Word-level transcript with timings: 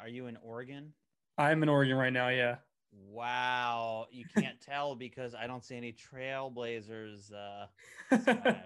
are 0.00 0.08
you 0.08 0.26
in 0.26 0.36
Oregon? 0.42 0.92
I'm 1.38 1.62
in 1.62 1.68
Oregon 1.68 1.96
right 1.96 2.12
now. 2.12 2.28
Yeah. 2.28 2.56
Wow, 2.92 4.06
you 4.10 4.24
can't 4.36 4.60
tell 4.66 4.94
because 4.94 5.34
I 5.34 5.46
don't 5.46 5.64
see 5.64 5.76
any 5.76 5.92
Trailblazers. 5.92 7.32
Uh, 7.32 8.16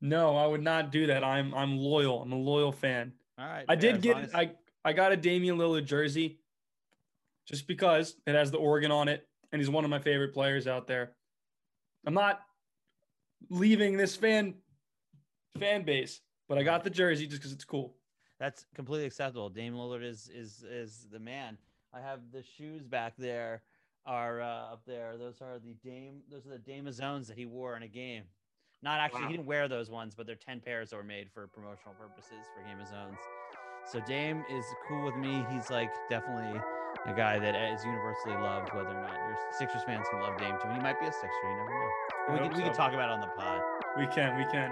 no, 0.00 0.36
I 0.36 0.46
would 0.46 0.62
not 0.62 0.92
do 0.92 1.06
that. 1.08 1.24
I'm 1.24 1.54
I'm 1.54 1.76
loyal. 1.76 2.22
I'm 2.22 2.32
a 2.32 2.36
loyal 2.36 2.72
fan. 2.72 3.12
All 3.38 3.46
right, 3.46 3.64
I 3.68 3.74
fair, 3.76 3.92
did 3.92 4.02
get 4.02 4.16
as- 4.18 4.34
I 4.34 4.52
I 4.84 4.92
got 4.92 5.12
a 5.12 5.16
Damian 5.16 5.58
Lillard 5.58 5.86
jersey 5.86 6.40
just 7.46 7.66
because 7.66 8.14
it 8.26 8.34
has 8.34 8.50
the 8.50 8.58
Oregon 8.58 8.90
on 8.90 9.08
it 9.08 9.26
and 9.52 9.60
he's 9.60 9.70
one 9.70 9.84
of 9.84 9.90
my 9.90 9.98
favorite 9.98 10.32
players 10.32 10.66
out 10.66 10.86
there. 10.86 11.12
I'm 12.06 12.14
not 12.14 12.40
leaving 13.50 13.96
this 13.96 14.16
fan 14.16 14.54
fan 15.58 15.84
base, 15.84 16.20
but 16.48 16.58
I 16.58 16.62
got 16.62 16.84
the 16.84 16.90
jersey 16.90 17.26
just 17.26 17.40
because 17.40 17.52
it's 17.52 17.64
cool. 17.64 17.96
That's 18.44 18.66
completely 18.74 19.06
acceptable. 19.06 19.48
Dame 19.48 19.72
Lillard 19.72 20.04
is 20.04 20.28
is 20.28 20.64
is 20.70 21.06
the 21.10 21.18
man. 21.18 21.56
I 21.94 22.00
have 22.00 22.20
the 22.30 22.42
shoes 22.58 22.82
back 22.84 23.14
there 23.16 23.62
are 24.04 24.42
uh, 24.42 24.72
up 24.74 24.82
there. 24.86 25.16
Those 25.16 25.40
are 25.40 25.58
the 25.58 25.72
Dame. 25.82 26.20
Those 26.30 26.44
are 26.44 26.50
the 26.50 26.58
Dame 26.58 26.92
zones 26.92 27.26
that 27.28 27.38
he 27.38 27.46
wore 27.46 27.74
in 27.74 27.82
a 27.82 27.88
game. 27.88 28.24
Not 28.82 29.00
actually, 29.00 29.22
Wow. 29.22 29.28
he 29.28 29.36
didn't 29.38 29.46
wear 29.46 29.66
those 29.66 29.90
ones, 29.90 30.14
but 30.14 30.26
they're 30.26 30.36
ten 30.36 30.60
pairs 30.60 30.90
that 30.90 30.96
were 30.96 31.02
made 31.02 31.30
for 31.32 31.46
promotional 31.46 31.94
purposes 31.94 32.44
for 32.54 32.62
Game 32.68 32.78
of 32.78 32.86
Zones. 32.86 33.16
So 33.90 33.98
Dame 34.00 34.44
is 34.50 34.66
cool 34.86 35.06
with 35.06 35.16
me. 35.16 35.42
He's 35.50 35.70
like 35.70 35.90
definitely 36.10 36.60
a 37.06 37.14
guy 37.14 37.38
that 37.38 37.54
is 37.72 37.82
universally 37.82 38.34
loved. 38.34 38.74
Whether 38.74 38.90
or 38.90 39.00
not 39.00 39.14
your 39.26 39.38
Sixers 39.58 39.84
fans 39.84 40.06
can 40.10 40.20
love 40.20 40.36
Dame 40.36 40.56
too, 40.60 40.68
he 40.68 40.80
might 40.80 41.00
be 41.00 41.06
a 41.06 41.12
Sixer. 41.12 41.48
You 41.48 41.56
never 41.56 41.70
know. 41.70 41.90
We 42.34 42.38
hope 42.40 42.50
can, 42.50 42.58
we 42.58 42.64
can 42.64 42.74
talk 42.74 42.92
about 42.92 43.08
it 43.08 43.14
on 43.14 43.20
the 43.22 43.32
pod. 43.40 43.62
We 43.96 44.06
can, 44.08 44.36
we 44.36 44.44
can. 44.52 44.70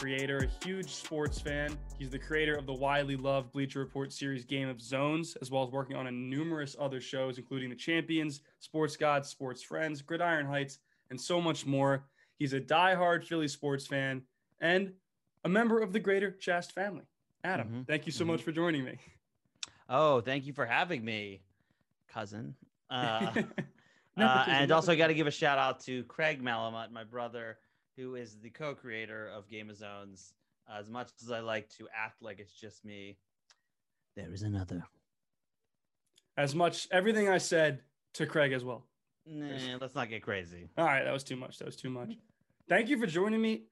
Creator, 0.00 0.38
a 0.38 0.64
huge 0.66 0.90
sports 0.90 1.40
fan. 1.40 1.76
He's 1.98 2.10
the 2.10 2.18
creator 2.18 2.54
of 2.54 2.66
the 2.66 2.72
widely 2.74 3.16
loved 3.16 3.52
Bleacher 3.52 3.78
Report 3.78 4.12
series 4.12 4.44
Game 4.44 4.68
of 4.68 4.80
Zones, 4.80 5.36
as 5.40 5.50
well 5.50 5.62
as 5.64 5.70
working 5.70 5.96
on 5.96 6.06
a 6.06 6.10
numerous 6.10 6.76
other 6.78 7.00
shows, 7.00 7.38
including 7.38 7.70
The 7.70 7.76
Champions, 7.76 8.42
Sports 8.60 8.96
Gods, 8.96 9.28
Sports 9.30 9.62
Friends, 9.62 10.02
Gridiron 10.02 10.44
Heights, 10.46 10.78
and 11.10 11.18
so 11.20 11.40
much 11.40 11.64
more. 11.64 12.04
He's 12.38 12.52
a 12.52 12.60
diehard 12.60 13.24
Philly 13.24 13.48
sports 13.48 13.86
fan 13.86 14.22
and 14.60 14.92
a 15.44 15.48
member 15.48 15.80
of 15.80 15.92
the 15.94 16.00
greater 16.00 16.30
Chast 16.30 16.72
family. 16.72 17.04
Adam, 17.42 17.68
Mhm, 17.68 17.86
thank 17.86 18.04
you 18.06 18.12
so 18.12 18.24
mhm. 18.24 18.28
much 18.28 18.42
for 18.42 18.52
joining 18.52 18.84
me. 18.84 18.98
Oh, 19.88 20.20
thank 20.20 20.44
you 20.46 20.52
for 20.52 20.66
having 20.66 21.04
me, 21.04 21.42
cousin. 22.08 22.54
Uh, 22.90 23.32
Uh, 24.18 24.44
and 24.48 24.70
also 24.72 24.96
got 24.96 25.08
to 25.08 25.14
give 25.14 25.26
a 25.26 25.30
shout 25.30 25.58
out 25.58 25.78
to 25.80 26.02
Craig 26.04 26.42
Malamut, 26.42 26.90
my 26.90 27.04
brother, 27.04 27.58
who 27.96 28.14
is 28.14 28.36
the 28.40 28.50
co-creator 28.50 29.28
of 29.34 29.48
Game 29.48 29.70
of 29.70 29.76
Zones. 29.76 30.34
As 30.72 30.90
much 30.90 31.10
as 31.22 31.30
I 31.30 31.40
like 31.40 31.68
to 31.78 31.88
act 31.96 32.22
like 32.22 32.40
it's 32.40 32.52
just 32.52 32.84
me, 32.84 33.16
there 34.16 34.32
is 34.32 34.42
another. 34.42 34.82
as 36.36 36.54
much 36.54 36.88
everything 36.90 37.28
I 37.28 37.38
said 37.38 37.80
to 38.14 38.26
Craig 38.26 38.52
as 38.52 38.64
well. 38.64 38.84
Nah, 39.26 39.76
let's 39.80 39.94
not 39.94 40.08
get 40.08 40.22
crazy. 40.22 40.68
All 40.76 40.84
right, 40.84 41.04
that 41.04 41.12
was 41.12 41.24
too 41.24 41.36
much. 41.36 41.58
That 41.58 41.66
was 41.66 41.76
too 41.76 41.90
much. 41.90 42.14
Thank 42.68 42.88
you 42.88 42.98
for 42.98 43.06
joining 43.06 43.40
me. 43.40 43.62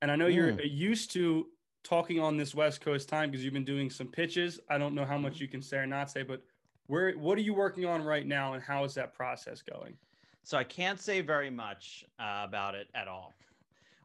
And 0.00 0.10
I 0.10 0.16
know 0.16 0.26
you're 0.26 0.60
used 0.62 1.12
to 1.12 1.46
talking 1.84 2.18
on 2.20 2.36
this 2.36 2.54
West 2.54 2.80
Coast 2.80 3.08
time 3.08 3.30
because 3.30 3.44
you've 3.44 3.54
been 3.54 3.64
doing 3.64 3.90
some 3.90 4.08
pitches. 4.08 4.58
I 4.68 4.78
don't 4.78 4.94
know 4.94 5.04
how 5.04 5.18
much 5.18 5.40
you 5.40 5.48
can 5.48 5.62
say 5.62 5.78
or 5.78 5.86
not 5.86 6.10
say, 6.10 6.22
but 6.22 6.42
where 6.86 7.12
what 7.12 7.38
are 7.38 7.42
you 7.42 7.54
working 7.54 7.84
on 7.86 8.02
right 8.02 8.26
now 8.26 8.54
and 8.54 8.62
how 8.62 8.82
is 8.84 8.94
that 8.94 9.14
process 9.14 9.62
going? 9.62 9.94
So 10.42 10.58
I 10.58 10.64
can't 10.64 11.00
say 11.00 11.20
very 11.20 11.50
much 11.50 12.04
uh, 12.18 12.42
about 12.44 12.74
it 12.74 12.88
at 12.94 13.06
all. 13.06 13.32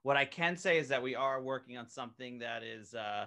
What 0.07 0.15
I 0.15 0.23
can 0.23 0.55
say 0.55 0.77
is 0.77 0.87
that 0.87 1.03
we 1.03 1.15
are 1.15 1.41
working 1.41 1.77
on 1.77 1.85
something 1.89 2.39
that 2.39 2.63
is, 2.63 2.93
uh, 2.93 3.25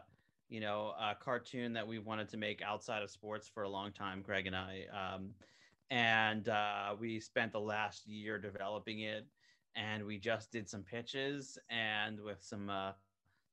you 0.49 0.61
know, 0.61 0.95
a 0.99 1.15
cartoon 1.15 1.75
that 1.75 1.87
we 1.87 1.99
wanted 1.99 2.31
to 2.31 2.39
make 2.39 2.63
outside 2.63 3.03
of 3.03 3.11
sports 3.11 3.47
for 3.47 3.65
a 3.65 3.69
long 3.69 3.93
time, 3.93 4.23
Craig 4.23 4.47
and 4.47 4.57
I. 4.57 4.87
Um, 4.91 5.35
and 5.91 6.49
uh, 6.49 6.95
we 6.99 7.21
spent 7.21 7.53
the 7.53 7.61
last 7.61 8.07
year 8.07 8.39
developing 8.39 9.01
it, 9.01 9.27
and 9.77 10.07
we 10.07 10.17
just 10.17 10.53
did 10.53 10.71
some 10.71 10.83
pitches 10.83 11.59
and 11.69 12.19
with 12.19 12.39
some 12.41 12.71
uh, 12.71 12.93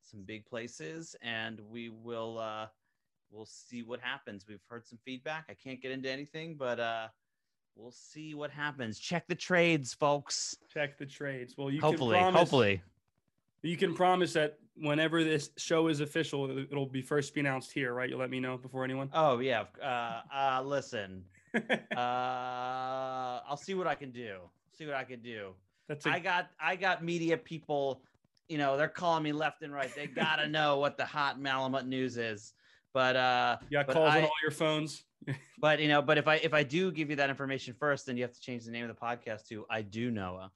some 0.01 0.21
big 0.23 0.45
places, 0.45 1.13
and 1.21 1.59
we 1.69 1.89
will 1.89 2.39
uh, 2.39 2.67
we'll 3.29 3.45
see 3.45 3.83
what 3.83 3.99
happens. 3.99 4.45
We've 4.47 4.63
heard 4.69 4.87
some 4.87 4.99
feedback. 5.03 5.47
I 5.49 5.53
can't 5.53 5.81
get 5.81 5.91
into 5.91 6.09
anything, 6.09 6.55
but 6.55 6.79
uh, 6.79 7.07
we'll 7.75 7.91
see 7.91 8.35
what 8.35 8.51
happens. 8.51 8.99
Check 8.99 9.27
the 9.27 9.35
trades, 9.35 9.93
folks. 9.93 10.55
Check 10.73 10.97
the 10.97 11.05
trades. 11.05 11.55
Well, 11.57 11.69
you 11.69 11.81
hopefully, 11.81 12.15
can 12.15 12.31
promise, 12.31 12.39
hopefully. 12.39 12.81
You 13.67 13.77
can 13.77 13.93
promise 13.93 14.33
that 14.33 14.57
whenever 14.75 15.23
this 15.23 15.49
show 15.57 15.87
is 15.87 15.99
official, 16.01 16.49
it- 16.57 16.67
it'll 16.71 16.85
be 16.85 17.01
first 17.01 17.33
be 17.33 17.39
announced 17.41 17.71
here, 17.71 17.93
right? 17.93 18.09
You'll 18.09 18.19
let 18.19 18.29
me 18.29 18.39
know 18.39 18.57
before 18.57 18.83
anyone. 18.83 19.09
Oh 19.13 19.39
yeah. 19.39 19.65
Uh, 19.81 20.21
uh, 20.33 20.61
listen. 20.63 21.23
Uh, 21.67 23.41
I'll 23.47 23.57
see 23.57 23.73
what 23.73 23.87
I 23.87 23.95
can 23.95 24.11
do. 24.11 24.37
See 24.77 24.85
what 24.85 24.95
I 24.95 25.03
can 25.03 25.21
do. 25.21 25.53
That's 25.87 26.05
a, 26.05 26.09
I 26.11 26.19
got 26.19 26.49
I 26.59 26.75
got 26.75 27.03
media 27.03 27.37
people. 27.37 28.01
You 28.49 28.57
know, 28.57 28.77
they're 28.77 28.87
calling 28.87 29.23
me 29.23 29.31
left 29.31 29.61
and 29.63 29.73
right. 29.73 29.93
They 29.95 30.07
gotta 30.07 30.47
know 30.57 30.77
what 30.77 30.97
the 30.97 31.05
hot 31.05 31.39
Malamut 31.39 31.87
news 31.87 32.17
is. 32.17 32.53
But 32.93 33.15
uh, 33.15 33.57
you 33.69 33.77
got 33.77 33.87
but 33.87 33.93
calls 33.93 34.13
I- 34.13 34.17
on 34.19 34.23
all 34.25 34.31
your 34.41 34.51
phones. 34.51 35.03
but 35.59 35.79
you 35.79 35.87
know, 35.87 36.01
but 36.01 36.17
if 36.17 36.27
I 36.27 36.35
if 36.35 36.53
I 36.53 36.63
do 36.63 36.91
give 36.91 37.09
you 37.09 37.15
that 37.17 37.29
information 37.29 37.73
first, 37.79 38.05
then 38.05 38.15
you 38.17 38.23
have 38.23 38.33
to 38.33 38.39
change 38.39 38.65
the 38.65 38.71
name 38.71 38.87
of 38.89 38.95
the 38.95 39.01
podcast 39.01 39.47
to 39.47 39.65
I 39.69 39.81
do 39.81 40.11
Noah. 40.11 40.51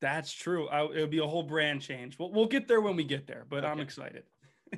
That's 0.00 0.32
true. 0.32 0.68
I, 0.68 0.84
it'll 0.84 1.06
be 1.06 1.18
a 1.18 1.26
whole 1.26 1.42
brand 1.42 1.80
change. 1.80 2.18
We'll, 2.18 2.30
we'll 2.30 2.46
get 2.46 2.68
there 2.68 2.80
when 2.80 2.96
we 2.96 3.04
get 3.04 3.26
there, 3.26 3.44
but 3.48 3.64
I'm 3.64 3.80
excited. 3.80 4.24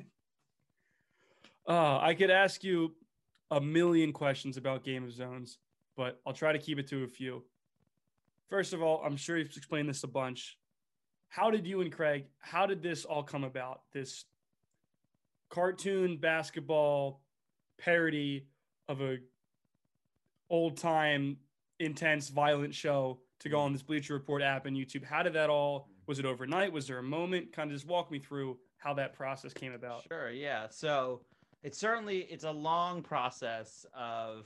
uh, 1.67 1.99
I 1.99 2.13
could 2.13 2.31
ask 2.31 2.63
you 2.63 2.95
a 3.51 3.59
million 3.59 4.13
questions 4.13 4.57
about 4.57 4.83
Game 4.83 5.03
of 5.03 5.11
Zones, 5.11 5.57
but 5.97 6.21
I'll 6.25 6.33
try 6.33 6.53
to 6.53 6.59
keep 6.59 6.79
it 6.79 6.87
to 6.87 7.03
a 7.03 7.07
few. 7.07 7.43
First 8.49 8.73
of 8.73 8.81
all, 8.81 9.01
I'm 9.05 9.17
sure 9.17 9.37
you've 9.37 9.55
explained 9.55 9.89
this 9.89 10.03
a 10.03 10.07
bunch. 10.07 10.57
How 11.27 11.51
did 11.51 11.67
you 11.67 11.81
and 11.81 11.91
Craig, 11.91 12.25
how 12.39 12.65
did 12.65 12.81
this 12.81 13.05
all 13.05 13.21
come 13.21 13.43
about? 13.43 13.81
This 13.93 14.25
cartoon 15.49 16.17
basketball 16.17 17.21
parody 17.77 18.47
of 18.87 19.01
a 19.01 19.17
old 20.49 20.77
time 20.77 21.37
intense 21.79 22.29
violent 22.29 22.73
show 22.73 23.19
to 23.39 23.49
go 23.49 23.59
on 23.59 23.73
this 23.73 23.81
Bleacher 23.81 24.13
Report 24.13 24.41
app 24.41 24.65
and 24.65 24.75
YouTube. 24.75 25.03
How 25.03 25.23
did 25.23 25.33
that 25.33 25.49
all? 25.49 25.89
Was 26.07 26.19
it 26.19 26.25
overnight? 26.25 26.71
Was 26.71 26.87
there 26.87 26.97
a 26.97 27.03
moment? 27.03 27.51
Kind 27.53 27.71
of 27.71 27.77
just 27.77 27.87
walk 27.87 28.11
me 28.11 28.19
through 28.19 28.57
how 28.77 28.93
that 28.95 29.13
process 29.13 29.53
came 29.53 29.73
about. 29.73 30.03
Sure, 30.07 30.29
yeah. 30.31 30.67
So 30.69 31.21
it's 31.63 31.77
certainly 31.77 32.19
it's 32.29 32.43
a 32.43 32.51
long 32.51 33.01
process 33.01 33.85
of, 33.93 34.45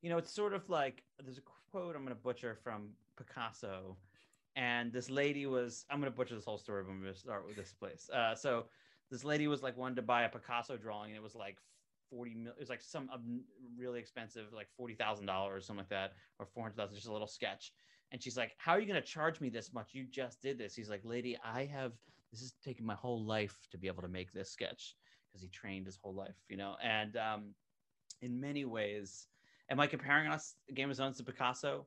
you 0.00 0.10
know, 0.10 0.18
it's 0.18 0.32
sort 0.32 0.52
of 0.52 0.68
like 0.68 1.02
there's 1.22 1.38
a 1.38 1.42
quote 1.70 1.94
I'm 1.96 2.02
going 2.02 2.14
to 2.14 2.22
butcher 2.22 2.58
from 2.62 2.90
Picasso, 3.16 3.96
and 4.56 4.92
this 4.92 5.08
lady 5.08 5.46
was 5.46 5.86
I'm 5.90 6.00
going 6.00 6.10
to 6.10 6.16
butcher 6.16 6.34
this 6.34 6.44
whole 6.44 6.58
story, 6.58 6.82
but 6.82 6.90
I'm 6.90 7.00
going 7.00 7.12
to 7.12 7.18
start 7.18 7.46
with 7.46 7.56
this 7.56 7.72
place. 7.72 8.10
Uh, 8.12 8.34
so 8.34 8.66
this 9.10 9.24
lady 9.24 9.46
was 9.46 9.62
like 9.62 9.76
wanted 9.76 9.96
to 9.96 10.02
buy 10.02 10.24
a 10.24 10.28
Picasso 10.28 10.76
drawing, 10.76 11.10
and 11.10 11.16
it 11.16 11.22
was 11.22 11.34
like 11.34 11.58
forty 12.10 12.34
mil. 12.34 12.52
It 12.52 12.60
was 12.60 12.68
like 12.68 12.82
some 12.82 13.08
really 13.78 14.00
expensive, 14.00 14.52
like 14.52 14.68
forty 14.76 14.94
thousand 14.94 15.26
dollars, 15.26 15.62
or 15.62 15.66
something 15.66 15.80
like 15.80 15.90
that, 15.90 16.12
or 16.38 16.46
four 16.46 16.64
hundred 16.64 16.76
thousand, 16.76 16.96
just 16.96 17.08
a 17.08 17.12
little 17.12 17.26
sketch. 17.26 17.72
And 18.12 18.22
she's 18.22 18.36
like, 18.36 18.52
"How 18.58 18.72
are 18.72 18.80
you 18.80 18.86
going 18.86 19.00
to 19.00 19.06
charge 19.06 19.40
me 19.40 19.48
this 19.48 19.72
much? 19.72 19.88
You 19.92 20.04
just 20.04 20.40
did 20.40 20.58
this." 20.58 20.74
He's 20.74 20.90
like, 20.90 21.00
"Lady, 21.04 21.36
I 21.44 21.64
have 21.64 21.92
this 22.30 22.42
is 22.42 22.54
taking 22.64 22.86
my 22.86 22.94
whole 22.94 23.24
life 23.24 23.56
to 23.70 23.78
be 23.78 23.86
able 23.86 24.02
to 24.02 24.08
make 24.08 24.32
this 24.32 24.50
sketch 24.50 24.96
because 25.28 25.42
he 25.42 25.48
trained 25.48 25.86
his 25.86 25.98
whole 26.02 26.14
life, 26.14 26.36
you 26.48 26.56
know. 26.56 26.76
And 26.82 27.16
um, 27.16 27.54
in 28.20 28.40
many 28.40 28.64
ways, 28.64 29.26
am 29.70 29.80
I 29.80 29.86
comparing 29.86 30.30
us 30.30 30.54
Game 30.74 30.90
of 30.90 30.96
Zones 30.96 31.18
to 31.18 31.24
Picasso? 31.24 31.86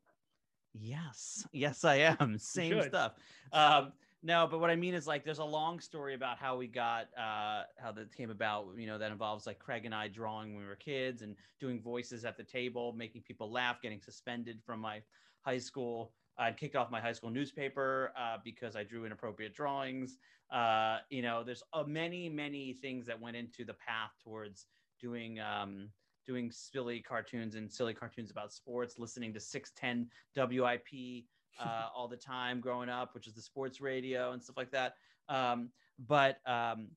Yes, 0.73 1.47
yes, 1.51 1.83
I 1.83 1.95
am. 1.95 2.37
Same 2.37 2.81
stuff. 2.83 3.13
Um, 3.53 3.93
no, 4.23 4.47
but 4.49 4.59
what 4.59 4.69
I 4.69 4.75
mean 4.75 4.93
is 4.93 5.05
like 5.05 5.23
there's 5.23 5.39
a 5.39 5.45
long 5.45 5.79
story 5.79 6.15
about 6.15 6.37
how 6.37 6.57
we 6.57 6.67
got 6.67 7.07
uh, 7.17 7.63
how 7.77 7.91
that 7.93 8.15
came 8.15 8.31
about. 8.31 8.67
You 8.75 8.87
know, 8.87 8.97
that 8.97 9.11
involves 9.11 9.45
like 9.45 9.59
Craig 9.59 9.85
and 9.85 9.93
I 9.93 10.07
drawing 10.07 10.55
when 10.55 10.63
we 10.63 10.67
were 10.67 10.75
kids 10.75 11.21
and 11.21 11.35
doing 11.59 11.79
voices 11.79 12.25
at 12.25 12.35
the 12.35 12.43
table, 12.43 12.93
making 12.93 13.21
people 13.21 13.51
laugh, 13.51 13.81
getting 13.81 14.01
suspended 14.01 14.59
from 14.65 14.79
my 14.79 15.01
high 15.45 15.59
school 15.59 16.11
I'd 16.37 16.57
kicked 16.57 16.75
off 16.75 16.91
my 16.91 16.99
high 16.99 17.13
school 17.13 17.29
newspaper 17.29 18.11
uh, 18.17 18.37
because 18.43 18.75
I 18.75 18.83
drew 18.83 19.05
inappropriate 19.05 19.53
drawings. 19.53 20.17
Uh, 20.51 20.97
you 21.09 21.21
know, 21.21 21.43
there's 21.43 21.63
uh, 21.73 21.83
many, 21.83 22.29
many 22.29 22.73
things 22.73 23.05
that 23.07 23.19
went 23.19 23.37
into 23.37 23.63
the 23.63 23.73
path 23.73 24.11
towards 24.23 24.67
doing 24.99 25.39
um, 25.39 25.89
doing 26.27 26.51
silly 26.51 26.99
cartoons 26.99 27.55
and 27.55 27.71
silly 27.71 27.93
cartoons 27.93 28.31
about 28.31 28.51
sports, 28.51 28.99
listening 28.99 29.33
to 29.33 29.39
610 29.39 30.09
WIP 30.35 31.23
uh, 31.59 31.87
all 31.95 32.07
the 32.07 32.17
time 32.17 32.59
growing 32.59 32.89
up, 32.89 33.13
which 33.13 33.27
is 33.27 33.33
the 33.33 33.41
sports 33.41 33.79
radio 33.79 34.31
and 34.33 34.43
stuff 34.43 34.57
like 34.57 34.71
that. 34.71 34.95
Um, 35.29 35.69
but 36.07 36.39
um, 36.45 36.89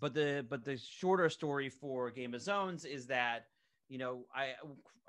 but 0.00 0.14
the 0.14 0.44
but 0.48 0.64
the 0.64 0.76
shorter 0.76 1.30
story 1.30 1.70
for 1.70 2.10
Game 2.10 2.34
of 2.34 2.42
Zones 2.42 2.84
is 2.84 3.06
that 3.06 3.46
you 3.88 3.98
know 3.98 4.24
I 4.34 4.54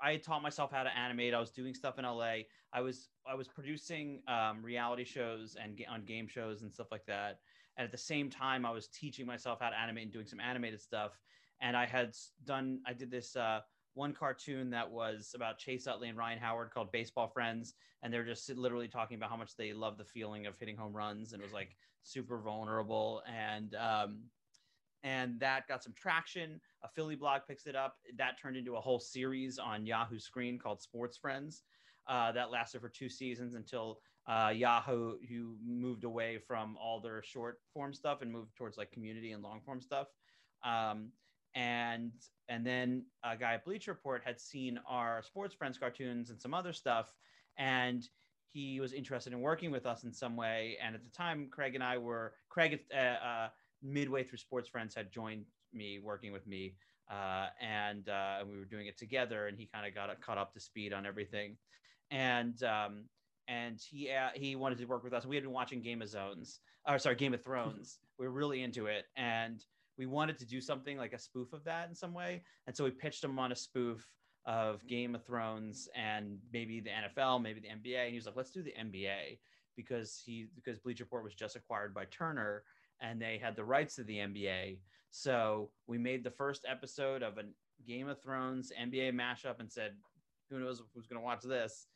I 0.00 0.16
taught 0.16 0.42
myself 0.42 0.70
how 0.72 0.82
to 0.82 0.96
animate. 0.96 1.34
I 1.34 1.40
was 1.40 1.50
doing 1.50 1.74
stuff 1.74 1.98
in 1.98 2.04
LA. 2.04 2.42
I 2.72 2.80
was 2.80 3.10
I 3.26 3.34
was 3.34 3.48
producing 3.48 4.22
um, 4.28 4.62
reality 4.62 5.04
shows 5.04 5.56
and 5.62 5.80
on 5.88 6.04
game 6.04 6.26
shows 6.26 6.62
and 6.62 6.72
stuff 6.72 6.88
like 6.90 7.06
that. 7.06 7.40
And 7.76 7.84
at 7.84 7.92
the 7.92 7.98
same 7.98 8.30
time, 8.30 8.66
I 8.66 8.70
was 8.70 8.88
teaching 8.88 9.26
myself 9.26 9.60
how 9.60 9.70
to 9.70 9.78
animate 9.78 10.04
and 10.04 10.12
doing 10.12 10.26
some 10.26 10.40
animated 10.40 10.80
stuff. 10.80 11.20
And 11.60 11.76
I 11.76 11.86
had 11.86 12.16
done 12.44 12.80
I 12.86 12.92
did 12.94 13.10
this 13.10 13.36
uh, 13.36 13.60
one 13.94 14.14
cartoon 14.14 14.70
that 14.70 14.90
was 14.90 15.32
about 15.34 15.58
Chase 15.58 15.86
Utley 15.86 16.08
and 16.08 16.16
Ryan 16.16 16.38
Howard 16.38 16.70
called 16.70 16.92
Baseball 16.92 17.28
Friends, 17.28 17.74
and 18.02 18.12
they're 18.12 18.24
just 18.24 18.48
literally 18.50 18.88
talking 18.88 19.16
about 19.16 19.30
how 19.30 19.36
much 19.36 19.56
they 19.56 19.72
love 19.72 19.98
the 19.98 20.04
feeling 20.04 20.46
of 20.46 20.58
hitting 20.58 20.76
home 20.76 20.94
runs, 20.94 21.32
and 21.32 21.42
it 21.42 21.44
was 21.44 21.52
like 21.52 21.76
super 22.02 22.38
vulnerable 22.38 23.22
and 23.26 23.74
um, 23.74 24.24
and 25.02 25.40
that 25.40 25.66
got 25.68 25.82
some 25.82 25.94
traction. 25.94 26.60
A 26.82 26.88
Philly 26.88 27.16
blog 27.16 27.42
picks 27.46 27.66
it 27.66 27.76
up. 27.76 27.96
That 28.16 28.38
turned 28.40 28.56
into 28.56 28.76
a 28.76 28.80
whole 28.80 29.00
series 29.00 29.58
on 29.58 29.86
Yahoo 29.86 30.18
Screen 30.18 30.58
called 30.58 30.80
Sports 30.80 31.16
Friends. 31.16 31.62
Uh, 32.08 32.32
that 32.32 32.50
lasted 32.50 32.80
for 32.80 32.88
two 32.88 33.08
seasons 33.08 33.54
until 33.54 34.00
uh, 34.26 34.52
Yahoo 34.54 35.16
who 35.28 35.56
moved 35.64 36.04
away 36.04 36.38
from 36.38 36.76
all 36.76 37.00
their 37.00 37.22
short 37.22 37.58
form 37.72 37.92
stuff 37.92 38.22
and 38.22 38.32
moved 38.32 38.56
towards 38.56 38.76
like 38.76 38.90
community 38.92 39.32
and 39.32 39.42
long 39.42 39.60
form 39.60 39.80
stuff. 39.80 40.08
Um, 40.64 41.10
and 41.54 42.12
and 42.48 42.64
then 42.66 43.04
a 43.24 43.36
guy 43.36 43.54
at 43.54 43.64
Bleacher 43.64 43.92
Report 43.92 44.22
had 44.24 44.40
seen 44.40 44.78
our 44.88 45.22
Sports 45.22 45.54
Friends 45.54 45.78
cartoons 45.78 46.30
and 46.30 46.40
some 46.40 46.54
other 46.54 46.72
stuff, 46.72 47.12
and 47.58 48.08
he 48.52 48.80
was 48.80 48.92
interested 48.92 49.32
in 49.32 49.40
working 49.40 49.70
with 49.70 49.86
us 49.86 50.04
in 50.04 50.12
some 50.12 50.36
way. 50.36 50.76
And 50.82 50.94
at 50.94 51.02
the 51.02 51.10
time, 51.10 51.48
Craig 51.50 51.74
and 51.74 51.84
I 51.84 51.98
were 51.98 52.34
Craig 52.48 52.80
uh, 52.94 52.98
uh, 52.98 53.48
midway 53.82 54.24
through 54.24 54.38
Sports 54.38 54.68
Friends 54.68 54.94
had 54.94 55.12
joined 55.12 55.44
me 55.72 55.98
working 55.98 56.32
with 56.32 56.46
me, 56.46 56.74
uh, 57.10 57.46
and 57.60 58.08
uh, 58.08 58.38
we 58.48 58.58
were 58.58 58.64
doing 58.64 58.86
it 58.86 58.98
together. 58.98 59.46
And 59.46 59.58
he 59.58 59.66
kind 59.66 59.86
of 59.86 59.94
got 59.94 60.08
caught 60.20 60.38
up 60.38 60.52
to 60.54 60.60
speed 60.60 60.92
on 60.92 61.06
everything, 61.06 61.56
and 62.10 62.62
um, 62.62 63.04
and 63.48 63.80
he 63.90 64.10
uh, 64.10 64.30
he 64.34 64.56
wanted 64.56 64.78
to 64.78 64.84
work 64.86 65.04
with 65.04 65.12
us. 65.12 65.26
We 65.26 65.36
had 65.36 65.44
been 65.44 65.52
watching 65.52 65.82
Game 65.82 66.02
of 66.02 66.08
Zones, 66.08 66.60
or 66.88 66.98
sorry, 66.98 67.16
Game 67.16 67.34
of 67.34 67.42
Thrones. 67.42 67.98
we 68.18 68.26
were 68.26 68.32
really 68.32 68.62
into 68.62 68.86
it, 68.86 69.04
and 69.16 69.64
we 69.98 70.06
wanted 70.06 70.38
to 70.38 70.46
do 70.46 70.60
something 70.60 70.96
like 70.96 71.12
a 71.12 71.18
spoof 71.18 71.52
of 71.52 71.62
that 71.64 71.88
in 71.88 71.94
some 71.94 72.14
way. 72.14 72.42
And 72.66 72.74
so 72.74 72.84
we 72.84 72.90
pitched 72.90 73.22
him 73.22 73.38
on 73.38 73.52
a 73.52 73.56
spoof 73.56 74.08
of 74.46 74.86
Game 74.86 75.14
of 75.14 75.24
Thrones 75.24 75.88
and 75.94 76.38
maybe 76.52 76.80
the 76.80 76.90
NFL, 76.90 77.42
maybe 77.42 77.60
the 77.60 77.68
NBA. 77.68 78.04
And 78.04 78.10
he 78.10 78.16
was 78.16 78.24
like, 78.24 78.36
let's 78.36 78.50
do 78.50 78.62
the 78.62 78.72
NBA 78.80 79.38
because 79.76 80.22
he 80.24 80.48
because 80.54 80.78
Bleacher 80.78 81.04
Report 81.04 81.24
was 81.24 81.34
just 81.34 81.54
acquired 81.54 81.92
by 81.94 82.06
Turner 82.06 82.64
and 83.00 83.20
they 83.20 83.38
had 83.38 83.56
the 83.56 83.64
rights 83.64 83.96
to 83.96 84.04
the 84.04 84.16
NBA. 84.16 84.78
So 85.10 85.70
we 85.86 85.98
made 85.98 86.24
the 86.24 86.30
first 86.30 86.64
episode 86.68 87.22
of 87.22 87.38
a 87.38 87.42
Game 87.86 88.08
of 88.08 88.22
Thrones 88.22 88.72
NBA 88.80 89.12
mashup 89.12 89.60
and 89.60 89.70
said, 89.70 89.92
who 90.50 90.58
knows 90.58 90.82
who's 90.94 91.06
going 91.06 91.20
to 91.20 91.24
watch 91.24 91.42
this? 91.42 91.86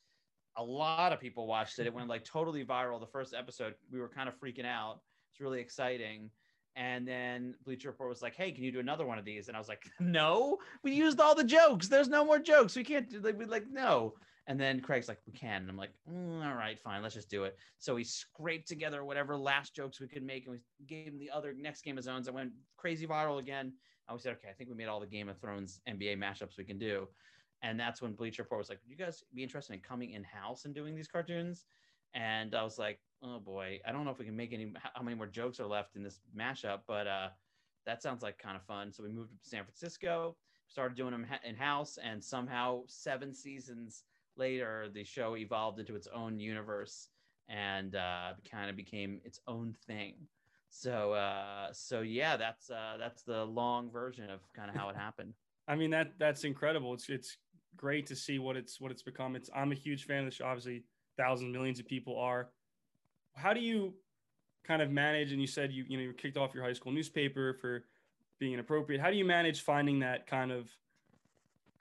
A 0.56 0.62
lot 0.62 1.12
of 1.12 1.20
people 1.20 1.46
watched 1.46 1.78
it. 1.78 1.87
It 1.87 1.94
went 1.94 2.08
like 2.08 2.25
totally 2.25 2.64
viral. 2.64 3.00
The 3.00 3.06
first 3.06 3.34
episode, 3.34 3.75
we 3.90 4.00
were 4.00 4.08
kind 4.08 4.28
of 4.28 4.38
freaking 4.38 4.66
out. 4.66 5.00
It's 5.32 5.40
really 5.40 5.61
exciting. 5.61 6.31
And 6.76 7.06
then 7.06 7.55
Bleacher 7.64 7.88
Report 7.88 8.08
was 8.08 8.22
like, 8.22 8.34
"Hey, 8.34 8.50
can 8.52 8.64
you 8.64 8.72
do 8.72 8.81
another 8.81 9.06
one 9.06 9.19
of 9.19 9.25
these?" 9.25 9.46
And 9.49 9.56
I 9.56 9.61
was 9.61 9.69
like, 9.69 9.84
"No, 10.00 10.58
we 10.82 10.93
used 10.93 11.20
all 11.20 11.34
the 11.34 11.44
jokes. 11.44 11.88
There's 11.88 12.08
no 12.08 12.25
more 12.25 12.38
jokes. 12.38 12.75
We 12.75 12.84
can't 12.84 13.08
do 13.08 13.20
like 13.20 13.38
we 13.38 13.44
like 13.44 13.69
no." 13.70 14.14
And 14.46 14.61
then 14.61 14.81
Craig's 14.81 15.08
like, 15.08 15.20
"We 15.26 15.32
can." 15.32 15.62
And 15.62 15.70
I'm 15.70 15.76
like, 15.76 15.94
mm, 16.11 16.46
"All 16.46 16.55
right, 16.55 16.79
fine. 16.79 17.02
Let's 17.02 17.14
just 17.14 17.31
do 17.31 17.44
it." 17.44 17.58
So 17.79 17.94
we 17.94 18.05
scraped 18.05 18.69
together 18.69 19.05
whatever 19.05 19.37
last 19.37 19.75
jokes 19.75 20.00
we 20.00 20.08
could 20.08 20.23
make, 20.23 20.46
and 20.46 20.52
we 20.52 20.61
gave 20.87 21.08
him 21.08 21.19
the 21.19 21.31
other 21.31 21.55
next 21.55 21.82
Game 21.82 21.96
of 21.96 22.05
Zones. 22.05 22.29
I 22.29 22.32
went 22.32 22.52
crazy 22.76 23.06
viral 23.06 23.38
again. 23.38 23.73
And 24.06 24.14
we 24.14 24.20
said, 24.20 24.35
"Okay, 24.35 24.49
I 24.50 24.52
think 24.52 24.69
we 24.69 24.76
made 24.76 24.88
all 24.88 25.00
the 25.00 25.06
Game 25.06 25.29
of 25.29 25.41
Thrones 25.41 25.81
NBA 25.88 26.17
mashups 26.17 26.58
we 26.58 26.64
can 26.64 26.79
do." 26.79 27.08
And 27.62 27.81
that's 27.81 28.02
when 28.02 28.12
Bleacher 28.12 28.43
Report 28.43 28.58
was 28.58 28.69
like, 28.69 28.81
"Would 28.82 28.91
you 28.91 28.96
guys 28.96 29.23
be 29.32 29.43
interested 29.43 29.73
in 29.73 29.81
coming 29.81 30.11
in 30.11 30.25
house 30.25 30.67
and 30.67 30.75
doing 30.75 30.94
these 30.94 31.08
cartoons?" 31.08 31.64
And 32.12 32.55
I 32.55 32.62
was 32.62 32.79
like, 32.79 33.00
oh 33.25 33.40
boy, 33.40 33.81
I 33.87 33.93
don't 33.93 34.05
know 34.05 34.11
if 34.11 34.19
we 34.19 34.25
can 34.25 34.37
make 34.37 34.52
any 34.52 34.73
how 34.94 35.02
many 35.02 35.17
more 35.17 35.26
jokes 35.26 35.58
are 35.61 35.67
left 35.67 35.97
in 35.97 36.02
this 36.02 36.20
mashup, 36.37 36.81
but 36.87 37.06
uh, 37.06 37.29
that 37.87 38.02
sounds 38.02 38.23
like 38.23 38.38
kind 38.38 38.56
of 38.56 38.62
fun. 38.64 38.93
So 38.93 39.02
we 39.02 39.11
moved 39.11 39.31
to 39.31 39.49
San 39.49 39.64
Francisco, 39.64 40.37
started 40.69 40.97
doing 40.97 41.12
them 41.12 41.26
in 41.44 41.56
house, 41.56 41.99
and 42.02 42.23
somehow 42.23 42.82
seven 42.87 43.32
seasons 43.32 44.05
later, 44.37 44.89
the 44.93 45.05
show 45.05 45.37
evolved 45.37 45.79
into 45.79 45.95
its 45.95 46.09
own 46.15 46.39
universe 46.39 47.09
and 47.49 47.95
uh, 47.95 48.33
kind 48.51 48.71
of 48.71 48.77
became 48.77 49.21
its 49.25 49.41
own 49.47 49.75
thing. 49.87 50.15
So, 50.71 51.13
uh, 51.13 51.69
so 51.73 52.01
yeah, 52.01 52.37
that's 52.37 52.71
uh, 52.71 52.97
that's 52.99 53.23
the 53.23 53.45
long 53.45 53.91
version 53.91 54.31
of 54.31 54.41
kind 54.55 54.71
of 54.71 54.77
how 54.77 54.89
it 54.89 54.97
happened. 55.07 55.35
I 55.69 55.77
mean 55.77 55.91
that 55.91 56.13
that's 56.19 56.45
incredible. 56.45 56.93
It's 56.95 57.09
it's 57.09 57.37
great 57.77 58.07
to 58.07 58.17
see 58.17 58.39
what 58.39 58.57
it's 58.57 58.81
what 58.81 58.91
it's 58.91 59.03
become. 59.03 59.37
It's 59.37 59.51
I'm 59.55 59.73
a 59.73 59.77
huge 59.77 60.05
fan 60.05 60.21
of 60.21 60.25
the 60.27 60.31
show. 60.31 60.47
Obviously, 60.47 60.85
thousands, 61.17 61.53
millions 61.53 61.79
of 61.79 61.87
people 61.87 62.19
are. 62.19 62.51
How 63.35 63.53
do 63.53 63.61
you 63.61 63.95
kind 64.65 64.83
of 64.83 64.91
manage? 64.91 65.33
And 65.33 65.41
you 65.41 65.47
said 65.47 65.73
you 65.73 65.85
you 65.89 65.97
know 65.97 66.03
you 66.03 66.09
were 66.09 66.15
kicked 66.15 66.37
off 66.37 66.55
your 66.55 66.65
high 66.65 66.73
school 66.73 66.93
newspaper 66.93 67.55
for 67.61 67.85
being 68.39 68.53
inappropriate. 68.53 69.01
How 69.01 69.11
do 69.11 69.17
you 69.17 69.25
manage 69.25 69.63
finding 69.63 70.01
that 70.01 70.27
kind 70.27 70.51
of 70.51 70.69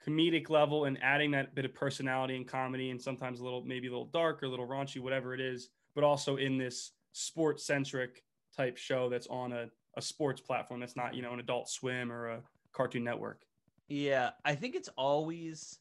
comedic 0.06 0.50
level 0.50 0.84
and 0.84 0.98
adding 1.02 1.30
that 1.30 1.54
bit 1.54 1.64
of 1.64 1.74
personality 1.74 2.36
and 2.36 2.46
comedy 2.46 2.90
and 2.90 3.00
sometimes 3.00 3.40
a 3.40 3.44
little 3.44 3.62
maybe 3.64 3.86
a 3.86 3.90
little 3.90 4.06
dark 4.06 4.42
or 4.42 4.46
a 4.46 4.48
little 4.48 4.66
raunchy, 4.66 5.00
whatever 5.00 5.34
it 5.34 5.40
is, 5.40 5.70
but 5.94 6.04
also 6.04 6.36
in 6.36 6.58
this 6.58 6.92
sports 7.12 7.64
centric 7.64 8.22
type 8.56 8.76
show 8.76 9.08
that's 9.08 9.26
on 9.28 9.52
a, 9.52 9.66
a 9.96 10.02
sports 10.02 10.40
platform 10.40 10.80
that's 10.80 10.96
not, 10.96 11.14
you 11.14 11.22
know, 11.22 11.32
an 11.32 11.40
adult 11.40 11.68
swim 11.68 12.12
or 12.12 12.28
a 12.28 12.40
cartoon 12.72 13.04
network? 13.04 13.42
Yeah, 13.88 14.30
I 14.44 14.54
think 14.54 14.74
it's 14.74 14.88
always, 14.96 15.78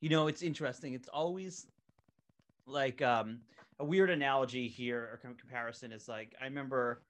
you 0.00 0.08
know, 0.08 0.26
it's 0.26 0.42
interesting. 0.42 0.94
It's 0.94 1.08
always 1.08 1.66
like 2.66 3.02
um, 3.02 3.40
a 3.78 3.84
weird 3.84 4.10
analogy 4.10 4.68
here 4.68 5.08
or 5.12 5.20
comparison 5.36 5.92
is 5.92 6.08
like 6.08 6.34
I 6.40 6.44
remember 6.44 7.02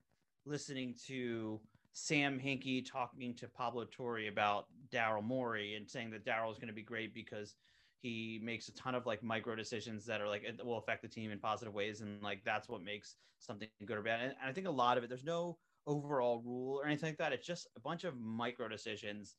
listening 0.45 0.95
to 1.07 1.61
Sam 1.93 2.39
Hinkie 2.39 2.91
talking 2.91 3.35
to 3.37 3.49
Pablo 3.49 3.85
Torre 3.91 4.29
about 4.29 4.67
Daryl 4.91 5.23
Morey 5.23 5.75
and 5.75 5.89
saying 5.89 6.11
that 6.11 6.25
Daryl 6.25 6.51
is 6.51 6.59
going 6.59 6.69
to 6.69 6.75
be 6.75 6.83
great 6.83 7.15
because 7.15 7.55
he 8.01 8.41
makes 8.43 8.69
a 8.69 8.75
ton 8.75 8.95
of 8.95 9.07
like 9.07 9.23
micro 9.23 9.55
decisions 9.55 10.05
that 10.07 10.21
are 10.21 10.29
like 10.29 10.43
it 10.43 10.65
will 10.65 10.79
affect 10.79 11.03
the 11.03 11.09
team 11.09 11.31
in 11.31 11.39
positive 11.39 11.73
ways 11.73 12.01
and 12.01 12.23
like 12.23 12.43
that's 12.45 12.69
what 12.69 12.83
makes 12.83 13.17
something 13.39 13.69
good 13.85 13.97
or 13.97 14.03
bad. 14.03 14.21
And, 14.21 14.35
and 14.41 14.51
i 14.51 14.53
think 14.53 14.67
a 14.67 14.71
lot 14.71 14.99
of 14.99 15.05
it 15.05 15.09
there's 15.09 15.25
no 15.25 15.59
overall 15.87 16.43
rule 16.45 16.77
or 16.77 16.87
anything 16.87 17.11
like 17.11 17.19
that. 17.19 17.33
It's 17.33 17.47
just 17.47 17.67
a 17.77 17.81
bunch 17.81 18.05
of 18.05 18.19
micro 18.19 18.69
decisions 18.69 19.37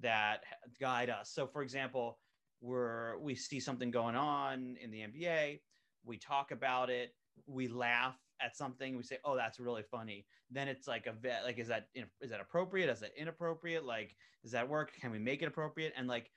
that 0.00 0.42
guide 0.80 1.10
us. 1.10 1.30
So 1.30 1.46
for 1.46 1.62
example 1.62 2.18
we're 2.60 3.18
we 3.18 3.34
see 3.34 3.60
something 3.60 3.90
going 3.90 4.16
on 4.16 4.76
in 4.80 4.90
the 4.90 5.00
NBA, 5.00 5.60
we 6.04 6.18
talk 6.18 6.50
about 6.50 6.90
it, 6.90 7.14
we 7.46 7.68
laugh 7.68 8.16
at 8.40 8.56
something, 8.56 8.96
we 8.96 9.02
say, 9.02 9.18
"Oh, 9.24 9.36
that's 9.36 9.60
really 9.60 9.82
funny." 9.82 10.26
Then 10.50 10.68
it's 10.68 10.86
like 10.86 11.06
a 11.06 11.12
vet, 11.12 11.44
like 11.44 11.58
is 11.58 11.68
that 11.68 11.88
is 11.94 12.30
that 12.30 12.40
appropriate? 12.40 12.88
Is 12.88 13.00
that 13.00 13.12
inappropriate? 13.16 13.84
Like, 13.84 14.16
does 14.42 14.52
that 14.52 14.68
work? 14.68 14.92
Can 15.00 15.10
we 15.10 15.18
make 15.18 15.42
it 15.42 15.46
appropriate? 15.46 15.92
And 15.96 16.08
like, 16.08 16.30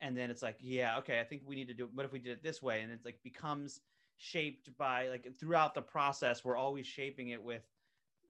and 0.00 0.16
then 0.16 0.30
it's 0.30 0.42
like, 0.42 0.56
yeah, 0.60 0.98
okay, 0.98 1.20
I 1.20 1.24
think 1.24 1.42
we 1.46 1.54
need 1.56 1.68
to 1.68 1.74
do. 1.74 1.88
What 1.92 2.06
if 2.06 2.12
we 2.12 2.18
did 2.18 2.32
it 2.32 2.42
this 2.42 2.62
way? 2.62 2.82
And 2.82 2.92
it's 2.92 3.04
like 3.04 3.22
becomes 3.22 3.80
shaped 4.16 4.76
by 4.78 5.08
like 5.08 5.26
throughout 5.38 5.74
the 5.74 5.82
process, 5.82 6.44
we're 6.44 6.56
always 6.56 6.86
shaping 6.86 7.30
it 7.30 7.42
with 7.42 7.62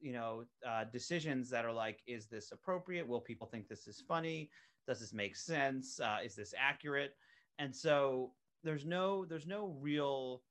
you 0.01 0.13
know 0.13 0.45
uh, 0.67 0.85
decisions 0.85 1.49
that 1.51 1.65
are 1.65 1.73
like 1.73 2.03
is 2.07 2.27
this 2.27 2.53
appropriate 2.53 3.07
will 3.09 3.21
people 3.21 3.47
think 3.47 3.69
this 3.69 3.87
is 3.87 4.03
funny 4.07 4.51
does 4.87 5.01
this 5.01 5.15
make 5.15 5.35
sense 5.35 5.99
uh, 5.99 6.19
is 6.23 6.37
this 6.37 6.53
accurate 6.59 7.17
and 7.59 7.75
so 7.75 8.33
there's 8.63 8.85
no 8.85 9.25
there's 9.25 9.47
no 9.47 9.75
real 9.81 10.43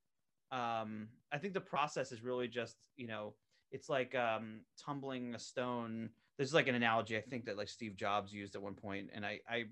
um 0.50 1.08
i 1.34 1.38
think 1.38 1.52
the 1.52 1.60
process 1.60 2.12
is 2.12 2.22
really 2.22 2.48
just 2.48 2.76
you 2.96 3.06
know 3.06 3.34
it's 3.72 3.88
like 3.88 4.14
um 4.14 4.60
tumbling 4.78 5.34
a 5.34 5.38
stone. 5.38 6.08
There's 6.38 6.54
like 6.54 6.68
an 6.68 6.74
analogy 6.74 7.16
i 7.16 7.20
think 7.20 7.44
that 7.44 7.56
like 7.56 7.68
steve 7.68 7.96
jobs 7.96 8.32
used 8.32 8.54
at 8.56 8.62
one 8.62 8.74
point 8.74 9.10
and 9.14 9.24
i 9.26 9.40
i 9.48 9.64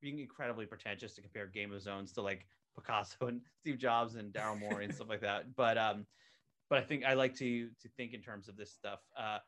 being 0.00 0.18
incredibly 0.18 0.66
pretentious 0.66 1.14
to 1.14 1.20
compare 1.20 1.46
game 1.46 1.72
of 1.72 1.80
zones 1.80 2.12
to 2.12 2.22
like 2.22 2.46
picasso 2.74 3.26
and 3.26 3.40
steve 3.60 3.78
jobs 3.78 4.16
and 4.16 4.32
daryl 4.32 4.58
morey 4.58 4.84
and 4.84 4.94
stuff 4.94 5.08
like 5.08 5.20
that 5.20 5.54
but 5.54 5.78
um 5.78 6.06
but 6.68 6.78
i 6.78 6.82
think 6.82 7.04
i 7.04 7.14
like 7.14 7.34
to 7.34 7.68
to 7.80 7.88
think 7.96 8.14
in 8.14 8.20
terms 8.20 8.48
of 8.48 8.56
this 8.56 8.72
stuff. 8.72 9.00
Uh 9.16 9.38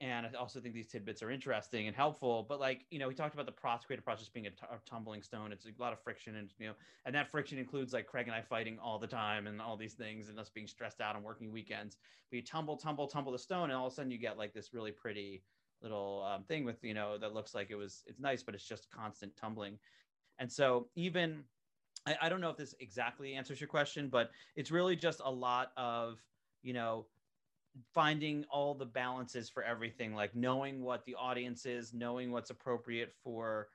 and 0.00 0.26
I 0.26 0.38
also 0.38 0.60
think 0.60 0.74
these 0.74 0.88
tidbits 0.88 1.22
are 1.22 1.30
interesting 1.30 1.86
and 1.86 1.96
helpful. 1.96 2.44
But 2.48 2.60
like 2.60 2.84
you 2.90 2.98
know, 2.98 3.08
we 3.08 3.14
talked 3.14 3.34
about 3.34 3.46
the 3.46 3.52
process, 3.52 3.86
creative 3.86 4.04
process 4.04 4.28
being 4.28 4.46
a, 4.46 4.50
t- 4.50 4.56
a 4.70 4.76
tumbling 4.88 5.22
stone. 5.22 5.52
It's 5.52 5.64
a 5.66 5.70
lot 5.78 5.92
of 5.92 6.00
friction, 6.00 6.36
and 6.36 6.52
you 6.58 6.66
know, 6.66 6.74
and 7.06 7.14
that 7.14 7.30
friction 7.30 7.58
includes 7.58 7.92
like 7.92 8.06
Craig 8.06 8.26
and 8.26 8.34
I 8.34 8.42
fighting 8.42 8.78
all 8.78 8.98
the 8.98 9.06
time 9.06 9.46
and 9.46 9.60
all 9.60 9.76
these 9.76 9.94
things, 9.94 10.28
and 10.28 10.38
us 10.38 10.50
being 10.50 10.66
stressed 10.66 11.00
out 11.00 11.16
and 11.16 11.24
working 11.24 11.50
weekends. 11.50 11.96
But 12.30 12.36
you 12.36 12.42
tumble, 12.42 12.76
tumble, 12.76 13.06
tumble 13.06 13.32
the 13.32 13.38
stone, 13.38 13.70
and 13.70 13.72
all 13.72 13.86
of 13.86 13.92
a 13.92 13.96
sudden 13.96 14.10
you 14.10 14.18
get 14.18 14.36
like 14.36 14.52
this 14.52 14.74
really 14.74 14.92
pretty 14.92 15.42
little 15.82 16.26
um, 16.30 16.44
thing 16.44 16.64
with 16.64 16.82
you 16.82 16.94
know 16.94 17.16
that 17.18 17.32
looks 17.34 17.54
like 17.54 17.70
it 17.70 17.76
was 17.76 18.02
it's 18.06 18.20
nice, 18.20 18.42
but 18.42 18.54
it's 18.54 18.66
just 18.66 18.90
constant 18.90 19.34
tumbling. 19.36 19.78
And 20.38 20.52
so 20.52 20.88
even 20.94 21.44
I, 22.06 22.16
I 22.22 22.28
don't 22.28 22.40
know 22.40 22.50
if 22.50 22.56
this 22.56 22.74
exactly 22.80 23.34
answers 23.34 23.60
your 23.60 23.68
question, 23.68 24.08
but 24.08 24.30
it's 24.54 24.70
really 24.70 24.96
just 24.96 25.20
a 25.24 25.30
lot 25.30 25.72
of 25.76 26.18
you 26.62 26.74
know 26.74 27.06
finding 27.92 28.44
all 28.50 28.74
the 28.74 28.86
balances 28.86 29.48
for 29.48 29.62
everything 29.62 30.14
like 30.14 30.34
knowing 30.34 30.82
what 30.82 31.04
the 31.04 31.14
audience 31.14 31.66
is 31.66 31.92
knowing 31.92 32.30
what's 32.30 32.50
appropriate 32.50 33.12
for 33.22 33.68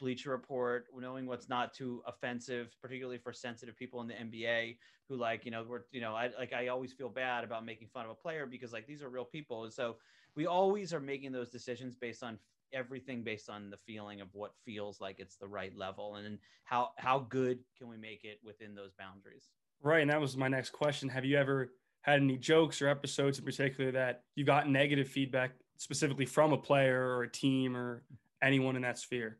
bleacher 0.00 0.30
report 0.30 0.86
knowing 0.96 1.26
what's 1.26 1.48
not 1.48 1.72
too 1.72 2.02
offensive 2.06 2.74
particularly 2.82 3.18
for 3.18 3.32
sensitive 3.32 3.76
people 3.76 4.00
in 4.00 4.08
the 4.08 4.14
nba 4.14 4.76
who 5.08 5.16
like 5.16 5.44
you 5.44 5.50
know 5.50 5.64
we're 5.68 5.82
you 5.92 6.00
know 6.00 6.14
i 6.14 6.30
like 6.38 6.52
i 6.52 6.68
always 6.68 6.92
feel 6.92 7.08
bad 7.08 7.44
about 7.44 7.64
making 7.64 7.88
fun 7.88 8.04
of 8.04 8.10
a 8.10 8.14
player 8.14 8.46
because 8.46 8.72
like 8.72 8.86
these 8.86 9.02
are 9.02 9.08
real 9.08 9.24
people. 9.24 9.64
And 9.64 9.72
so 9.72 9.96
we 10.34 10.46
always 10.46 10.92
are 10.92 11.00
making 11.00 11.32
those 11.32 11.50
decisions 11.50 11.94
based 11.94 12.22
on 12.22 12.38
everything 12.72 13.22
based 13.22 13.48
on 13.48 13.70
the 13.70 13.76
feeling 13.86 14.20
of 14.20 14.28
what 14.32 14.52
feels 14.64 15.00
like 15.00 15.20
it's 15.20 15.36
the 15.36 15.46
right 15.46 15.76
level 15.76 16.16
and 16.16 16.38
how 16.64 16.90
how 16.96 17.20
good 17.28 17.60
can 17.78 17.88
we 17.88 17.96
make 17.96 18.24
it 18.24 18.40
within 18.42 18.74
those 18.74 18.92
boundaries? 18.98 19.48
Right. 19.82 20.02
And 20.02 20.10
that 20.10 20.20
was 20.20 20.36
my 20.36 20.48
next 20.48 20.70
question. 20.70 21.08
Have 21.08 21.24
you 21.24 21.36
ever 21.36 21.70
had 22.04 22.20
any 22.20 22.36
jokes 22.36 22.82
or 22.82 22.88
episodes 22.88 23.38
in 23.38 23.44
particular 23.46 23.90
that 23.90 24.24
you 24.34 24.44
got 24.44 24.68
negative 24.68 25.08
feedback 25.08 25.52
specifically 25.78 26.26
from 26.26 26.52
a 26.52 26.58
player 26.58 27.02
or 27.02 27.22
a 27.22 27.30
team 27.30 27.74
or 27.74 28.02
anyone 28.42 28.76
in 28.76 28.82
that 28.82 28.98
sphere? 28.98 29.38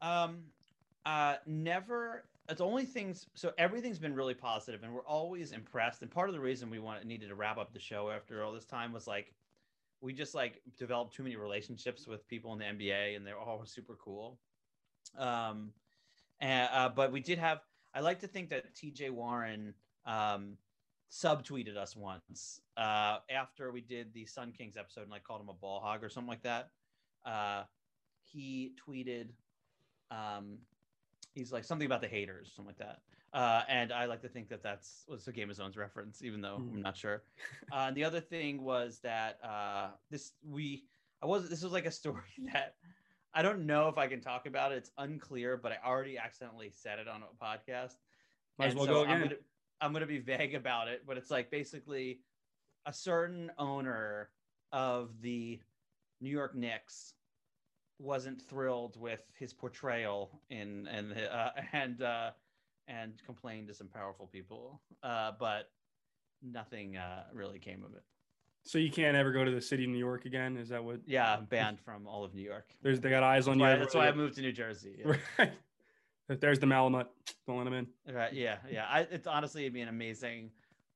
Um, 0.00 0.44
uh, 1.04 1.36
never. 1.44 2.24
It's 2.48 2.60
only 2.60 2.84
things. 2.84 3.26
So 3.34 3.52
everything's 3.58 3.98
been 3.98 4.14
really 4.14 4.34
positive, 4.34 4.84
and 4.84 4.94
we're 4.94 5.04
always 5.04 5.50
impressed. 5.50 6.02
And 6.02 6.10
part 6.10 6.28
of 6.28 6.34
the 6.34 6.40
reason 6.40 6.70
we 6.70 6.78
wanted 6.78 7.06
needed 7.06 7.28
to 7.28 7.34
wrap 7.34 7.58
up 7.58 7.72
the 7.72 7.80
show 7.80 8.08
after 8.08 8.44
all 8.44 8.52
this 8.52 8.64
time 8.64 8.92
was 8.92 9.08
like, 9.08 9.34
we 10.00 10.12
just 10.12 10.36
like 10.36 10.62
developed 10.78 11.12
too 11.12 11.24
many 11.24 11.34
relationships 11.34 12.06
with 12.06 12.26
people 12.28 12.52
in 12.52 12.60
the 12.60 12.66
NBA, 12.66 13.16
and 13.16 13.26
they're 13.26 13.38
all 13.38 13.62
super 13.66 13.96
cool. 13.96 14.38
Um, 15.18 15.72
and, 16.38 16.68
uh, 16.72 16.88
but 16.88 17.10
we 17.10 17.18
did 17.18 17.38
have. 17.38 17.62
I 17.94 18.00
like 18.00 18.20
to 18.20 18.28
think 18.28 18.48
that 18.50 18.76
T.J. 18.76 19.10
Warren 19.10 19.74
um, 20.06 20.56
subtweeted 21.12 21.76
us 21.76 21.94
once 21.94 22.60
uh, 22.78 23.18
after 23.30 23.70
we 23.70 23.82
did 23.82 24.12
the 24.14 24.24
Sun 24.24 24.52
Kings 24.52 24.76
episode 24.78 25.02
and 25.02 25.12
I 25.12 25.18
called 25.18 25.42
him 25.42 25.50
a 25.50 25.54
ball 25.54 25.80
hog 25.80 26.02
or 26.02 26.08
something 26.08 26.28
like 26.28 26.42
that. 26.42 26.70
Uh, 27.26 27.64
he 28.22 28.72
tweeted, 28.88 29.28
um, 30.10 30.58
he's 31.34 31.52
like 31.52 31.64
something 31.64 31.84
about 31.84 32.00
the 32.00 32.08
haters, 32.08 32.52
something 32.56 32.74
like 32.78 32.78
that. 32.78 33.00
Uh, 33.34 33.62
and 33.68 33.92
I 33.92 34.06
like 34.06 34.22
to 34.22 34.28
think 34.28 34.48
that 34.48 34.62
that's 34.62 35.04
was 35.08 35.26
a 35.28 35.32
Game 35.32 35.50
of 35.50 35.56
Zones 35.56 35.76
reference, 35.76 36.22
even 36.22 36.40
though 36.40 36.58
mm. 36.58 36.74
I'm 36.74 36.82
not 36.82 36.96
sure. 36.96 37.22
Uh, 37.72 37.86
and 37.86 37.96
the 37.96 38.04
other 38.04 38.20
thing 38.20 38.62
was 38.62 38.98
that 39.02 39.38
uh, 39.42 39.88
this 40.10 40.32
we 40.46 40.84
I 41.22 41.26
was 41.26 41.48
this 41.48 41.62
was 41.62 41.72
like 41.72 41.86
a 41.86 41.90
story 41.90 42.20
that 42.52 42.74
I 43.32 43.40
don't 43.40 43.64
know 43.64 43.88
if 43.88 43.96
I 43.96 44.08
can 44.08 44.20
talk 44.20 44.46
about 44.46 44.72
it. 44.72 44.76
It's 44.76 44.90
unclear, 44.98 45.56
but 45.56 45.72
I 45.72 45.78
already 45.86 46.18
accidentally 46.18 46.70
said 46.70 46.98
it 46.98 47.08
on 47.08 47.22
a 47.22 47.44
podcast. 47.44 47.94
Might 48.58 48.68
as 48.68 48.74
well 48.74 48.84
so 48.84 48.92
go 48.92 49.02
again. 49.04 49.32
I'm 49.82 49.92
gonna, 49.92 50.06
be 50.06 50.18
vague 50.18 50.54
about 50.54 50.88
it, 50.88 51.02
but 51.06 51.16
it's 51.16 51.30
like 51.30 51.50
basically 51.50 52.20
a 52.86 52.92
certain 52.92 53.50
owner 53.58 54.30
of 54.72 55.20
the 55.20 55.60
New 56.20 56.30
York 56.30 56.54
Knicks 56.54 57.14
wasn't 57.98 58.40
thrilled 58.42 58.98
with 59.00 59.22
his 59.38 59.52
portrayal 59.52 60.40
in 60.50 60.86
and 60.88 61.14
uh, 61.30 61.50
and 61.72 62.02
uh, 62.02 62.30
and 62.88 63.20
complained 63.24 63.68
to 63.68 63.74
some 63.74 63.88
powerful 63.88 64.26
people, 64.26 64.80
uh, 65.02 65.32
but 65.38 65.70
nothing 66.42 66.96
uh, 66.96 67.24
really 67.32 67.58
came 67.58 67.84
of 67.84 67.94
it. 67.94 68.02
So 68.64 68.78
you 68.78 68.90
can't 68.90 69.16
ever 69.16 69.32
go 69.32 69.44
to 69.44 69.50
the 69.50 69.60
city 69.60 69.84
of 69.84 69.90
New 69.90 69.98
York 69.98 70.24
again? 70.24 70.56
Is 70.56 70.68
that 70.68 70.84
what? 70.84 71.00
Yeah, 71.06 71.40
banned 71.40 71.80
from 71.84 72.06
all 72.06 72.24
of 72.24 72.34
New 72.34 72.42
York. 72.42 72.70
There's 72.82 73.00
they 73.00 73.10
got 73.10 73.22
eyes 73.22 73.48
on 73.48 73.58
that's 73.58 73.72
you. 73.72 73.74
Why, 73.74 73.78
that's 73.78 73.94
why 73.94 74.08
I 74.08 74.12
moved 74.12 74.36
to 74.36 74.42
New 74.42 74.52
Jersey. 74.52 74.96
Yeah. 74.98 75.16
Right. 75.38 75.52
There's 76.40 76.58
the 76.58 76.66
Malamut. 76.66 77.06
Don't 77.46 77.58
let 77.58 77.66
him 77.66 77.74
in. 77.74 77.86
Right. 78.14 78.32
Yeah. 78.32 78.56
Yeah. 78.70 78.86
I, 78.88 79.00
it's 79.10 79.26
honestly 79.26 79.62
it'd 79.62 79.74
be 79.74 79.80
an 79.80 79.88
amazing 79.88 80.50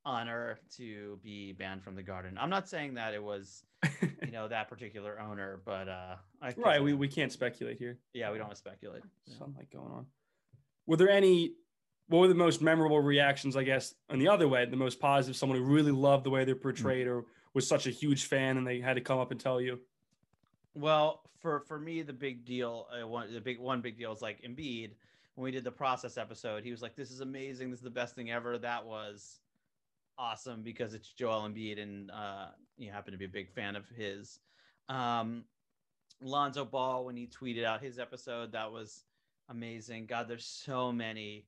honor 0.05 0.57
to 0.77 1.19
be 1.21 1.51
banned 1.51 1.83
from 1.83 1.95
the 1.95 2.01
garden. 2.01 2.37
I'm 2.39 2.49
not 2.49 2.69
saying 2.69 2.93
that 2.93 3.13
it 3.13 3.21
was, 3.21 3.63
you 4.01 4.31
know, 4.31 4.47
that 4.47 4.69
particular 4.69 5.19
owner, 5.19 5.59
but 5.65 5.89
uh, 5.89 6.15
I 6.41 6.53
right. 6.55 6.81
We, 6.81 6.93
we 6.93 7.09
can't 7.09 7.31
speculate 7.31 7.77
here. 7.77 7.99
Yeah, 8.13 8.31
we 8.31 8.37
don't 8.37 8.47
want 8.47 8.55
to 8.55 8.59
speculate. 8.59 9.03
Something 9.37 9.55
like 9.57 9.69
going 9.69 9.91
on. 9.91 10.05
Were 10.85 10.95
there 10.95 11.09
any? 11.09 11.53
What 12.07 12.19
were 12.19 12.27
the 12.29 12.35
most 12.35 12.61
memorable 12.61 13.01
reactions? 13.01 13.57
I 13.57 13.63
guess 13.63 13.93
on 14.09 14.17
the 14.17 14.29
other 14.29 14.47
way, 14.47 14.65
the 14.65 14.77
most 14.77 14.99
positive. 15.01 15.35
Someone 15.35 15.57
who 15.57 15.65
really 15.65 15.91
loved 15.91 16.23
the 16.23 16.29
way 16.29 16.45
they're 16.45 16.55
portrayed, 16.55 17.05
mm-hmm. 17.05 17.17
or 17.17 17.25
was 17.53 17.67
such 17.67 17.85
a 17.85 17.91
huge 17.91 18.25
fan, 18.25 18.55
and 18.55 18.65
they 18.65 18.79
had 18.79 18.93
to 18.93 19.01
come 19.01 19.19
up 19.19 19.31
and 19.31 19.39
tell 19.39 19.59
you. 19.59 19.79
Well, 20.73 21.21
for 21.41 21.59
for 21.67 21.77
me, 21.77 22.01
the 22.01 22.13
big 22.13 22.45
deal, 22.45 22.87
uh, 22.89 23.05
one 23.05 23.33
the 23.33 23.41
big 23.41 23.59
one 23.59 23.81
big 23.81 23.97
deal 23.97 24.13
is 24.13 24.21
like 24.21 24.41
Embiid 24.41 24.91
when 25.37 25.43
we 25.43 25.51
did 25.51 25.63
the 25.63 25.71
process 25.71 26.17
episode, 26.17 26.63
he 26.63 26.71
was 26.71 26.81
like, 26.81 26.95
"This 26.95 27.11
is 27.11 27.21
amazing. 27.21 27.69
This 27.69 27.77
is 27.77 27.83
the 27.83 27.91
best 27.91 28.15
thing 28.15 28.31
ever." 28.31 28.57
That 28.57 28.83
was 28.83 29.39
awesome 30.17 30.63
because 30.63 30.95
it's 30.95 31.13
Joel 31.13 31.47
Embiid, 31.47 31.79
and 31.79 32.09
uh, 32.09 32.47
you 32.75 32.91
happen 32.91 33.11
to 33.11 33.19
be 33.19 33.25
a 33.25 33.29
big 33.29 33.51
fan 33.51 33.75
of 33.75 33.87
his. 33.95 34.39
Um, 34.89 35.43
Lonzo 36.21 36.65
Ball 36.65 37.05
when 37.05 37.15
he 37.15 37.27
tweeted 37.27 37.63
out 37.63 37.83
his 37.83 37.99
episode, 37.99 38.51
that 38.53 38.71
was 38.71 39.03
amazing. 39.47 40.07
God, 40.07 40.27
there's 40.27 40.43
so 40.43 40.91
many 40.91 41.45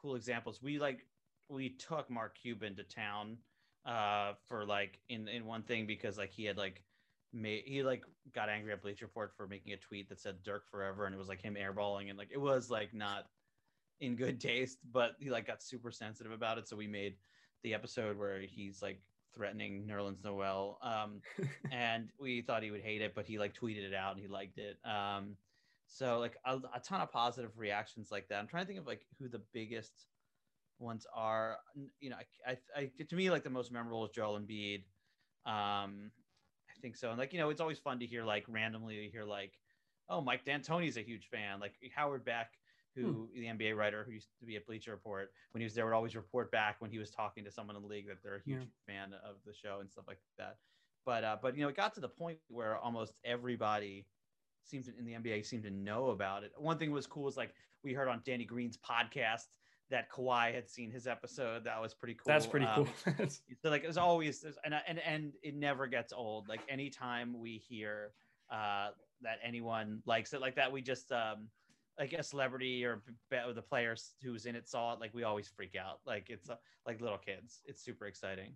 cool 0.00 0.14
examples. 0.14 0.62
We 0.62 0.78
like 0.78 1.04
we 1.48 1.70
took 1.70 2.08
Mark 2.08 2.38
Cuban 2.40 2.76
to 2.76 2.84
town 2.84 3.38
uh, 3.84 4.34
for 4.46 4.64
like 4.64 5.00
in 5.08 5.26
in 5.26 5.46
one 5.46 5.64
thing 5.64 5.84
because 5.84 6.16
like 6.16 6.30
he 6.30 6.44
had 6.44 6.56
like 6.56 6.84
made 7.36 7.64
he 7.66 7.82
like 7.82 8.02
got 8.34 8.48
angry 8.48 8.72
at 8.72 8.82
Bleach 8.82 9.02
Report 9.02 9.32
for 9.36 9.46
making 9.46 9.72
a 9.72 9.76
tweet 9.76 10.08
that 10.08 10.20
said 10.20 10.42
Dirk 10.42 10.68
forever 10.70 11.06
and 11.06 11.14
it 11.14 11.18
was 11.18 11.28
like 11.28 11.42
him 11.42 11.54
airballing 11.54 12.08
and 12.08 12.18
like 12.18 12.30
it 12.32 12.40
was 12.40 12.70
like 12.70 12.94
not 12.94 13.26
in 14.00 14.16
good 14.16 14.40
taste, 14.40 14.78
but 14.92 15.12
he 15.18 15.30
like 15.30 15.46
got 15.46 15.62
super 15.62 15.90
sensitive 15.90 16.32
about 16.32 16.58
it. 16.58 16.68
So 16.68 16.76
we 16.76 16.86
made 16.86 17.14
the 17.62 17.74
episode 17.74 18.18
where 18.18 18.40
he's 18.40 18.82
like 18.82 19.00
threatening 19.34 19.86
Nerlens 19.88 20.24
Noel. 20.24 20.78
Um, 20.82 21.20
and 21.72 22.08
we 22.18 22.42
thought 22.42 22.62
he 22.62 22.70
would 22.70 22.82
hate 22.82 23.02
it, 23.02 23.14
but 23.14 23.26
he 23.26 23.38
like 23.38 23.54
tweeted 23.54 23.84
it 23.84 23.94
out 23.94 24.12
and 24.12 24.20
he 24.20 24.28
liked 24.28 24.58
it. 24.58 24.78
Um, 24.84 25.36
so 25.86 26.18
like 26.18 26.36
a, 26.44 26.56
a 26.74 26.80
ton 26.80 27.00
of 27.00 27.12
positive 27.12 27.58
reactions 27.58 28.10
like 28.10 28.28
that. 28.28 28.38
I'm 28.38 28.46
trying 28.46 28.64
to 28.64 28.66
think 28.66 28.80
of 28.80 28.86
like 28.86 29.06
who 29.18 29.28
the 29.28 29.42
biggest 29.52 30.06
ones 30.78 31.06
are. 31.14 31.58
You 32.00 32.10
know, 32.10 32.16
I, 32.46 32.52
I, 32.52 32.58
I 32.76 32.90
to 33.04 33.16
me 33.16 33.30
like 33.30 33.44
the 33.44 33.50
most 33.50 33.72
memorable 33.72 34.04
is 34.04 34.10
Joel 34.10 34.38
Embiid. 34.38 34.82
Um, 35.46 36.10
I 36.76 36.80
think 36.80 36.96
so. 36.96 37.10
And 37.10 37.18
like, 37.18 37.32
you 37.32 37.38
know, 37.38 37.50
it's 37.50 37.60
always 37.60 37.78
fun 37.78 37.98
to 38.00 38.06
hear 38.06 38.24
like 38.24 38.44
randomly 38.48 38.96
you 38.96 39.10
hear 39.10 39.24
like, 39.24 39.52
oh, 40.08 40.20
Mike 40.20 40.44
D'Antoni's 40.44 40.96
a 40.96 41.02
huge 41.02 41.28
fan. 41.28 41.60
Like 41.60 41.74
Howard 41.94 42.24
Beck, 42.24 42.52
who 42.94 43.28
hmm. 43.34 43.40
the 43.40 43.46
NBA 43.46 43.76
writer 43.76 44.04
who 44.04 44.12
used 44.12 44.28
to 44.40 44.46
be 44.46 44.56
at 44.56 44.66
Bleacher 44.66 44.90
Report, 44.90 45.30
when 45.52 45.60
he 45.60 45.64
was 45.64 45.74
there, 45.74 45.84
would 45.86 45.94
always 45.94 46.16
report 46.16 46.50
back 46.50 46.76
when 46.80 46.90
he 46.90 46.98
was 46.98 47.10
talking 47.10 47.44
to 47.44 47.50
someone 47.50 47.76
in 47.76 47.82
the 47.82 47.88
league 47.88 48.06
that 48.08 48.18
they're 48.22 48.36
a 48.36 48.42
huge 48.44 48.68
yeah. 48.88 48.94
fan 48.94 49.12
of 49.24 49.36
the 49.44 49.52
show 49.52 49.78
and 49.80 49.90
stuff 49.90 50.04
like 50.06 50.18
that. 50.38 50.56
But 51.04 51.24
uh, 51.24 51.36
but 51.40 51.56
you 51.56 51.62
know, 51.62 51.68
it 51.68 51.76
got 51.76 51.94
to 51.94 52.00
the 52.00 52.08
point 52.08 52.38
where 52.48 52.76
almost 52.78 53.12
everybody 53.24 54.06
seemed 54.64 54.84
to, 54.84 54.92
in 54.98 55.04
the 55.04 55.12
NBA 55.12 55.46
seemed 55.46 55.62
to 55.62 55.70
know 55.70 56.10
about 56.10 56.42
it. 56.42 56.52
One 56.56 56.78
thing 56.78 56.90
was 56.90 57.06
cool 57.06 57.28
is 57.28 57.36
like 57.36 57.54
we 57.84 57.92
heard 57.92 58.08
on 58.08 58.22
Danny 58.24 58.44
Green's 58.44 58.76
podcast 58.76 59.46
that 59.90 60.10
Kawhi 60.10 60.54
had 60.54 60.68
seen 60.68 60.90
his 60.90 61.06
episode. 61.06 61.64
That 61.64 61.80
was 61.80 61.94
pretty 61.94 62.14
cool. 62.14 62.24
That's 62.26 62.46
pretty 62.46 62.66
um, 62.66 62.86
cool. 63.06 63.26
so 63.62 63.70
like 63.70 63.82
there's 63.82 63.96
always 63.96 64.40
there's 64.40 64.58
and 64.64 64.74
and 64.86 64.98
and 64.98 65.32
it 65.42 65.54
never 65.54 65.86
gets 65.86 66.12
old. 66.12 66.48
Like 66.48 66.60
anytime 66.68 67.38
we 67.38 67.58
hear 67.58 68.12
uh 68.50 68.88
that 69.22 69.38
anyone 69.44 70.02
likes 70.06 70.32
it 70.32 70.40
like 70.40 70.56
that, 70.56 70.70
we 70.70 70.82
just 70.82 71.12
um 71.12 71.48
like 71.98 72.12
a 72.12 72.22
celebrity 72.22 72.84
or 72.84 73.02
the 73.30 73.62
players 73.62 74.12
who's 74.22 74.44
in 74.46 74.54
it 74.54 74.68
saw 74.68 74.92
it, 74.92 75.00
like 75.00 75.14
we 75.14 75.22
always 75.22 75.48
freak 75.48 75.76
out. 75.76 76.00
Like 76.06 76.28
it's 76.28 76.50
uh, 76.50 76.56
like 76.86 77.00
little 77.00 77.18
kids. 77.18 77.62
It's 77.64 77.82
super 77.82 78.06
exciting. 78.06 78.52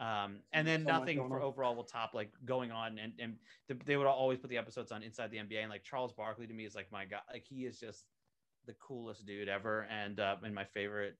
Um, 0.00 0.38
and 0.54 0.66
then 0.66 0.84
so 0.84 0.92
nothing 0.92 1.28
for 1.28 1.42
overall 1.42 1.76
will 1.76 1.84
top 1.84 2.14
like 2.14 2.32
going 2.46 2.72
on 2.72 2.98
and, 2.98 3.12
and 3.20 3.36
they 3.84 3.98
would 3.98 4.06
always 4.06 4.38
put 4.38 4.48
the 4.48 4.56
episodes 4.56 4.92
on 4.92 5.02
inside 5.02 5.30
the 5.30 5.36
NBA 5.36 5.60
and 5.60 5.68
like 5.68 5.84
Charles 5.84 6.14
Barkley 6.14 6.46
to 6.46 6.54
me 6.54 6.64
is 6.64 6.74
like 6.74 6.90
my 6.90 7.04
god 7.04 7.20
like 7.30 7.44
he 7.46 7.66
is 7.66 7.78
just 7.78 8.06
the 8.70 8.76
coolest 8.80 9.26
dude 9.26 9.48
ever 9.48 9.86
and 9.90 10.20
uh, 10.20 10.36
and 10.42 10.54
my 10.54 10.64
favorite 10.64 11.16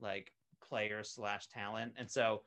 like 0.00 0.32
player 0.66 1.02
slash 1.02 1.48
talent. 1.48 1.92
And 1.96 2.10
so 2.10 2.42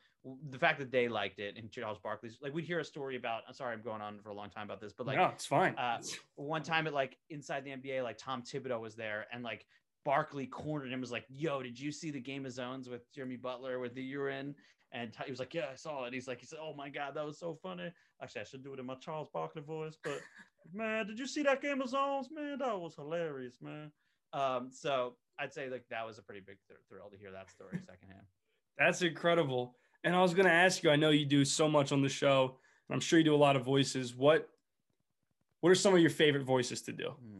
the 0.49 0.57
fact 0.57 0.79
that 0.79 0.91
they 0.91 1.09
liked 1.09 1.39
it 1.39 1.57
and 1.57 1.69
Charles 1.69 1.97
Barkley's 2.01 2.37
like 2.41 2.53
we'd 2.53 2.65
hear 2.65 2.79
a 2.79 2.85
story 2.85 3.15
about 3.15 3.41
I'm 3.47 3.53
sorry 3.53 3.73
I'm 3.73 3.81
going 3.81 4.01
on 4.01 4.19
for 4.21 4.29
a 4.29 4.33
long 4.33 4.49
time 4.49 4.65
about 4.65 4.79
this, 4.79 4.93
but 4.93 5.07
like 5.07 5.17
no, 5.17 5.25
it's 5.25 5.45
fine. 5.45 5.75
Uh, 5.75 5.99
one 6.35 6.63
time 6.63 6.87
at 6.87 6.93
like 6.93 7.17
inside 7.29 7.65
the 7.65 7.71
NBA, 7.71 8.03
like 8.03 8.17
Tom 8.17 8.43
Thibodeau 8.43 8.79
was 8.79 8.95
there 8.95 9.25
and 9.33 9.43
like 9.43 9.65
Barkley 10.05 10.45
cornered 10.45 10.91
him 10.91 11.01
was 11.01 11.11
like, 11.11 11.25
yo, 11.29 11.63
did 11.63 11.79
you 11.79 11.91
see 11.91 12.11
the 12.11 12.19
game 12.19 12.45
of 12.45 12.51
zones 12.51 12.89
with 12.89 13.11
Jeremy 13.13 13.37
Butler 13.37 13.79
with 13.79 13.95
the 13.95 14.03
urine? 14.03 14.55
And 14.93 15.11
he 15.25 15.31
was 15.31 15.39
like, 15.39 15.55
"Yeah, 15.55 15.69
I 15.71 15.75
saw 15.75 16.05
it." 16.05 16.13
He's 16.13 16.27
like, 16.27 16.39
"He 16.39 16.45
said, 16.45 16.59
oh 16.61 16.75
my 16.75 16.87
god, 16.87 17.15
that 17.15 17.25
was 17.25 17.39
so 17.39 17.57
funny." 17.63 17.91
Actually, 18.21 18.41
I 18.41 18.43
should 18.43 18.63
do 18.63 18.73
it 18.73 18.79
in 18.79 18.85
my 18.85 18.93
Charles 18.95 19.27
Barkley 19.33 19.63
voice, 19.63 19.97
but 20.03 20.21
man, 20.73 21.07
did 21.07 21.17
you 21.17 21.25
see 21.25 21.41
that 21.43 21.63
Game 21.63 21.81
of 21.81 21.89
Zones? 21.89 22.29
Man, 22.31 22.59
that 22.59 22.79
was 22.79 22.95
hilarious, 22.95 23.55
man. 23.59 23.91
Um, 24.33 24.69
so 24.71 25.13
I'd 25.39 25.53
say 25.53 25.69
like 25.69 25.85
that 25.89 26.05
was 26.05 26.17
a 26.17 26.21
pretty 26.21 26.41
big 26.41 26.57
thr- 26.67 26.73
thrill 26.89 27.09
to 27.09 27.17
hear 27.17 27.31
that 27.31 27.49
story 27.49 27.79
secondhand. 27.85 28.25
That's 28.77 29.01
incredible. 29.01 29.75
And 30.03 30.15
I 30.15 30.21
was 30.21 30.33
going 30.33 30.47
to 30.47 30.51
ask 30.51 30.83
you, 30.83 30.89
I 30.89 30.95
know 30.95 31.11
you 31.11 31.25
do 31.25 31.45
so 31.45 31.69
much 31.69 31.91
on 31.91 32.01
the 32.01 32.09
show. 32.09 32.57
and 32.89 32.95
I'm 32.95 32.99
sure 32.99 33.19
you 33.19 33.25
do 33.25 33.35
a 33.35 33.37
lot 33.37 33.55
of 33.55 33.63
voices. 33.63 34.15
What 34.15 34.49
what 35.61 35.69
are 35.69 35.75
some 35.75 35.93
of 35.93 36.01
your 36.01 36.09
favorite 36.09 36.43
voices 36.43 36.81
to 36.83 36.91
do? 36.91 37.09
Hmm. 37.09 37.39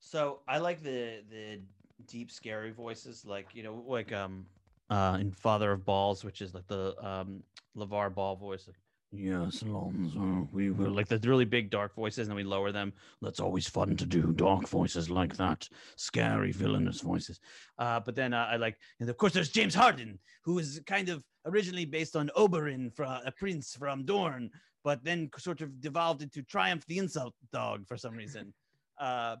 So 0.00 0.40
I 0.48 0.58
like 0.58 0.82
the 0.82 1.22
the 1.30 1.60
deep, 2.06 2.30
scary 2.30 2.70
voices, 2.72 3.24
like 3.24 3.54
you 3.54 3.62
know, 3.62 3.84
like 3.86 4.12
um, 4.12 4.46
uh, 4.90 5.18
in 5.20 5.30
Father 5.30 5.70
of 5.70 5.84
Balls, 5.84 6.24
which 6.24 6.40
is 6.40 6.54
like 6.54 6.66
the 6.66 6.94
um 7.06 7.42
LaVar 7.76 8.14
Ball 8.14 8.34
voice. 8.34 8.66
Like, 8.66 8.76
yes, 9.12 9.62
Alonso, 9.62 10.48
we 10.52 10.70
will 10.70 10.90
like 10.90 11.08
the 11.08 11.18
really 11.24 11.44
big, 11.44 11.70
dark 11.70 11.94
voices, 11.94 12.28
and 12.28 12.36
we 12.36 12.44
lower 12.44 12.72
them. 12.72 12.92
That's 13.22 13.40
always 13.40 13.68
fun 13.68 13.96
to 13.96 14.06
do, 14.06 14.32
dark 14.32 14.68
voices 14.68 15.10
like 15.10 15.36
that, 15.36 15.68
scary, 15.96 16.52
villainous 16.52 17.00
voices. 17.00 17.40
Uh, 17.78 18.00
but 18.00 18.14
then 18.14 18.34
uh, 18.34 18.48
I 18.50 18.56
like, 18.56 18.76
and 19.00 19.08
of 19.08 19.16
course, 19.16 19.32
there's 19.32 19.50
James 19.50 19.74
Harden, 19.74 20.18
who 20.44 20.58
is 20.58 20.80
kind 20.86 21.08
of 21.08 21.24
originally 21.46 21.84
based 21.84 22.16
on 22.16 22.30
Oberyn, 22.36 22.94
from 22.94 23.20
a 23.24 23.32
prince 23.32 23.74
from 23.74 24.04
Dorne, 24.04 24.50
but 24.84 25.02
then 25.04 25.30
sort 25.38 25.60
of 25.60 25.80
devolved 25.80 26.22
into 26.22 26.42
Triumph 26.42 26.84
the 26.86 26.98
Insult 26.98 27.34
Dog 27.52 27.86
for 27.86 27.96
some 27.96 28.14
reason. 28.14 28.52
Uh, 29.00 29.36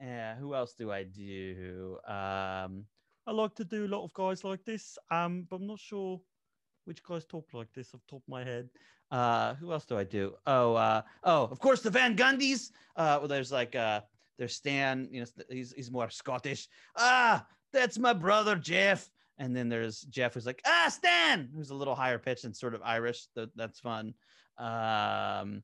yeah, 0.00 0.34
who 0.36 0.54
else 0.54 0.72
do 0.72 0.90
I 0.90 1.04
do? 1.04 1.98
Um, 2.08 2.86
I 3.26 3.30
like 3.30 3.54
to 3.56 3.64
do 3.64 3.86
a 3.86 3.88
lot 3.88 4.04
of 4.04 4.12
guys 4.14 4.42
like 4.42 4.64
this, 4.64 4.98
um, 5.10 5.46
but 5.48 5.56
I'm 5.56 5.66
not 5.66 5.78
sure 5.78 6.18
which 6.84 7.02
guys 7.02 7.24
talk 7.24 7.46
like 7.52 7.72
this 7.74 7.94
off 7.94 8.00
the 8.06 8.16
top 8.16 8.22
of 8.22 8.28
my 8.28 8.44
head. 8.44 8.68
Uh, 9.10 9.54
who 9.56 9.72
else 9.72 9.84
do 9.84 9.98
I 9.98 10.04
do? 10.04 10.34
Oh, 10.46 10.74
uh, 10.74 11.02
oh, 11.24 11.44
of 11.44 11.58
course 11.58 11.82
the 11.82 11.90
Van 11.90 12.16
Gundys. 12.16 12.70
Uh, 12.96 13.18
well, 13.18 13.28
there's 13.28 13.52
like 13.52 13.74
uh, 13.76 14.00
there's 14.38 14.56
Stan. 14.56 15.08
You 15.10 15.20
know, 15.20 15.26
he's 15.50 15.72
he's 15.72 15.90
more 15.90 16.08
Scottish. 16.08 16.68
Ah, 16.96 17.46
that's 17.72 17.98
my 17.98 18.12
brother 18.12 18.56
Jeff. 18.56 19.10
And 19.38 19.56
then 19.56 19.68
there's 19.68 20.02
Jeff, 20.02 20.34
who's 20.34 20.46
like, 20.46 20.62
ah, 20.66 20.88
Stan, 20.88 21.48
who's 21.54 21.70
a 21.70 21.74
little 21.74 21.94
higher 21.94 22.18
pitched 22.18 22.44
and 22.44 22.54
sort 22.54 22.74
of 22.74 22.82
Irish. 22.84 23.26
That, 23.34 23.48
that's 23.56 23.80
fun. 23.80 24.14
Um, 24.58 25.62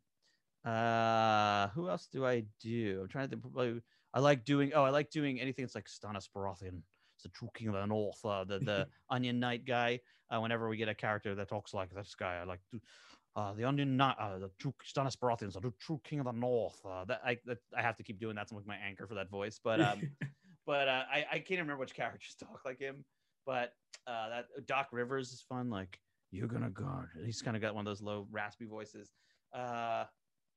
uh, 0.64 1.68
who 1.68 1.88
else 1.88 2.08
do 2.10 2.26
I 2.26 2.44
do? 2.60 3.00
I'm 3.02 3.08
trying 3.08 3.26
to 3.26 3.30
think. 3.30 3.42
Probably, 3.42 3.80
I 4.12 4.20
like 4.20 4.44
doing. 4.44 4.72
Oh, 4.74 4.84
I 4.84 4.90
like 4.90 5.10
doing 5.10 5.40
anything 5.40 5.64
that's 5.64 5.74
like 5.74 5.86
Stannis 5.86 6.28
Baratheon. 6.34 6.82
It's 7.16 7.22
the 7.22 7.28
true 7.30 7.50
king 7.54 7.68
of 7.68 7.74
the 7.74 7.86
north. 7.86 8.24
Uh, 8.24 8.44
the 8.44 8.58
the 8.58 8.88
Onion 9.10 9.40
Knight 9.40 9.64
guy. 9.64 10.00
Uh, 10.30 10.40
whenever 10.40 10.68
we 10.68 10.76
get 10.76 10.88
a 10.88 10.94
character 10.94 11.34
that 11.34 11.48
talks 11.48 11.74
like 11.74 11.94
this 11.94 12.14
guy, 12.14 12.42
like. 12.44 12.60
Uh, 13.36 13.52
the 13.52 13.62
Onion 13.62 14.00
uh, 14.00 14.38
the 14.40 14.50
true 14.58 14.74
Stannis 14.84 15.16
Baratheon, 15.16 15.52
the 15.52 15.72
true 15.78 16.00
king 16.02 16.18
of 16.18 16.24
the 16.24 16.32
north. 16.32 16.80
Uh, 16.84 17.04
that 17.04 17.20
I 17.24 17.38
that, 17.44 17.58
I 17.76 17.82
have 17.82 17.96
to 17.98 18.02
keep 18.02 18.18
doing 18.18 18.34
that. 18.34 18.48
So 18.48 18.56
like 18.56 18.66
my 18.66 18.74
anchor 18.76 19.06
for 19.06 19.14
that 19.14 19.30
voice. 19.30 19.60
But 19.62 19.80
um, 19.80 20.00
but 20.66 20.88
uh, 20.88 21.04
I 21.08 21.24
I 21.30 21.38
can't 21.38 21.60
remember 21.60 21.76
which 21.76 21.94
characters 21.94 22.34
talk 22.40 22.62
like 22.64 22.80
him. 22.80 23.04
But 23.46 23.74
uh, 24.08 24.28
that 24.30 24.66
Doc 24.66 24.88
Rivers 24.90 25.30
is 25.32 25.40
fun. 25.40 25.70
Like 25.70 26.00
you're 26.32 26.48
gonna 26.48 26.70
guard. 26.70 27.10
He's 27.24 27.40
kind 27.40 27.56
of 27.56 27.62
got 27.62 27.76
one 27.76 27.86
of 27.86 27.90
those 27.90 28.02
low 28.02 28.26
raspy 28.30 28.64
voices. 28.64 29.12
Uh, 29.54 30.04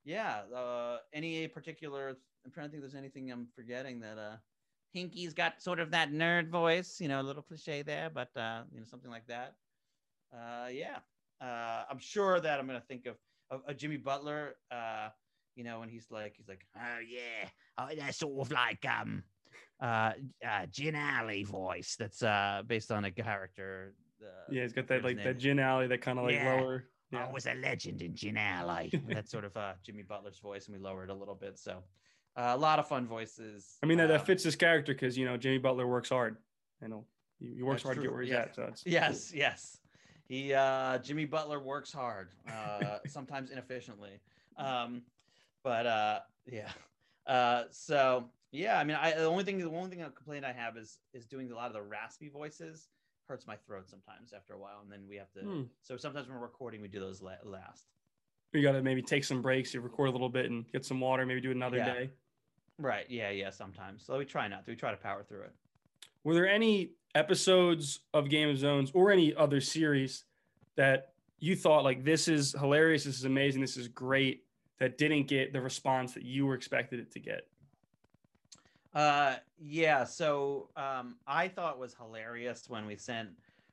yeah. 0.03 0.41
Uh, 0.55 0.97
any 1.13 1.47
particular? 1.47 2.17
I'm 2.45 2.51
trying 2.51 2.67
to 2.67 2.71
think. 2.71 2.83
If 2.83 2.91
there's 2.91 2.99
anything 2.99 3.31
I'm 3.31 3.47
forgetting 3.55 3.99
that 3.99 4.17
uh, 4.17 4.35
Hinkie's 4.95 5.33
got 5.33 5.61
sort 5.61 5.79
of 5.79 5.91
that 5.91 6.11
nerd 6.11 6.49
voice. 6.49 6.99
You 6.99 7.07
know, 7.07 7.21
a 7.21 7.23
little 7.23 7.43
cliche 7.43 7.81
there, 7.81 8.09
but 8.09 8.35
uh, 8.35 8.63
you 8.71 8.79
know, 8.79 8.85
something 8.85 9.11
like 9.11 9.27
that. 9.27 9.55
Uh, 10.33 10.67
yeah. 10.71 10.99
Uh, 11.39 11.83
I'm 11.89 11.99
sure 11.99 12.39
that 12.39 12.59
I'm 12.59 12.67
gonna 12.67 12.81
think 12.81 13.05
of 13.05 13.17
of, 13.49 13.61
of 13.67 13.77
Jimmy 13.77 13.97
Butler. 13.97 14.55
Uh, 14.69 15.09
you 15.55 15.63
know, 15.63 15.79
when 15.79 15.89
he's 15.89 16.09
like, 16.11 16.35
he's 16.37 16.47
like, 16.47 16.65
oh 16.77 16.99
yeah, 17.07 17.49
oh, 17.77 17.89
that's 17.97 18.17
sort 18.17 18.47
of 18.47 18.51
like 18.51 18.85
um, 18.85 19.23
uh, 19.81 20.13
uh, 20.47 20.65
Gin 20.67 20.95
Alley 20.95 21.43
voice. 21.43 21.95
That's 21.97 22.21
uh 22.23 22.63
based 22.65 22.91
on 22.91 23.05
a 23.05 23.11
character. 23.11 23.95
Uh, 24.21 24.27
Yeah, 24.51 24.61
he's 24.63 24.73
got 24.73 24.87
that 24.87 25.03
like 25.03 25.17
his 25.17 25.25
that 25.25 25.37
gin 25.39 25.57
alley, 25.59 25.87
that 25.87 26.01
kind 26.01 26.19
of 26.19 26.25
like 26.25 26.35
Yeah. 26.35 26.53
lower. 26.53 26.83
Yeah. 27.11 27.27
I 27.27 27.31
was 27.31 27.45
a 27.45 27.55
legend 27.55 28.01
in 28.01 28.15
Gin 28.15 28.37
Alley. 28.37 28.89
That's 29.07 29.31
sort 29.31 29.43
of 29.43 29.57
uh, 29.57 29.73
Jimmy 29.83 30.03
Butler's 30.03 30.39
voice, 30.39 30.67
and 30.67 30.77
we 30.77 30.81
lowered 30.81 31.09
a 31.09 31.13
little 31.13 31.35
bit. 31.35 31.57
So 31.59 31.83
uh, 32.35 32.53
a 32.55 32.57
lot 32.57 32.79
of 32.79 32.87
fun 32.87 33.05
voices. 33.07 33.77
I 33.83 33.85
mean, 33.85 33.97
that, 33.97 34.07
that 34.07 34.21
Um, 34.21 34.25
fits 34.25 34.43
his 34.43 34.55
character 34.55 34.93
because 34.93 35.17
you 35.17 35.25
know 35.25 35.37
Jimmy 35.37 35.57
Butler 35.57 35.87
works 35.87 36.09
hard. 36.09 36.37
You 36.81 36.87
know 36.87 37.05
he, 37.39 37.55
he 37.55 37.63
works 37.63 37.83
hard 37.83 37.97
to 37.97 38.01
get 38.01 38.11
where 38.11 38.21
he's 38.21 38.31
yeah. 38.31 38.39
at. 38.41 38.55
So 38.55 38.63
it's 38.63 38.83
Yes, 38.85 39.33
yes. 39.33 39.77
He 40.27 40.53
uh 40.53 40.97
Jimmy 40.99 41.25
Butler 41.25 41.59
works 41.59 41.91
hard, 41.91 42.29
uh 42.51 42.99
sometimes 43.07 43.51
inefficiently. 43.51 44.19
Um 44.57 45.03
but 45.63 45.85
uh 45.85 46.19
yeah. 46.45 46.69
Uh 47.27 47.63
so 47.69 48.29
yeah, 48.51 48.79
I 48.79 48.83
mean 48.83 48.95
I 48.99 49.11
the 49.11 49.25
only 49.25 49.43
thing 49.43 49.57
the 49.59 49.69
only 49.69 49.89
thing 49.89 50.01
a 50.01 50.09
complaint 50.09 50.45
I 50.45 50.53
have 50.53 50.77
is 50.77 50.99
is 51.13 51.25
doing 51.25 51.51
a 51.51 51.55
lot 51.55 51.67
of 51.67 51.73
the 51.73 51.81
raspy 51.81 52.29
voices 52.29 52.87
hurts 53.27 53.45
my 53.47 53.55
throat 53.55 53.87
sometimes 53.89 54.33
after 54.33 54.53
a 54.53 54.57
while 54.57 54.79
and 54.81 54.91
then 54.91 55.07
we 55.07 55.15
have 55.17 55.31
to 55.33 55.39
Hmm. 55.41 55.61
so 55.81 55.95
sometimes 55.97 56.27
when 56.27 56.35
we're 56.37 56.43
recording 56.43 56.81
we 56.81 56.87
do 56.87 56.99
those 56.99 57.21
la- 57.21 57.35
last. 57.45 57.85
you 58.53 58.61
got 58.61 58.73
to 58.73 58.81
maybe 58.81 59.01
take 59.01 59.23
some 59.23 59.41
breaks, 59.41 59.73
you 59.73 59.79
record 59.79 60.09
a 60.09 60.11
little 60.11 60.27
bit 60.29 60.47
and 60.51 60.69
get 60.73 60.83
some 60.83 60.99
water, 60.99 61.25
maybe 61.25 61.39
do 61.39 61.49
it 61.51 61.55
another 61.55 61.77
Yeah. 61.77 61.93
day. 61.93 62.09
Right. 62.77 63.05
Yeah, 63.09 63.29
yeah, 63.29 63.49
sometimes. 63.49 64.05
So 64.05 64.17
we 64.17 64.25
try 64.25 64.47
not 64.47 64.65
to. 64.65 64.71
We 64.71 64.75
try 64.75 64.91
to 64.91 64.97
power 64.97 65.23
through 65.23 65.41
it. 65.41 65.53
Were 66.23 66.33
there 66.33 66.47
any 66.47 66.91
episodes 67.15 67.99
of 68.13 68.29
Game 68.29 68.49
of 68.49 68.57
Zones 68.57 68.91
or 68.93 69.11
any 69.11 69.35
other 69.35 69.61
series 69.61 70.23
that 70.75 71.13
you 71.39 71.55
thought 71.55 71.83
like 71.83 72.03
this 72.03 72.27
is 72.27 72.55
hilarious, 72.59 73.03
this 73.03 73.17
is 73.17 73.25
amazing, 73.25 73.61
this 73.61 73.77
is 73.77 73.87
great 73.87 74.43
that 74.79 74.97
didn't 74.97 75.27
get 75.27 75.53
the 75.53 75.61
response 75.61 76.13
that 76.13 76.23
you 76.23 76.45
were 76.45 76.55
expected 76.55 76.99
it 76.99 77.11
to 77.11 77.19
get? 77.19 77.47
Uh, 78.93 79.35
yeah. 79.59 80.03
So 80.03 80.69
um, 80.75 81.15
I 81.27 81.47
thought 81.47 81.75
it 81.75 81.79
was 81.79 81.95
hilarious 81.95 82.65
when 82.67 82.85
we 82.85 82.95
sent 82.95 83.29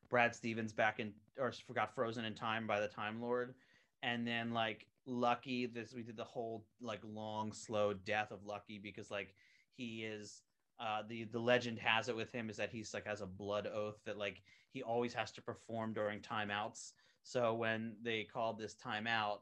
Brad 0.08 0.34
Stevens 0.34 0.72
back 0.72 1.00
in, 1.00 1.12
or 1.38 1.52
forgot 1.66 1.94
Frozen 1.94 2.24
in 2.24 2.34
Time 2.34 2.66
by 2.66 2.80
the 2.80 2.88
Time 2.88 3.20
Lord, 3.20 3.54
and 4.02 4.26
then 4.26 4.52
like 4.52 4.86
Lucky, 5.08 5.66
this 5.66 5.92
we 5.92 6.02
did 6.02 6.16
the 6.16 6.24
whole 6.24 6.66
like 6.80 7.00
long, 7.04 7.52
slow 7.52 7.92
death 7.94 8.30
of 8.30 8.44
Lucky 8.44 8.78
because 8.78 9.10
like 9.10 9.34
he 9.74 10.04
is. 10.04 10.42
Uh, 10.80 11.02
the 11.08 11.24
the 11.24 11.40
legend 11.40 11.76
has 11.76 12.08
it 12.08 12.14
with 12.14 12.30
him 12.30 12.48
is 12.48 12.56
that 12.56 12.70
he's 12.70 12.94
like 12.94 13.04
has 13.04 13.20
a 13.20 13.26
blood 13.26 13.66
oath 13.66 13.98
that 14.06 14.16
like 14.16 14.42
he 14.70 14.80
always 14.80 15.12
has 15.12 15.32
to 15.32 15.42
perform 15.42 15.92
during 15.92 16.20
timeouts. 16.20 16.92
So 17.24 17.52
when 17.54 17.96
they 18.00 18.22
called 18.22 18.60
this 18.60 18.76
timeout, 18.76 19.38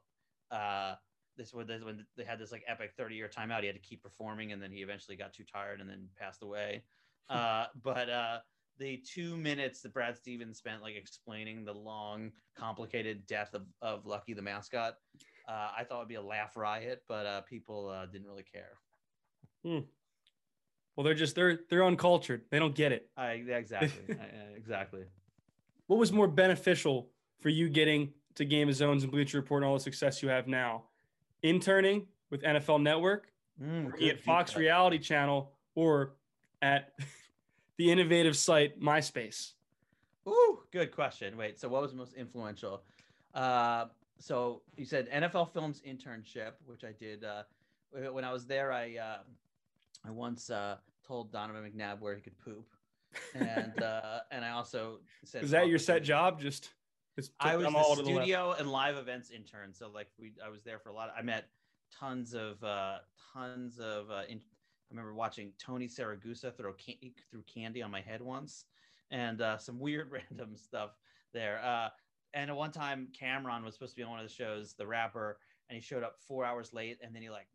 uh, 0.50 0.94
this 1.36 1.52
was 1.52 1.66
this, 1.66 1.82
when 1.82 2.04
they 2.16 2.24
had 2.24 2.38
this 2.38 2.52
like 2.52 2.64
epic 2.66 2.92
30 2.96 3.14
year 3.14 3.28
timeout 3.28 3.60
he 3.60 3.66
had 3.66 3.76
to 3.76 3.82
keep 3.82 4.02
performing 4.02 4.52
and 4.52 4.62
then 4.62 4.72
he 4.72 4.78
eventually 4.78 5.16
got 5.16 5.32
too 5.32 5.44
tired 5.44 5.80
and 5.80 5.88
then 5.88 6.08
passed 6.18 6.42
away 6.42 6.82
uh 7.28 7.66
but 7.82 8.08
uh 8.08 8.38
the 8.78 9.02
two 9.06 9.36
minutes 9.36 9.80
that 9.80 9.92
brad 9.92 10.16
stevens 10.16 10.58
spent 10.58 10.82
like 10.82 10.94
explaining 10.94 11.64
the 11.64 11.72
long 11.72 12.30
complicated 12.56 13.26
death 13.26 13.54
of, 13.54 13.62
of 13.82 14.06
lucky 14.06 14.32
the 14.32 14.42
mascot 14.42 14.94
uh 15.48 15.70
i 15.76 15.84
thought 15.84 15.96
it 15.96 15.98
would 16.00 16.08
be 16.08 16.14
a 16.16 16.22
laugh 16.22 16.56
riot 16.56 17.02
but 17.08 17.26
uh 17.26 17.40
people 17.42 17.88
uh 17.88 18.06
didn't 18.06 18.26
really 18.26 18.44
care 18.44 18.78
Well, 19.64 21.04
they're 21.04 21.14
just 21.14 21.34
they're 21.34 21.60
they're 21.68 21.84
uncultured. 21.84 22.42
They 22.50 22.58
don't 22.58 22.74
get 22.74 22.92
it. 22.92 23.10
i 23.16 23.32
exactly 23.32 23.90
I- 24.20 24.56
exactly 24.56 25.04
What 25.88 25.98
was 25.98 26.12
more 26.12 26.28
beneficial 26.28 27.10
for 27.40 27.48
you 27.50 27.68
getting 27.68 28.12
to 28.36 28.44
Game 28.44 28.68
of 28.68 28.74
Zones 28.74 29.02
and 29.02 29.12
Bleacher 29.12 29.38
Report 29.38 29.62
and 29.62 29.68
all 29.68 29.74
the 29.74 29.80
success 29.82 30.22
you 30.22 30.28
have 30.28 30.46
now? 30.46 30.84
Interning 31.42 32.06
with 32.30 32.42
NFL 32.42 32.82
Network, 32.82 33.32
Mm, 33.62 33.92
good 33.92 34.02
it 34.02 34.20
Fox. 34.22 34.54
Reality 34.56 34.98
Channel, 34.98 35.50
or 35.74 36.12
at 36.60 36.92
the 37.78 37.90
innovative 37.90 38.36
site 38.36 38.78
MySpace? 38.80 39.52
Ooh, 40.28 40.60
good 40.72 40.92
question. 40.92 41.36
Wait, 41.38 41.58
so 41.58 41.66
what 41.68 41.80
was 41.82 41.94
most 41.94 42.12
influential? 42.14 42.82
Uh, 43.32 43.86
so 44.18 44.62
you 44.76 44.84
said 44.84 45.10
NFL 45.10 45.52
Films 45.52 45.82
internship, 45.86 46.52
which 46.64 46.84
I 46.84 46.92
did. 46.92 47.24
Uh, 47.24 47.42
when 48.12 48.24
I 48.24 48.32
was 48.32 48.46
there, 48.46 48.72
I 48.72 48.96
uh, 48.96 49.18
I 50.06 50.10
once 50.10 50.50
uh, 50.50 50.76
told 51.06 51.32
Donovan 51.32 51.70
McNabb 51.70 52.00
where 52.00 52.14
he 52.14 52.20
could 52.20 52.38
poop, 52.38 52.66
and 53.34 53.82
uh, 53.82 54.20
and 54.30 54.44
I 54.44 54.50
also 54.50 54.98
said, 55.24 55.44
Is 55.44 55.50
that 55.50 55.68
your 55.68 55.78
set 55.78 56.02
job? 56.02 56.40
Just, 56.40 56.70
just 57.16 57.32
I 57.40 57.56
was 57.56 57.66
the 57.66 57.72
to 57.72 58.02
the 58.02 58.04
studio 58.04 58.54
and 58.58 58.70
live 58.70 58.96
events 58.96 59.30
intern. 59.30 59.72
So 59.72 59.88
like 59.88 60.08
we, 60.18 60.32
I 60.44 60.48
was 60.48 60.62
there 60.62 60.78
for 60.78 60.88
a 60.88 60.94
lot. 60.94 61.08
Of, 61.08 61.14
I 61.18 61.22
met 61.22 61.48
tons 61.98 62.34
of 62.34 62.62
uh, 62.62 62.98
tons 63.32 63.78
of. 63.78 64.10
Uh, 64.10 64.22
in, 64.28 64.38
I 64.38 64.94
remember 64.94 65.14
watching 65.14 65.52
Tony 65.58 65.88
Siragusa 65.88 66.56
throw 66.56 66.72
can- 66.74 67.12
through 67.30 67.42
candy 67.52 67.82
on 67.82 67.90
my 67.90 68.00
head 68.00 68.22
once, 68.22 68.66
and 69.10 69.40
uh, 69.40 69.58
some 69.58 69.80
weird 69.80 70.10
random 70.30 70.56
stuff 70.56 70.90
there. 71.32 71.60
Uh, 71.64 71.88
and 72.36 72.50
at 72.50 72.56
one 72.56 72.70
time, 72.70 73.08
Cam'ron 73.18 73.64
was 73.64 73.72
supposed 73.74 73.92
to 73.92 73.96
be 73.96 74.02
on 74.02 74.10
one 74.10 74.20
of 74.20 74.28
the 74.28 74.32
shows, 74.32 74.74
the 74.74 74.86
rapper, 74.86 75.38
and 75.68 75.74
he 75.74 75.80
showed 75.80 76.02
up 76.02 76.16
four 76.28 76.44
hours 76.44 76.74
late, 76.74 76.98
and 77.02 77.14
then 77.14 77.22
he 77.22 77.30
like 77.30 77.48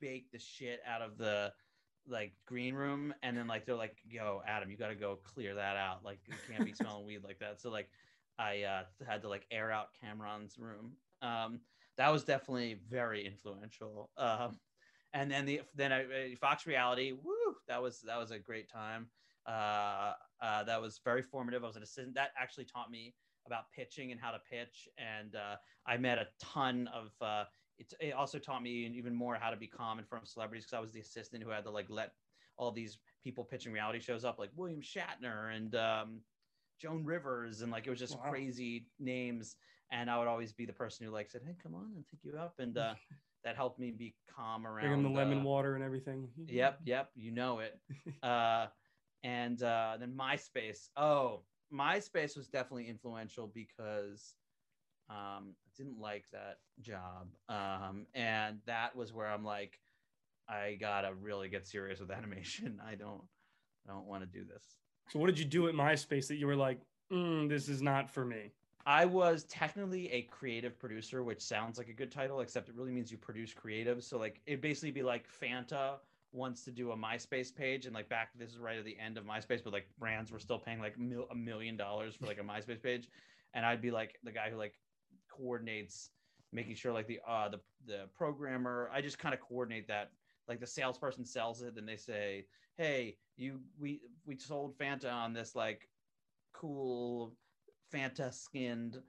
baked 0.00 0.32
the 0.32 0.38
shit 0.38 0.80
out 0.86 1.00
of 1.00 1.16
the 1.16 1.52
like 2.08 2.32
green 2.44 2.74
room, 2.74 3.14
and 3.22 3.36
then 3.36 3.46
like 3.46 3.64
they're 3.64 3.76
like, 3.76 3.98
"Yo, 4.04 4.42
Adam, 4.44 4.68
you 4.68 4.76
got 4.76 4.88
to 4.88 4.96
go 4.96 5.20
clear 5.22 5.54
that 5.54 5.76
out. 5.76 6.04
Like 6.04 6.18
you 6.26 6.34
can't 6.50 6.64
be 6.64 6.72
smelling 6.72 7.06
weed 7.06 7.22
like 7.22 7.38
that." 7.38 7.60
So 7.60 7.70
like 7.70 7.88
I 8.36 8.62
uh, 8.62 8.82
had 9.06 9.22
to 9.22 9.28
like 9.28 9.46
air 9.52 9.70
out 9.70 9.90
Cam'ron's 10.02 10.58
room. 10.58 10.94
Um, 11.22 11.60
that 11.96 12.12
was 12.12 12.24
definitely 12.24 12.80
very 12.90 13.24
influential. 13.24 14.10
Um, 14.18 14.58
and 15.14 15.30
then 15.30 15.46
the 15.46 15.60
then 15.76 15.92
I, 15.92 16.02
uh, 16.02 16.36
Fox 16.40 16.66
Reality, 16.66 17.12
woo, 17.12 17.54
that 17.68 17.80
was 17.80 18.00
that 18.00 18.18
was 18.18 18.32
a 18.32 18.40
great 18.40 18.68
time. 18.68 19.06
Uh, 19.46 20.14
uh, 20.42 20.64
that 20.64 20.82
was 20.82 21.00
very 21.04 21.22
formative. 21.22 21.62
I 21.62 21.68
was 21.68 21.76
an 21.76 21.84
assistant. 21.84 22.16
That 22.16 22.32
actually 22.36 22.64
taught 22.64 22.90
me 22.90 23.14
about 23.46 23.70
pitching 23.72 24.12
and 24.12 24.20
how 24.20 24.30
to 24.30 24.38
pitch, 24.50 24.88
and 24.98 25.34
uh, 25.36 25.56
I 25.86 25.96
met 25.96 26.18
a 26.18 26.28
ton 26.40 26.88
of. 26.88 27.10
Uh, 27.20 27.44
it, 27.78 27.92
it 28.00 28.12
also 28.14 28.38
taught 28.38 28.62
me 28.62 28.86
even 28.86 29.14
more 29.14 29.34
how 29.36 29.50
to 29.50 29.56
be 29.56 29.66
calm 29.66 29.98
in 29.98 30.04
front 30.04 30.24
of 30.24 30.28
celebrities 30.28 30.64
because 30.64 30.76
I 30.76 30.80
was 30.80 30.92
the 30.92 31.00
assistant 31.00 31.42
who 31.42 31.50
had 31.50 31.64
to 31.64 31.70
like 31.70 31.86
let 31.90 32.12
all 32.56 32.72
these 32.72 32.98
people 33.22 33.44
pitching 33.44 33.72
reality 33.72 34.00
shows 34.00 34.24
up, 34.24 34.38
like 34.38 34.50
William 34.56 34.80
Shatner 34.80 35.54
and 35.54 35.74
um, 35.74 36.20
Joan 36.80 37.04
Rivers, 37.04 37.62
and 37.62 37.70
like 37.70 37.86
it 37.86 37.90
was 37.90 37.98
just 37.98 38.16
Wow. 38.16 38.30
crazy 38.30 38.86
names. 38.98 39.56
And 39.90 40.10
I 40.10 40.18
would 40.18 40.26
always 40.26 40.52
be 40.52 40.66
the 40.66 40.72
person 40.72 41.06
who 41.06 41.12
like 41.12 41.30
said, 41.30 41.42
"Hey, 41.46 41.56
come 41.62 41.74
on, 41.74 41.92
and 41.94 42.04
take 42.08 42.24
you 42.24 42.36
up," 42.38 42.58
and 42.58 42.76
uh, 42.76 42.94
that 43.44 43.56
helped 43.56 43.78
me 43.78 43.92
be 43.92 44.16
calm 44.34 44.66
around. 44.66 44.88
Bring 44.88 44.92
him 44.94 45.02
the 45.12 45.18
lemon 45.18 45.40
uh, 45.40 45.44
water 45.44 45.74
and 45.74 45.84
everything. 45.84 46.28
Yep, 46.48 46.80
yep, 46.84 47.10
you 47.14 47.30
know 47.30 47.60
it. 47.60 47.78
uh, 48.22 48.66
and 49.22 49.62
uh, 49.62 49.96
then 49.98 50.14
MySpace. 50.16 50.88
Oh, 50.96 51.42
MySpace 51.72 52.36
was 52.36 52.48
definitely 52.48 52.88
influential 52.88 53.50
because 53.52 54.34
um, 55.10 55.54
I 55.64 55.70
didn't 55.76 56.00
like 56.00 56.24
that 56.32 56.58
job, 56.80 57.28
um, 57.48 58.06
and 58.14 58.58
that 58.66 58.96
was 58.96 59.12
where 59.12 59.26
I'm 59.26 59.44
like, 59.44 59.78
I 60.48 60.76
gotta 60.80 61.12
really 61.14 61.48
get 61.48 61.66
serious 61.66 62.00
with 62.00 62.10
animation. 62.12 62.80
I 62.86 62.94
don't, 62.94 63.22
I 63.88 63.92
don't 63.92 64.06
want 64.06 64.22
to 64.22 64.26
do 64.26 64.44
this. 64.44 64.64
So 65.10 65.18
what 65.18 65.26
did 65.26 65.38
you 65.38 65.44
do 65.44 65.68
at 65.68 65.74
MySpace 65.74 66.26
that 66.28 66.36
you 66.36 66.46
were 66.46 66.56
like, 66.56 66.80
mm, 67.12 67.48
this 67.48 67.68
is 67.68 67.82
not 67.82 68.10
for 68.10 68.24
me? 68.24 68.50
I 68.86 69.04
was 69.04 69.44
technically 69.44 70.10
a 70.12 70.22
creative 70.22 70.78
producer, 70.78 71.24
which 71.24 71.40
sounds 71.40 71.76
like 71.76 71.88
a 71.88 71.92
good 71.92 72.12
title, 72.12 72.40
except 72.40 72.68
it 72.68 72.76
really 72.76 72.92
means 72.92 73.10
you 73.10 73.18
produce 73.18 73.52
creatives. 73.52 74.04
So 74.04 74.16
like 74.16 74.40
it 74.46 74.60
basically 74.60 74.92
be 74.92 75.02
like 75.02 75.26
Fanta 75.28 75.94
wants 76.36 76.62
to 76.64 76.70
do 76.70 76.92
a 76.92 76.96
MySpace 76.96 77.54
page, 77.54 77.86
and 77.86 77.94
like 77.94 78.08
back 78.08 78.30
this 78.38 78.50
is 78.50 78.58
right 78.58 78.78
at 78.78 78.84
the 78.84 78.98
end 78.98 79.16
of 79.18 79.24
MySpace, 79.24 79.64
but 79.64 79.72
like 79.72 79.86
brands 79.98 80.30
were 80.30 80.38
still 80.38 80.58
paying 80.58 80.80
like 80.80 80.98
mil- 80.98 81.28
a 81.30 81.34
million 81.34 81.76
dollars 81.76 82.14
for 82.14 82.26
like 82.26 82.38
a 82.38 82.42
MySpace 82.42 82.82
page, 82.82 83.08
and 83.54 83.64
I'd 83.64 83.82
be 83.82 83.90
like 83.90 84.18
the 84.22 84.32
guy 84.32 84.50
who 84.50 84.56
like 84.56 84.74
coordinates 85.28 86.10
making 86.52 86.74
sure 86.74 86.92
like 86.92 87.06
the 87.06 87.20
uh 87.26 87.48
the 87.48 87.60
the 87.86 88.08
programmer 88.14 88.90
I 88.92 89.00
just 89.00 89.18
kind 89.18 89.34
of 89.34 89.40
coordinate 89.40 89.88
that. 89.88 90.12
Like 90.48 90.60
the 90.60 90.66
salesperson 90.66 91.24
sells 91.24 91.62
it 91.62 91.74
then 91.74 91.86
they 91.86 91.96
say 91.96 92.46
hey 92.76 93.18
you 93.36 93.60
we 93.76 94.02
we 94.24 94.36
sold 94.36 94.78
Fanta 94.78 95.12
on 95.12 95.32
this 95.32 95.56
like 95.56 95.88
cool 96.52 97.36
Fanta 97.92 98.32
skinned 98.32 99.02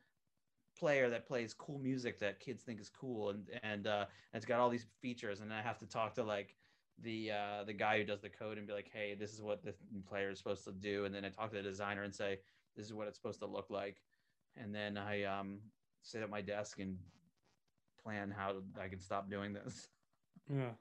player 0.78 1.10
that 1.10 1.28
plays 1.28 1.54
cool 1.54 1.80
music 1.80 2.20
that 2.20 2.40
kids 2.40 2.64
think 2.64 2.80
is 2.80 2.90
cool 2.90 3.30
and 3.30 3.50
and 3.64 3.88
uh 3.88 4.06
and 4.34 4.40
it's 4.40 4.46
got 4.46 4.60
all 4.60 4.70
these 4.70 4.88
features 5.02 5.42
and 5.42 5.54
I 5.54 5.62
have 5.62 5.78
to 5.80 5.86
talk 5.86 6.14
to 6.16 6.24
like 6.24 6.56
the 7.04 7.32
uh 7.32 7.64
the 7.64 7.74
guy 7.74 7.98
who 8.00 8.04
does 8.04 8.22
the 8.22 8.30
code 8.30 8.58
and 8.58 8.66
be 8.68 8.74
like 8.74 8.90
hey 8.92 9.16
this 9.20 9.32
is 9.34 9.42
what 9.42 9.64
the 9.64 9.74
player 10.10 10.30
is 10.32 10.38
supposed 10.40 10.64
to 10.64 10.72
do 10.72 11.06
and 11.06 11.14
then 11.14 11.24
I 11.24 11.30
talk 11.30 11.52
to 11.52 11.58
the 11.58 11.62
designer 11.64 12.04
and 12.04 12.14
say 12.14 12.40
this 12.76 12.86
is 12.86 12.94
what 12.94 13.08
it's 13.08 13.18
supposed 13.18 13.40
to 13.40 13.46
look 13.46 13.70
like 13.70 13.98
and 14.56 14.74
then 14.74 14.98
I 14.98 15.24
um 15.24 15.60
sit 16.02 16.24
at 16.24 16.30
my 16.30 16.42
desk 16.42 16.80
and 16.80 16.98
plan 18.04 18.34
how 18.36 18.56
I 18.82 18.88
can 18.88 19.00
stop 19.00 19.30
doing 19.30 19.54
this 19.54 19.88
Yeah. 20.50 20.70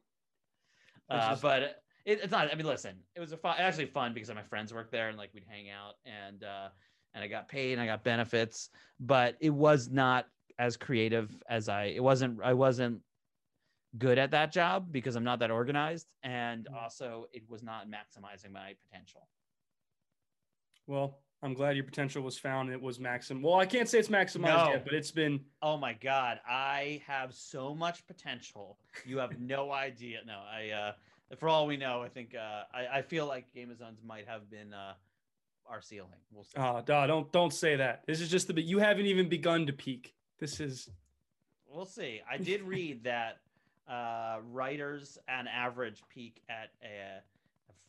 Uh, 1.09 1.31
just- 1.31 1.43
but 1.43 1.63
it, 1.63 2.21
it's 2.23 2.33
not. 2.33 2.51
I 2.53 2.57
mean, 2.57 2.67
listen, 2.67 2.97
it 3.15 3.21
was 3.21 3.31
a 3.33 3.37
fun, 3.37 3.57
actually 3.59 3.87
fun 3.87 4.13
because 4.13 4.29
my 4.35 4.43
friends 4.43 4.73
worked 4.75 4.91
there 4.91 5.09
and 5.09 5.17
like 5.19 5.31
we'd 5.35 5.45
hang 5.49 5.71
out 5.71 5.95
and 6.05 6.43
uh, 6.43 6.69
and 7.15 7.23
I 7.23 7.29
got 7.29 7.49
paid 7.49 7.73
and 7.73 7.81
I 7.81 7.87
got 7.87 8.03
benefits, 8.03 8.71
but 8.99 9.37
it 9.41 9.51
was 9.51 9.89
not 9.89 10.27
as 10.59 10.77
creative 10.77 11.31
as 11.49 11.69
I. 11.69 11.85
It 11.87 12.03
wasn't. 12.03 12.41
I 12.43 12.55
wasn't 12.55 13.03
good 13.99 14.19
at 14.19 14.31
that 14.33 14.53
job 14.53 14.91
because 14.93 15.17
I'm 15.17 15.25
not 15.25 15.39
that 15.41 15.51
organized, 15.51 16.07
and 16.23 16.67
Mhm. 16.67 16.75
also 16.83 17.27
it 17.33 17.49
was 17.49 17.63
not 17.63 17.89
maximizing 17.89 18.51
my 18.53 18.75
potential. 18.75 19.29
Well, 20.87 21.19
I'm 21.43 21.55
glad 21.55 21.77
your 21.77 21.85
potential 21.85 22.23
was 22.23 22.39
found. 22.39 22.69
and 22.69 22.75
It 22.77 22.83
was 22.83 22.99
maxim. 22.99 23.43
Well, 23.43 23.55
I 23.57 23.67
can't 23.67 23.89
say 23.89 23.99
it's 23.99 24.09
maximized 24.09 24.67
No. 24.67 24.71
yet, 24.73 24.85
but 24.85 24.95
it's 24.95 25.11
been. 25.11 25.45
Oh 25.63 25.77
my 25.77 25.93
god, 25.93 26.41
I 26.47 27.03
have 27.07 27.35
so 27.35 27.75
much 27.75 28.07
potential. 28.07 28.79
You 29.05 29.19
have 29.19 29.39
no 29.39 29.71
idea. 29.87 30.21
No, 30.25 30.39
I. 30.41 30.71
uh 30.71 30.93
For 31.39 31.49
all 31.49 31.67
we 31.67 31.77
know, 31.77 32.03
I 32.03 32.09
think 32.09 32.35
uh 32.37 32.65
I, 32.73 32.99
I 32.99 33.03
feel 33.03 33.27
like 33.27 33.53
Game 33.53 33.71
of 33.71 33.79
Zones 33.79 34.01
might 34.03 34.27
have 34.29 34.49
been 34.49 34.73
uh 34.73 34.95
our 35.67 35.83
ceiling. 35.83 36.21
We'll 36.31 36.45
see. 36.45 36.57
Oh, 36.57 36.81
duh, 36.83 37.07
don't 37.09 37.31
don't 37.33 37.53
say 37.53 37.77
that. 37.77 38.07
This 38.07 38.21
is 38.21 38.31
just 38.31 38.47
the 38.47 38.55
bit. 38.55 38.65
You 38.65 38.79
haven't 38.79 39.07
even 39.07 39.29
begun 39.29 39.67
to 39.67 39.73
peak. 39.73 40.15
This 40.39 40.61
is. 40.61 40.89
We'll 41.69 41.85
see. 41.85 42.23
I 42.31 42.37
did 42.39 42.63
read 42.63 43.03
that 43.05 43.41
uh, 43.89 44.39
writers 44.51 45.19
on 45.29 45.47
average 45.49 46.03
peak 46.09 46.43
at 46.49 46.71
uh, 46.83 47.21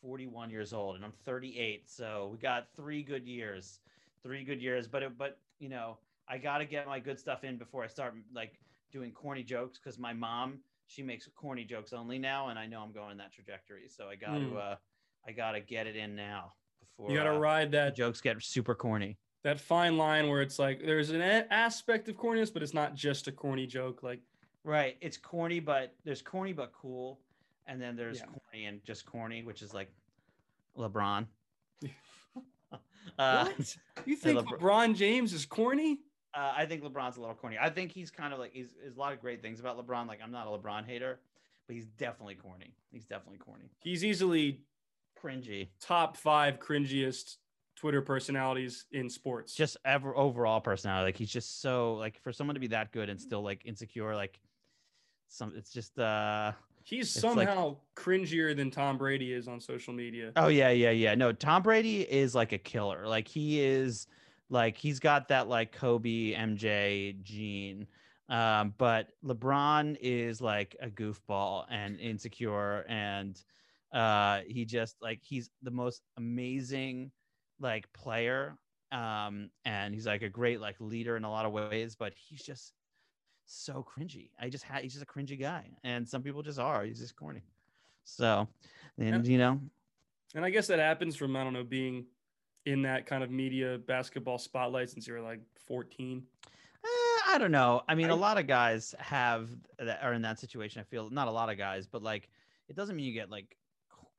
41 0.01 0.49
years 0.49 0.73
old, 0.73 0.95
and 0.95 1.03
I'm 1.03 1.11
38, 1.11 1.89
so 1.89 2.29
we 2.31 2.37
got 2.37 2.67
three 2.75 3.03
good 3.03 3.25
years, 3.27 3.79
three 4.23 4.43
good 4.43 4.61
years. 4.61 4.87
But 4.87 5.03
it, 5.03 5.17
but 5.17 5.39
you 5.59 5.69
know, 5.69 5.97
I 6.27 6.37
got 6.37 6.59
to 6.59 6.65
get 6.65 6.87
my 6.87 6.99
good 6.99 7.19
stuff 7.19 7.43
in 7.43 7.57
before 7.57 7.83
I 7.83 7.87
start 7.87 8.15
like 8.33 8.59
doing 8.91 9.11
corny 9.11 9.43
jokes 9.43 9.79
because 9.79 9.97
my 9.97 10.13
mom 10.13 10.59
she 10.89 11.03
makes 11.03 11.27
corny 11.35 11.65
jokes 11.65 11.91
only 11.93 12.17
now, 12.17 12.47
and 12.49 12.57
I 12.57 12.65
know 12.65 12.81
I'm 12.81 12.91
going 12.93 13.17
that 13.17 13.33
trajectory. 13.33 13.89
So 13.89 14.07
I 14.07 14.15
got 14.15 14.39
to 14.39 14.45
Hmm. 14.45 14.55
uh, 14.57 14.75
I 15.27 15.31
got 15.31 15.51
to 15.51 15.59
get 15.61 15.87
it 15.87 15.95
in 15.95 16.15
now 16.15 16.53
before 16.79 17.11
You 17.11 17.17
got 17.17 17.23
to 17.25 17.33
uh, 17.33 17.39
ride 17.39 17.71
that 17.71 17.95
jokes 17.95 18.21
get 18.21 18.41
super 18.41 18.75
corny. 18.75 19.17
that 19.43 19.59
fine 19.59 19.97
line 19.97 20.29
where 20.29 20.41
it's 20.41 20.59
like 20.59 20.81
there's 20.83 21.09
an 21.09 21.21
a- 21.21 21.47
aspect 21.51 22.07
of 22.09 22.15
corniness, 22.15 22.51
but 22.53 22.63
it's 22.63 22.73
not 22.73 22.95
just 22.95 23.27
a 23.27 23.31
corny 23.31 23.65
joke. 23.67 24.03
Like 24.03 24.21
Right. 24.67 24.97
It's 24.99 25.15
corny, 25.15 25.61
but 25.61 25.95
there's 26.03 26.21
corny 26.21 26.51
but 26.51 26.73
cool, 26.73 27.21
and 27.67 27.81
then 27.81 27.95
there's 27.95 28.19
Yeah. 28.19 28.25
corny 28.25 28.65
and 28.65 28.83
just 28.83 29.05
corny, 29.05 29.41
which 29.41 29.61
is 29.61 29.73
like 29.73 29.89
LeBron. 30.77 31.25
Uh, 33.17 33.45
What? 33.45 33.77
you 34.05 34.15
think 34.17 34.39
LeBron- 34.39 34.59
LeBron 34.59 34.95
James 34.95 35.31
is 35.33 35.45
corny? 35.45 35.99
uh, 36.33 36.53
I 36.55 36.65
think 36.65 36.83
LeBron's 36.83 37.15
a 37.17 37.21
little 37.21 37.33
corny. 37.35 37.57
I 37.59 37.69
think 37.69 37.91
he's 37.93 38.11
kind 38.11 38.33
of 38.33 38.39
like 38.39 38.51
he's 38.51 38.73
there's 38.81 38.97
a 38.97 38.99
lot 38.99 39.13
of 39.13 39.21
great 39.21 39.41
things 39.41 39.59
about 39.61 39.77
LeBron. 39.77 40.07
Like 40.07 40.19
I'm 40.21 40.31
not 40.31 40.45
a 40.45 40.49
LeBron 40.49 40.85
hater, 40.85 41.21
but 41.65 41.75
he's 41.75 41.87
definitely 41.87 42.35
corny. 42.35 42.75
He's 42.91 43.05
definitely 43.05 43.39
corny, 43.39 43.71
He's 43.79 44.03
easily 44.03 44.61
cringy. 45.17 45.69
top 45.79 46.17
five 46.17 46.59
cringiest 46.59 47.37
Twitter 47.77 48.01
personalities 48.01 48.85
in 48.91 49.09
sports. 49.09 49.55
Just 49.55 49.77
ever 49.85 50.15
overall 50.15 50.59
personality. 50.59 51.05
Like 51.05 51.17
he's 51.17 51.31
just 51.31 51.61
so 51.61 51.93
like 51.95 52.19
for 52.21 52.33
someone 52.33 52.55
to 52.55 52.59
be 52.59 52.67
that 52.67 52.91
good 52.91 53.09
and 53.09 53.19
still 53.19 53.41
like 53.41 53.65
insecure. 53.65 54.13
Like 54.15 54.39
some, 55.27 55.53
it's 55.55 55.71
just 55.71 55.97
uh 55.99 56.51
he's 56.83 57.15
it's 57.15 57.23
like- 57.23 57.47
somehow 57.47 57.77
cringier 57.95 58.55
than 58.55 58.71
Tom 58.71 58.97
Brady 58.97 59.33
is 59.33 59.47
on 59.47 59.59
social 59.59 59.93
media. 59.93 60.31
Oh 60.35 60.47
yeah, 60.47 60.69
yeah, 60.69 60.91
yeah. 60.91 61.15
No, 61.15 61.31
Tom 61.31 61.63
Brady 61.63 62.01
is 62.01 62.33
like 62.33 62.53
a 62.53 62.57
killer. 62.57 63.07
Like 63.07 63.27
he 63.27 63.59
is 63.61 64.07
like 64.49 64.77
he's 64.77 64.99
got 64.99 65.27
that 65.27 65.47
like 65.47 65.71
Kobe 65.71 66.33
MJ 66.33 67.21
gene. 67.23 67.87
Um, 68.29 68.73
but 68.77 69.09
LeBron 69.23 69.97
is 70.01 70.41
like 70.41 70.75
a 70.81 70.89
goofball 70.89 71.65
and 71.69 71.99
insecure 71.99 72.85
and 72.89 73.41
uh 73.93 74.41
he 74.45 74.65
just 74.65 74.97
like 75.01 75.21
he's 75.23 75.49
the 75.61 75.71
most 75.71 76.01
amazing 76.17 77.11
like 77.59 77.91
player. 77.93 78.57
Um, 78.91 79.49
and 79.65 79.93
he's 79.93 80.07
like 80.07 80.21
a 80.21 80.29
great 80.29 80.61
like 80.61 80.75
leader 80.79 81.17
in 81.17 81.23
a 81.25 81.29
lot 81.29 81.45
of 81.45 81.51
ways, 81.51 81.95
but 81.95 82.13
he's 82.15 82.41
just 82.41 82.73
so 83.47 83.83
cringy. 83.83 84.29
I 84.39 84.49
just 84.49 84.63
had 84.63 84.83
he's 84.83 84.93
just 84.93 85.03
a 85.03 85.07
cringy 85.07 85.39
guy. 85.39 85.65
And 85.83 86.07
some 86.07 86.21
people 86.21 86.43
just 86.43 86.59
are. 86.59 86.83
He's 86.83 86.99
just 86.99 87.15
corny. 87.15 87.41
So 88.03 88.47
and 88.99 89.25
you 89.27 89.37
know, 89.37 89.59
And 90.35 90.45
I 90.45 90.49
guess 90.49 90.67
that 90.67 90.79
happens 90.79 91.15
from 91.15 91.35
I 91.35 91.43
don't 91.43 91.53
know 91.53 91.63
being 91.63 92.05
in 92.65 92.81
that 92.83 93.05
kind 93.05 93.23
of 93.23 93.31
media 93.31 93.77
basketball 93.87 94.37
spotlight 94.37 94.89
since 94.89 95.07
you 95.07 95.13
were 95.13 95.21
like 95.21 95.39
14. 95.65 96.21
Eh, 96.83 96.87
I 97.27 97.37
don't 97.39 97.51
know. 97.51 97.81
I 97.87 97.95
mean, 97.95 98.09
a 98.09 98.15
I- 98.15 98.19
lot 98.19 98.37
of 98.37 98.45
guys 98.47 98.93
have 98.99 99.49
that 99.79 100.03
are 100.03 100.13
in 100.13 100.21
that 100.23 100.39
situation. 100.39 100.81
I 100.81 100.83
feel 100.83 101.09
not 101.09 101.27
a 101.27 101.31
lot 101.31 101.49
of 101.49 101.57
guys, 101.57 101.87
but 101.87 102.03
like 102.03 102.29
it 102.69 102.75
doesn't 102.75 102.95
mean 102.95 103.05
you 103.05 103.13
get 103.13 103.29
like 103.29 103.57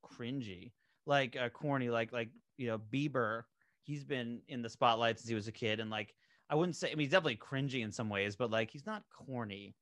cringy, 0.02 0.72
like 1.06 1.36
uh, 1.36 1.48
corny, 1.50 1.90
like 1.90 2.12
like 2.12 2.30
you 2.56 2.66
know 2.66 2.78
Bieber. 2.92 3.42
He's 3.82 4.04
been 4.04 4.40
in 4.48 4.60
the 4.60 4.68
spotlight 4.68 5.18
since 5.18 5.28
he 5.28 5.34
was 5.34 5.48
a 5.48 5.52
kid, 5.52 5.80
and 5.80 5.90
like 5.90 6.14
I 6.50 6.54
wouldn't 6.54 6.76
say. 6.76 6.88
I 6.88 6.94
mean, 6.94 7.00
he's 7.06 7.10
definitely 7.12 7.36
cringy 7.36 7.82
in 7.84 7.92
some 7.92 8.08
ways, 8.08 8.36
but 8.36 8.50
like 8.50 8.70
he's 8.70 8.86
not 8.86 9.02
corny. 9.12 9.74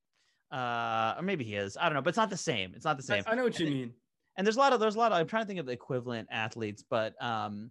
Uh, 0.52 1.14
or 1.18 1.22
maybe 1.22 1.44
he 1.44 1.54
is. 1.56 1.76
I 1.76 1.84
don't 1.84 1.94
know, 1.94 2.02
but 2.02 2.10
it's 2.10 2.16
not 2.16 2.30
the 2.30 2.36
same. 2.36 2.72
It's 2.74 2.84
not 2.84 2.96
the 2.96 3.02
same. 3.02 3.22
I 3.26 3.34
know 3.34 3.44
what 3.44 3.58
you 3.58 3.66
And 3.66 3.74
it- 3.74 3.78
mean. 3.78 3.94
and 4.36 4.46
there's 4.46 4.56
a 4.56 4.60
lot 4.60 4.72
of 4.72 4.80
there's 4.80 4.94
a 4.94 4.98
lot 4.98 5.12
of 5.12 5.18
I'm 5.18 5.26
trying 5.26 5.42
to 5.44 5.46
think 5.48 5.60
of 5.60 5.66
the 5.66 5.72
equivalent 5.72 6.28
athletes, 6.30 6.82
but 6.88 7.20
um 7.22 7.70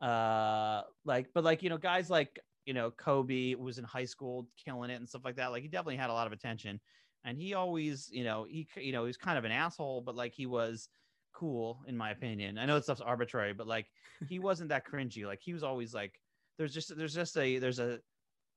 uh 0.00 0.82
like 1.04 1.26
but 1.34 1.42
like 1.44 1.62
you 1.62 1.70
know 1.70 1.78
guys 1.78 2.08
like 2.08 2.38
you 2.66 2.74
know 2.74 2.90
Kobe 2.92 3.54
was 3.54 3.78
in 3.78 3.84
high 3.84 4.04
school 4.04 4.46
killing 4.64 4.90
it 4.90 4.94
and 4.94 5.08
stuff 5.08 5.24
like 5.24 5.36
that. 5.36 5.48
Like 5.50 5.62
he 5.62 5.68
definitely 5.68 5.96
had 5.96 6.10
a 6.10 6.12
lot 6.12 6.26
of 6.26 6.32
attention, 6.32 6.80
and 7.24 7.36
he 7.36 7.54
always 7.54 8.08
you 8.12 8.24
know 8.24 8.46
he 8.48 8.68
you 8.76 8.92
know 8.92 9.02
he 9.02 9.06
was 9.08 9.16
kind 9.16 9.38
of 9.38 9.44
an 9.44 9.52
asshole, 9.52 10.02
but 10.02 10.14
like 10.14 10.32
he 10.34 10.46
was 10.46 10.88
cool 11.32 11.80
in 11.86 11.96
my 11.96 12.10
opinion. 12.10 12.58
I 12.58 12.66
know 12.66 12.74
that 12.76 12.84
stuff's 12.84 13.00
arbitrary, 13.00 13.52
but 13.54 13.66
like 13.66 13.86
he 14.28 14.38
wasn't 14.38 14.68
that 14.70 14.86
cringy. 14.86 15.24
Like 15.26 15.40
he 15.42 15.52
was 15.52 15.62
always 15.64 15.94
like 15.94 16.20
there's 16.58 16.74
just 16.74 16.94
there's 16.96 17.14
just 17.14 17.36
a 17.36 17.58
there's 17.58 17.78
a 17.78 18.00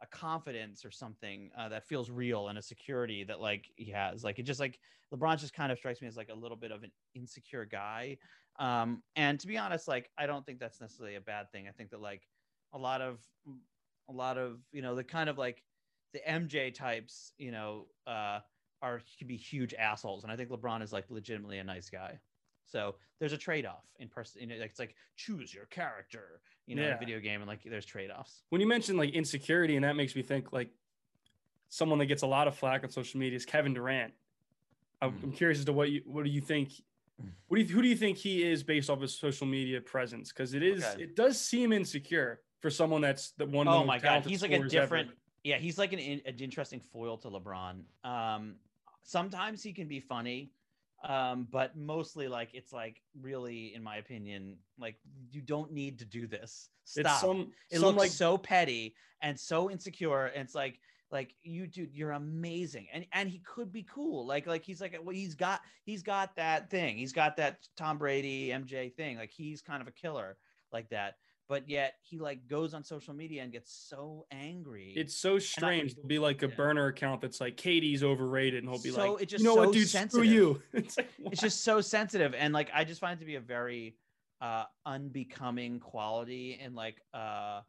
a 0.02 0.08
confidence 0.08 0.84
or 0.84 0.90
something 0.90 1.52
uh, 1.56 1.70
that 1.70 1.86
feels 1.86 2.10
real 2.10 2.48
and 2.48 2.58
a 2.58 2.62
security 2.62 3.24
that 3.24 3.40
like 3.40 3.72
he 3.76 3.92
has. 3.92 4.24
Like 4.24 4.40
it 4.40 4.44
just 4.44 4.60
like 4.60 4.80
lebron 5.14 5.38
just 5.40 5.54
kind 5.54 5.72
of 5.72 5.78
strikes 5.78 6.02
me 6.02 6.08
as 6.08 6.18
like 6.18 6.30
a 6.30 6.34
little 6.34 6.58
bit 6.58 6.72
of 6.72 6.84
an 6.84 6.92
insecure 7.14 7.66
guy. 7.66 8.18
Um 8.60 9.04
and 9.16 9.40
to 9.40 9.48
be 9.48 9.58
honest 9.58 9.88
like 9.88 10.12
i 10.18 10.26
don't 10.26 10.46
think 10.46 10.60
that's 10.60 10.82
necessarily 10.82 11.16
a 11.16 11.22
bad 11.22 11.52
thing. 11.52 11.68
I 11.68 11.72
think 11.72 11.92
that 11.92 12.02
like 12.02 12.28
a 12.74 12.78
lot 12.80 13.02
of 13.02 13.24
a 14.10 14.12
lot 14.14 14.38
of 14.38 14.68
you 14.72 14.82
know 14.82 14.96
the 14.96 15.04
kind 15.04 15.30
of 15.30 15.38
like 15.38 15.64
the 16.14 16.20
mj 16.28 16.74
types 16.74 17.34
you 17.38 17.52
know 17.52 17.88
uh 18.08 18.42
are 18.82 19.02
can 19.20 19.28
be 19.28 19.38
huge 19.38 19.74
assholes. 19.76 20.24
And 20.24 20.32
i 20.34 20.36
think 20.36 20.50
lebron 20.50 20.82
is 20.82 20.92
like 20.92 21.10
legitimately 21.12 21.60
a 21.60 21.64
nice 21.64 21.90
guy 21.90 22.20
so 22.72 22.96
there's 23.20 23.34
a 23.34 23.38
trade-off 23.38 23.86
in 24.00 24.08
person. 24.08 24.42
You 24.42 24.48
know, 24.48 24.56
like 24.56 24.72
it's 24.72 24.80
like 24.80 24.96
choose 25.18 25.54
your 25.54 25.66
character, 25.66 26.42
you 26.66 26.76
know, 26.76 26.84
in 26.84 26.94
a 26.94 26.98
video 26.98 27.20
game, 27.20 27.42
and 27.42 27.48
like 27.48 27.64
there's 27.64 27.86
trade-offs. 27.86 28.44
when 28.50 28.62
you 28.62 28.68
mention 28.68 28.98
like 28.98 29.12
insecurity, 29.12 29.76
and 29.76 29.84
that 29.84 29.96
makes 29.96 30.16
me 30.16 30.22
think 30.22 30.54
like 30.54 30.70
someone 31.70 32.00
that 32.00 32.08
gets 32.08 32.22
a 32.22 32.28
lot 32.28 32.48
of 32.48 32.56
flack 32.56 32.84
on 32.84 32.90
social 32.90 33.20
media 33.20 33.36
is 33.36 33.46
Kevin 33.46 33.74
Durant. 33.74 34.14
I'm, 35.02 35.12
Mm. 35.14 35.24
I'm 35.24 35.32
curious 35.32 35.60
as 35.60 35.66
to 35.66 35.74
what 35.74 35.90
you 35.90 36.02
what 36.06 36.24
do 36.24 36.30
you 36.30 36.42
think? 36.42 36.72
What 37.48 37.58
do 37.58 37.64
you, 37.64 37.74
who 37.74 37.82
do 37.82 37.88
you 37.88 37.96
think 37.96 38.18
he 38.18 38.44
is 38.50 38.64
based 38.64 38.90
off 38.90 39.02
his 39.02 39.18
social 39.18 39.46
media 39.46 39.82
presence? 39.82 40.30
Because 40.30 40.54
it 40.54 40.64
is 40.64 40.84
Okay. 40.84 41.04
it 41.04 41.16
does 41.16 41.40
seem 41.40 41.74
insecure 41.74 42.42
for 42.62 42.70
someone 42.70 43.02
that's 43.02 43.32
the 43.32 43.46
one. 43.46 43.68
Oh 43.68 43.84
my 43.84 44.00
god, 44.00 44.26
he's 44.26 44.42
like 44.42 44.52
a 44.52 44.56
scorers 44.56 44.74
ever. 44.74 44.84
different. 44.98 45.18
Yeah, 45.44 45.58
he's 45.58 45.78
like 45.78 45.92
an, 45.92 46.00
an 46.00 46.36
interesting 46.40 46.80
foil 46.80 47.18
to 47.18 47.30
LeBron. 47.30 47.82
Um, 48.04 48.56
sometimes 49.04 49.64
he 49.64 49.74
can 49.74 49.88
be 49.88 50.00
funny, 50.00 50.52
um, 51.04 51.48
but 51.52 51.76
mostly 51.76 52.28
like 52.28 52.50
it's 52.54 52.72
like 52.72 53.02
really, 53.20 53.74
in 53.74 53.84
my 53.84 53.98
opinion, 53.98 54.58
like 54.80 54.98
you 55.32 55.42
don't 55.42 55.72
need 55.72 56.00
to 56.00 56.06
do 56.06 56.28
this. 56.28 56.70
Stop. 56.84 57.06
It's 57.06 57.22
some 57.22 57.52
it 57.70 57.80
some 57.80 57.84
looks 57.84 57.98
like 57.98 58.12
so 58.12 58.38
petty 58.38 58.96
and 59.22 59.40
so 59.40 59.70
insecure 59.70 60.28
and 60.28 60.44
it's 60.44 60.56
like 60.56 60.80
like 61.12 61.34
you 61.44 61.68
dude 61.68 61.94
you're 61.94 62.12
amazing. 62.12 62.88
And 62.94 63.06
and 63.14 63.30
he 63.30 63.40
could 63.40 63.72
be 63.72 63.84
cool. 63.84 64.26
Like 64.28 64.46
like 64.46 64.64
he's 64.64 64.80
like 64.80 64.98
well 65.04 65.16
he's 65.16 65.36
got 65.36 65.62
he's 65.84 66.04
got 66.04 66.36
that 66.36 66.70
thing. 66.70 66.98
He's 66.98 67.14
got 67.14 67.38
that 67.38 67.58
tom 67.78 67.98
brady 67.98 68.50
mj 68.50 68.94
thing. 68.96 69.18
Like 69.18 69.32
he's 69.32 69.62
kind 69.62 69.82
of 69.82 69.88
a 69.88 69.92
killer 69.92 70.38
like 70.72 70.90
that 70.90 71.16
but 71.52 71.68
yet 71.68 71.96
he 72.02 72.18
like 72.18 72.48
goes 72.48 72.74
on 72.74 72.82
social 72.82 73.14
media 73.14 73.44
and 73.44 73.52
gets 73.52 73.74
so 73.74 74.26
angry 74.32 74.94
it's 74.96 75.18
so 75.18 75.38
strange. 75.38 75.96
There'll 75.96 76.08
be 76.08 76.18
like 76.18 76.44
a 76.44 76.48
Yeah. 76.48 76.56
burner 76.56 76.88
account 76.88 77.20
that's 77.20 77.42
like 77.42 77.58
KD's 77.58 78.04
overrated, 78.04 78.64
and 78.64 78.70
he'll 78.70 78.80
be 78.80 78.92
So 78.92 79.14
like, 79.14 79.22
it's 79.24 79.32
just 79.32 79.44
you 79.44 79.50
know 79.50 79.56
what, 79.56 79.68
so 79.68 79.74
dude, 79.74 79.90
screw 79.90 80.24
you. 80.24 80.62
it's 80.74 80.98
like 80.98 81.10
it's 81.20 81.42
just 81.42 81.64
so 81.64 81.82
sensitive 81.82 82.34
and 82.34 82.54
like 82.54 82.70
i 82.74 82.84
just 82.86 83.02
find 83.02 83.18
it 83.18 83.20
to 83.20 83.26
be 83.26 83.36
a 83.36 83.42
very 83.42 83.98
uh 84.40 84.64
unbecoming 84.86 85.80
quality 85.80 86.58
in 86.60 86.74
like 86.74 87.02
uh 87.14 87.62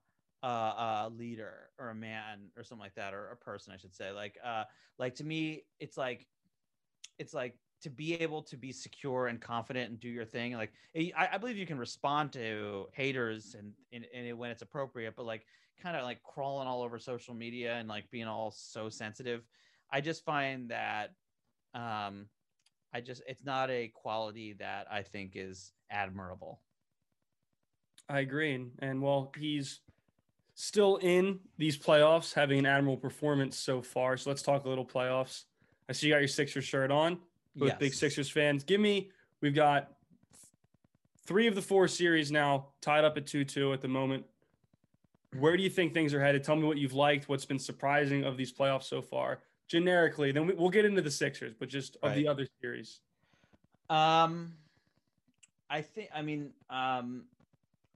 uh, 0.45 1.07
a 1.07 1.11
leader 1.17 1.71
or 1.79 1.91
a 1.91 1.95
man 1.95 2.51
or 2.57 2.65
something 2.65 2.83
like 2.83 2.95
that 2.97 3.15
or 3.15 3.31
a 3.31 3.37
person 3.37 3.73
i 3.73 3.77
should 3.77 3.95
say 3.95 4.11
like 4.11 4.37
uh 4.45 4.65
like 4.99 5.15
to 5.15 5.25
me 5.25 5.63
it's 5.79 5.97
like 5.97 6.27
it's 7.19 7.33
like 7.33 7.57
to 7.83 7.91
be 7.91 8.15
able 8.15 8.43
to 8.43 8.57
be 8.57 8.73
secure 8.73 9.27
and 9.27 9.41
confident 9.41 9.91
and 9.91 10.01
do 10.01 10.09
your 10.09 10.25
thing 10.25 10.55
like 10.55 10.73
I, 10.97 11.29
I 11.33 11.39
believe 11.39 11.57
you 11.57 11.67
can 11.67 11.79
respond 11.79 12.33
to 12.33 12.87
haters 12.93 13.57
and, 13.59 13.73
and, 13.93 14.07
and 14.15 14.39
when 14.39 14.51
it's 14.51 14.63
appropriate 14.63 15.15
but 15.17 15.27
like 15.27 15.45
kind 15.83 15.97
of 15.97 16.05
like 16.05 16.23
crawling 16.23 16.69
all 16.69 16.83
over 16.83 16.99
social 16.99 17.35
media 17.35 17.75
and 17.75 17.89
like 17.89 18.11
being 18.11 18.27
all 18.27 18.51
so 18.51 18.89
sensitive 18.89 19.43
i 19.91 20.01
just 20.01 20.25
find 20.25 20.71
that 20.71 21.11
um 21.75 22.27
I 22.93 23.01
just 23.01 23.23
it's 23.27 23.45
not 23.45 23.71
a 23.71 23.89
quality 23.89 24.55
that 24.55 24.87
I 24.91 25.03
think 25.03 25.33
is 25.35 25.73
admirable. 25.91 26.61
I 28.09 28.21
agree. 28.21 28.67
And, 28.81 29.01
well, 29.01 29.33
he's 29.39 29.81
still 30.55 30.97
in 30.97 31.41
these 31.57 31.79
playoffs, 31.79 32.35
having 32.35 32.59
an 32.59 32.67
admirable 32.67 33.01
performance 33.01 33.59
so 33.59 33.81
far. 33.81 34.17
So 34.17 34.29
let's 34.29 34.43
talk 34.43 34.65
a 34.65 34.69
little 34.69 34.85
playoffs. 34.85 35.45
I 35.89 35.93
see 35.93 36.09
you 36.09 36.13
got 36.13 36.19
your 36.19 36.29
Sixers 36.29 36.65
shirt 36.65 36.91
on. 36.91 37.19
Both 37.57 37.79
big 37.79 37.95
Sixers 37.95 38.31
fans. 38.31 38.65
Give 38.65 38.81
me, 38.81 39.11
we've 39.41 39.55
got 39.55 39.93
three 41.27 41.47
of 41.47 41.55
the 41.55 41.63
four 41.63 41.89
series 41.89 42.31
now 42.31 42.67
tied 42.81 43.05
up 43.05 43.17
at 43.17 43.27
2 43.27 43.45
2 43.45 43.73
at 43.73 43.81
the 43.81 43.89
moment. 43.89 44.25
Where 45.39 45.57
do 45.57 45.63
you 45.63 45.71
think 45.71 45.95
things 45.95 46.13
are 46.13 46.23
headed? 46.23 46.45
Tell 46.45 46.57
me 46.57 46.65
what 46.65 46.77
you've 46.77 46.93
liked, 46.93 47.29
what's 47.29 47.45
been 47.45 47.59
surprising 47.59 48.25
of 48.25 48.37
these 48.37 48.53
playoffs 48.53 48.85
so 48.85 49.01
far, 49.01 49.41
generically. 49.67 50.31
Then 50.31 50.47
we, 50.47 50.55
we'll 50.55 50.71
get 50.71 50.85
into 50.85 51.01
the 51.01 51.11
Sixers, 51.11 51.55
but 51.59 51.69
just 51.69 51.97
of 52.03 52.15
the 52.15 52.29
other 52.29 52.47
series. 52.61 53.01
Um, 53.89 54.55
I 55.71 55.81
think 55.81 56.11
I 56.15 56.21
mean 56.21 56.51
um, 56.69 57.25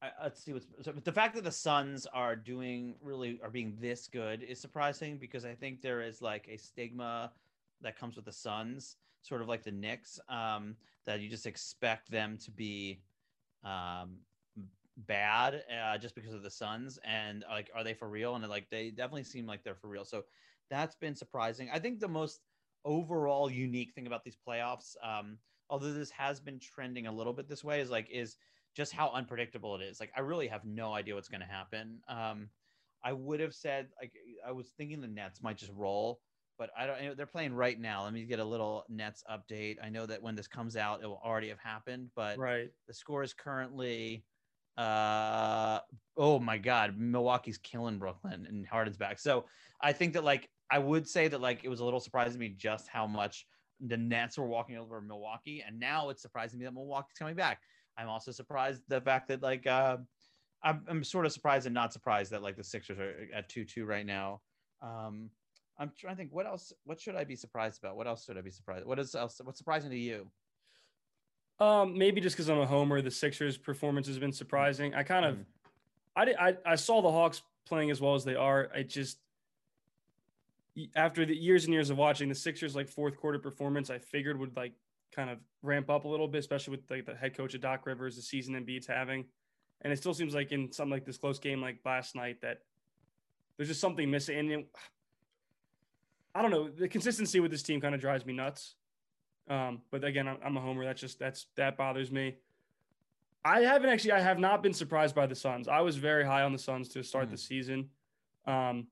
I, 0.03 0.11
let's 0.23 0.43
see 0.43 0.53
what's 0.53 0.67
so 0.83 0.93
the 0.93 1.13
fact 1.13 1.35
that 1.35 1.45
the 1.45 1.53
Suns 1.53 2.07
are 2.07 2.35
doing 2.35 2.95
really 3.03 3.39
are 3.43 3.51
being 3.51 3.77
this 3.81 4.09
good 4.09 4.43
is 4.43 4.59
surprising 4.59 5.19
because 5.19 5.45
I 5.45 5.55
think 5.55 5.83
there 5.83 6.01
is 6.01 6.23
like 6.23 6.49
a 6.51 6.57
stigma 6.57 7.33
that 7.83 7.99
comes 7.99 8.17
with 8.17 8.25
the 8.25 8.33
Suns, 8.33 8.97
sort 9.27 9.43
of 9.43 9.49
like 9.49 9.63
the 9.65 9.73
Knicks, 9.73 10.21
um, 10.29 10.77
that 11.07 11.21
you 11.21 11.29
just 11.29 11.47
expect 11.47 12.11
them 12.11 12.39
to 12.39 12.51
be 12.51 13.03
um 13.65 14.21
bad 14.97 15.63
uh, 15.71 15.99
just 15.99 16.15
because 16.15 16.33
of 16.33 16.43
the 16.43 16.51
Suns 16.51 16.99
and 17.05 17.45
like 17.49 17.71
are 17.75 17.85
they 17.85 17.95
for 17.95 18.09
real? 18.09 18.35
And 18.35 18.47
like 18.49 18.71
they 18.71 18.91
definitely 18.91 19.25
seem 19.25 19.47
like 19.47 19.63
they're 19.63 19.75
for 19.75 19.89
real. 19.89 20.05
So 20.05 20.25
that's 20.71 20.97
been 20.97 21.15
surprising. 21.15 21.69
I 21.73 21.79
think 21.79 22.01
the 22.01 22.09
most 22.09 22.41
overall 22.85 23.51
unique 23.51 23.93
thing 23.93 24.07
about 24.07 24.23
these 24.23 24.37
playoffs 24.37 24.95
um 25.03 25.39
although 25.69 25.93
this 25.93 26.11
has 26.11 26.39
been 26.39 26.61
trending 26.61 27.09
a 27.09 27.13
little 27.13 27.33
bit 27.33 27.49
this 27.49 27.65
way 27.65 27.81
is 27.81 27.91
like 27.91 28.09
is 28.11 28.37
just 28.75 28.93
how 28.93 29.11
unpredictable 29.11 29.75
it 29.75 29.83
is. 29.83 30.01
Like 30.01 30.13
i 30.17 30.21
really 30.21 30.49
have 30.49 30.65
no 30.65 30.95
idea 30.95 31.15
what's 31.15 31.29
going 31.29 31.41
to 31.41 31.47
happen. 31.47 32.01
Um 32.09 32.51
i 33.03 33.13
would 33.13 33.41
have 33.41 33.55
said 33.55 33.91
like 34.01 34.15
i 34.47 34.53
was 34.53 34.71
thinking 34.71 35.01
the 35.01 35.09
nets 35.09 35.43
might 35.43 35.59
just 35.59 35.73
roll 35.73 36.23
but 36.59 36.71
i 36.79 36.87
don't 36.87 37.03
know 37.03 37.15
they're 37.15 37.27
playing 37.27 37.53
right 37.55 37.79
now 37.81 38.05
let 38.05 38.13
me 38.13 38.25
get 38.25 38.39
a 38.39 38.45
little 38.45 38.85
nets 38.89 39.23
update 39.31 39.77
i 39.83 39.89
know 39.89 40.07
that 40.07 40.23
when 40.23 40.35
this 40.35 40.49
comes 40.49 40.77
out 40.77 41.03
it 41.03 41.07
will 41.07 41.21
already 41.25 41.49
have 41.49 41.59
happened 41.59 42.11
but 42.15 42.39
Right. 42.39 42.71
the 42.87 42.95
score 42.95 43.23
is 43.23 43.33
currently 43.33 44.25
uh 44.79 45.81
oh 46.19 46.39
my 46.39 46.59
god, 46.59 46.99
Milwaukee's 46.99 47.59
killing 47.59 47.99
Brooklyn 47.99 48.47
and 48.47 48.67
Harden's 48.67 48.97
back. 48.99 49.19
So 49.19 49.47
I 49.81 49.93
think 49.93 50.13
that 50.15 50.25
like 50.25 50.51
I 50.71 50.79
would 50.79 51.09
say 51.09 51.29
that 51.29 51.41
like 51.41 51.65
it 51.65 51.69
was 51.69 51.81
a 51.81 51.85
little 51.85 52.01
surprising 52.01 52.35
to 52.35 52.39
me 52.39 52.51
just 52.51 52.89
how 52.89 53.07
much 53.07 53.47
the 53.81 53.97
Nets 53.97 54.37
were 54.39 54.47
walking 54.47 54.77
over 54.77 55.01
Milwaukee, 55.01 55.63
and 55.67 55.79
now 55.79 56.11
it's 56.11 56.23
surprising 56.23 56.59
me 56.59 56.67
that 56.67 56.75
Milwaukee's 56.75 57.17
coming 57.19 57.37
back. 57.37 57.61
I'm 57.97 58.09
also 58.09 58.33
surprised 58.33 58.83
the 58.89 59.01
fact 59.01 59.29
that 59.29 59.43
like 59.43 59.67
uh 59.67 59.97
I'm, 60.63 60.85
I'm 60.89 61.05
sort 61.05 61.25
of 61.27 61.33
surprised 61.33 61.67
and 61.67 61.75
not 61.75 61.93
surprised 61.93 62.33
that 62.33 62.43
like 62.43 62.57
the 62.57 62.65
Sixers 62.65 62.99
are 62.99 63.29
at 63.35 63.49
two 63.49 63.65
two 63.65 63.87
right 63.87 64.05
now. 64.05 64.43
Um 64.83 65.31
I'm 65.79 65.93
trying 65.99 66.15
to 66.15 66.17
think 66.19 66.33
what 66.33 66.47
else 66.47 66.73
what 66.85 67.01
should 67.01 67.17
I 67.17 67.25
be 67.25 67.37
surprised 67.37 67.83
about? 67.83 67.97
What 67.97 68.07
else 68.07 68.25
should 68.25 68.39
I 68.39 68.41
be 68.41 68.51
surprised? 68.51 68.87
What 68.87 68.99
is 68.99 69.15
else 69.15 69.41
what's 69.45 69.59
surprising 69.59 69.91
to 69.91 69.99
you? 69.99 70.27
Um, 71.59 71.97
maybe 71.97 72.21
just 72.21 72.37
because 72.37 72.51
I'm 72.51 72.59
a 72.59 72.67
homer, 72.67 73.01
the 73.01 73.11
Sixers' 73.11 73.57
performance 73.57 74.07
has 74.09 74.19
been 74.19 74.33
surprising. 74.33 74.95
I 74.95 75.03
kind 75.03 75.25
of, 75.25 75.37
Mm. 75.37 75.45
I, 76.15 76.25
did, 76.25 76.37
I 76.37 76.57
I 76.65 76.75
saw 76.77 77.03
the 77.03 77.11
Hawks 77.11 77.43
playing 77.67 77.91
as 77.91 78.01
well 78.01 78.15
as 78.15 78.25
they 78.25 78.35
are. 78.35 78.71
I 78.75 78.83
just 78.83 79.19
after 80.95 81.25
the 81.25 81.35
years 81.35 81.65
and 81.65 81.73
years 81.73 81.91
of 81.91 81.97
watching 81.97 82.29
the 82.29 82.35
Sixers 82.35 82.77
like 82.77 82.89
fourth 82.89 83.17
quarter 83.17 83.39
performance, 83.39 83.91
I 83.91 83.99
figured 83.99 84.39
would 84.39 84.57
like 84.57 84.73
kind 85.15 85.31
of 85.31 85.39
ramp 85.63 85.89
up 85.89 86.05
a 86.05 86.09
little 86.09 86.29
bit, 86.29 86.39
especially 86.39 86.73
with 86.73 86.91
like 86.91 87.07
the 87.07 87.15
head 87.15 87.37
coach 87.37 87.55
of 87.55 87.61
Doc 87.61 87.87
Rivers, 87.87 88.17
the 88.17 88.23
season 88.23 88.55
Embiid's 88.55 88.87
having, 88.87 89.25
and 89.83 89.93
it 89.93 89.97
still 89.97 90.15
seems 90.15 90.35
like 90.35 90.53
in 90.53 90.73
something 90.73 90.91
like 90.93 91.05
this 91.05 91.17
close 91.17 91.39
game 91.39 91.61
like 91.61 91.79
last 91.85 92.15
night 92.15 92.41
that 92.43 92.61
there's 93.57 93.69
just 93.69 93.81
something 93.81 94.11
missing. 94.11 94.53
And 94.53 94.65
I 96.37 96.43
don't 96.43 96.51
know, 96.51 96.69
the 96.69 96.89
consistency 96.89 97.41
with 97.41 97.51
this 97.51 97.63
team 97.63 97.81
kind 97.81 97.95
of 97.95 98.01
drives 98.01 98.27
me 98.27 98.33
nuts. 98.35 98.75
Um, 99.49 99.81
but 99.91 100.05
again, 100.05 100.29
I'm, 100.29 100.39
I'm 100.45 100.57
a 100.57 100.61
homer. 100.61 100.85
That's 100.85 101.01
just 101.01 101.19
that's 101.19 101.47
that 101.57 101.77
bothers 101.77 102.11
me. 102.11 102.37
I 103.45 103.61
haven't 103.61 103.91
actually. 103.91 104.13
I 104.13 104.21
have 104.21 104.39
not 104.39 104.63
been 104.63 104.73
surprised 104.75 105.15
by 105.15 105.27
the 105.27 105.35
Suns. 105.37 105.69
I 105.69 105.81
was 105.81 105.97
very 105.97 106.25
high 106.25 106.43
on 106.43 106.53
the 106.53 106.59
Suns 106.59 106.89
to 106.91 107.03
start 107.03 107.29
Mm. 107.29 107.31
the 107.31 107.39
season. 107.39 107.91
Um, 108.45 108.89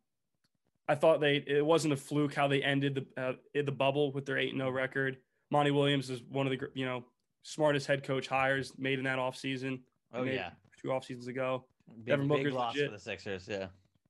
I 0.88 0.94
thought 0.94 1.20
they 1.20 1.42
it 1.46 1.64
wasn't 1.64 1.92
a 1.92 1.96
fluke 1.96 2.34
how 2.34 2.46
they 2.48 2.62
ended 2.62 3.06
the 3.16 3.22
uh, 3.22 3.32
the 3.54 3.72
bubble 3.72 4.12
with 4.12 4.26
their 4.26 4.38
eight 4.38 4.52
and 4.52 4.60
zero 4.60 4.70
record. 4.70 5.18
Monty 5.50 5.70
Williams 5.72 6.08
is 6.08 6.22
one 6.22 6.46
of 6.46 6.52
the 6.56 6.68
you 6.74 6.86
know 6.86 7.04
smartest 7.42 7.86
head 7.86 8.04
coach 8.04 8.28
hires 8.28 8.72
made 8.78 8.98
in 8.98 9.04
that 9.06 9.18
offseason. 9.18 9.80
Oh 10.14 10.22
yeah. 10.22 10.50
two 10.80 10.92
off 10.92 11.04
seasons 11.04 11.26
ago. 11.26 11.64
Big, 11.96 12.06
Devin 12.06 12.28
big 12.28 12.38
Booker's 12.38 12.54
loss 12.54 12.74
legit. 12.74 12.90
for 12.90 12.96
the 12.96 13.02
Sixers, 13.02 13.48
yeah. 13.50 13.66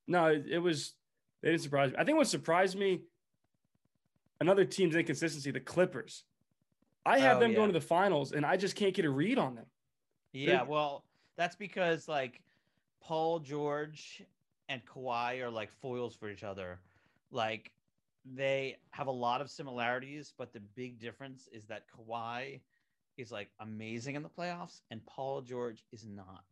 No, 0.07 0.27
it, 0.27 0.45
it 0.51 0.59
was 0.59 0.93
they 1.43 1.51
didn't 1.51 1.63
surprise 1.63 1.91
me. 1.93 1.97
I 1.99 2.05
think 2.05 2.19
what 2.19 2.27
surprised 2.27 2.79
me, 2.79 3.03
another 4.41 4.65
team's 4.65 4.95
inconsistency, 4.95 5.51
the 5.51 5.61
Clippers. 5.61 6.25
I 7.07 7.19
have 7.19 7.37
Oh, 7.37 7.41
them 7.41 7.51
yeah. 7.51 7.57
going 7.57 7.69
to 7.69 7.79
the 7.79 7.85
finals, 7.85 8.33
and 8.33 8.47
I 8.47 8.57
just 8.57 8.77
can't 8.77 8.95
get 8.95 9.05
a 9.05 9.11
read 9.11 9.39
on 9.39 9.55
them. 9.55 9.67
Yeah, 10.33 10.63
well, 10.63 11.05
that's 11.37 11.57
because 11.57 12.09
like 12.09 12.41
Paul 13.01 13.39
George 13.41 14.23
and 14.69 14.83
Kawhi 14.87 15.41
are 15.43 15.51
like 15.51 15.71
foils 15.71 16.15
for 16.15 16.29
each 16.31 16.43
other. 16.43 16.81
Like 17.31 17.71
they 18.25 18.79
have 18.91 19.07
a 19.07 19.13
lot 19.13 19.41
of 19.41 19.51
similarities, 19.51 20.33
but 20.37 20.53
the 20.53 20.61
big 20.61 20.99
difference 20.99 21.49
is 21.53 21.67
that 21.67 21.85
Kawhi 21.89 22.61
is 23.19 23.31
like 23.31 23.51
amazing 23.61 24.15
in 24.17 24.23
the 24.23 24.29
playoffs 24.31 24.81
and 24.91 25.05
Paul 25.07 25.43
George 25.43 25.85
is 25.93 26.07
not. 26.07 26.45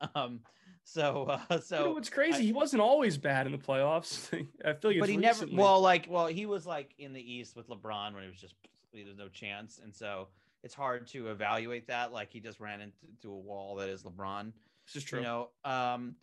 um 0.14 0.40
So, 0.88 1.36
uh, 1.50 1.58
so 1.60 1.78
you 1.80 1.84
know 1.86 1.90
what's 1.92 2.08
crazy? 2.08 2.38
I- 2.38 2.42
he 2.42 2.52
wasn't 2.52 2.80
always 2.80 3.18
bad 3.18 3.46
in 3.46 3.52
the 3.52 3.58
playoffs. 3.58 4.32
I 4.64 4.72
feel 4.72 4.92
like, 4.92 5.00
but 5.00 5.08
he 5.08 5.16
never. 5.16 5.44
Well, 5.52 5.80
like, 5.80 6.06
well, 6.08 6.28
he 6.28 6.46
was 6.46 6.64
like 6.64 6.94
in 6.98 7.12
the 7.12 7.20
East 7.20 7.56
with 7.56 7.68
LeBron 7.68 8.14
when 8.14 8.22
it 8.22 8.28
was 8.28 8.40
just 8.40 8.54
there's 8.94 9.18
no 9.18 9.28
chance, 9.28 9.80
and 9.82 9.92
so 9.92 10.28
it's 10.62 10.74
hard 10.74 11.08
to 11.08 11.28
evaluate 11.28 11.88
that. 11.88 12.12
Like 12.12 12.32
he 12.32 12.38
just 12.38 12.60
ran 12.60 12.80
into, 12.80 13.30
a 13.30 13.36
wall 13.36 13.74
that 13.76 13.88
is 13.88 14.04
LeBron. 14.04 14.52
this 14.86 15.02
is 15.02 15.04
true. 15.04 15.18
You 15.18 15.24
know, 15.24 15.48
um, 15.64 16.14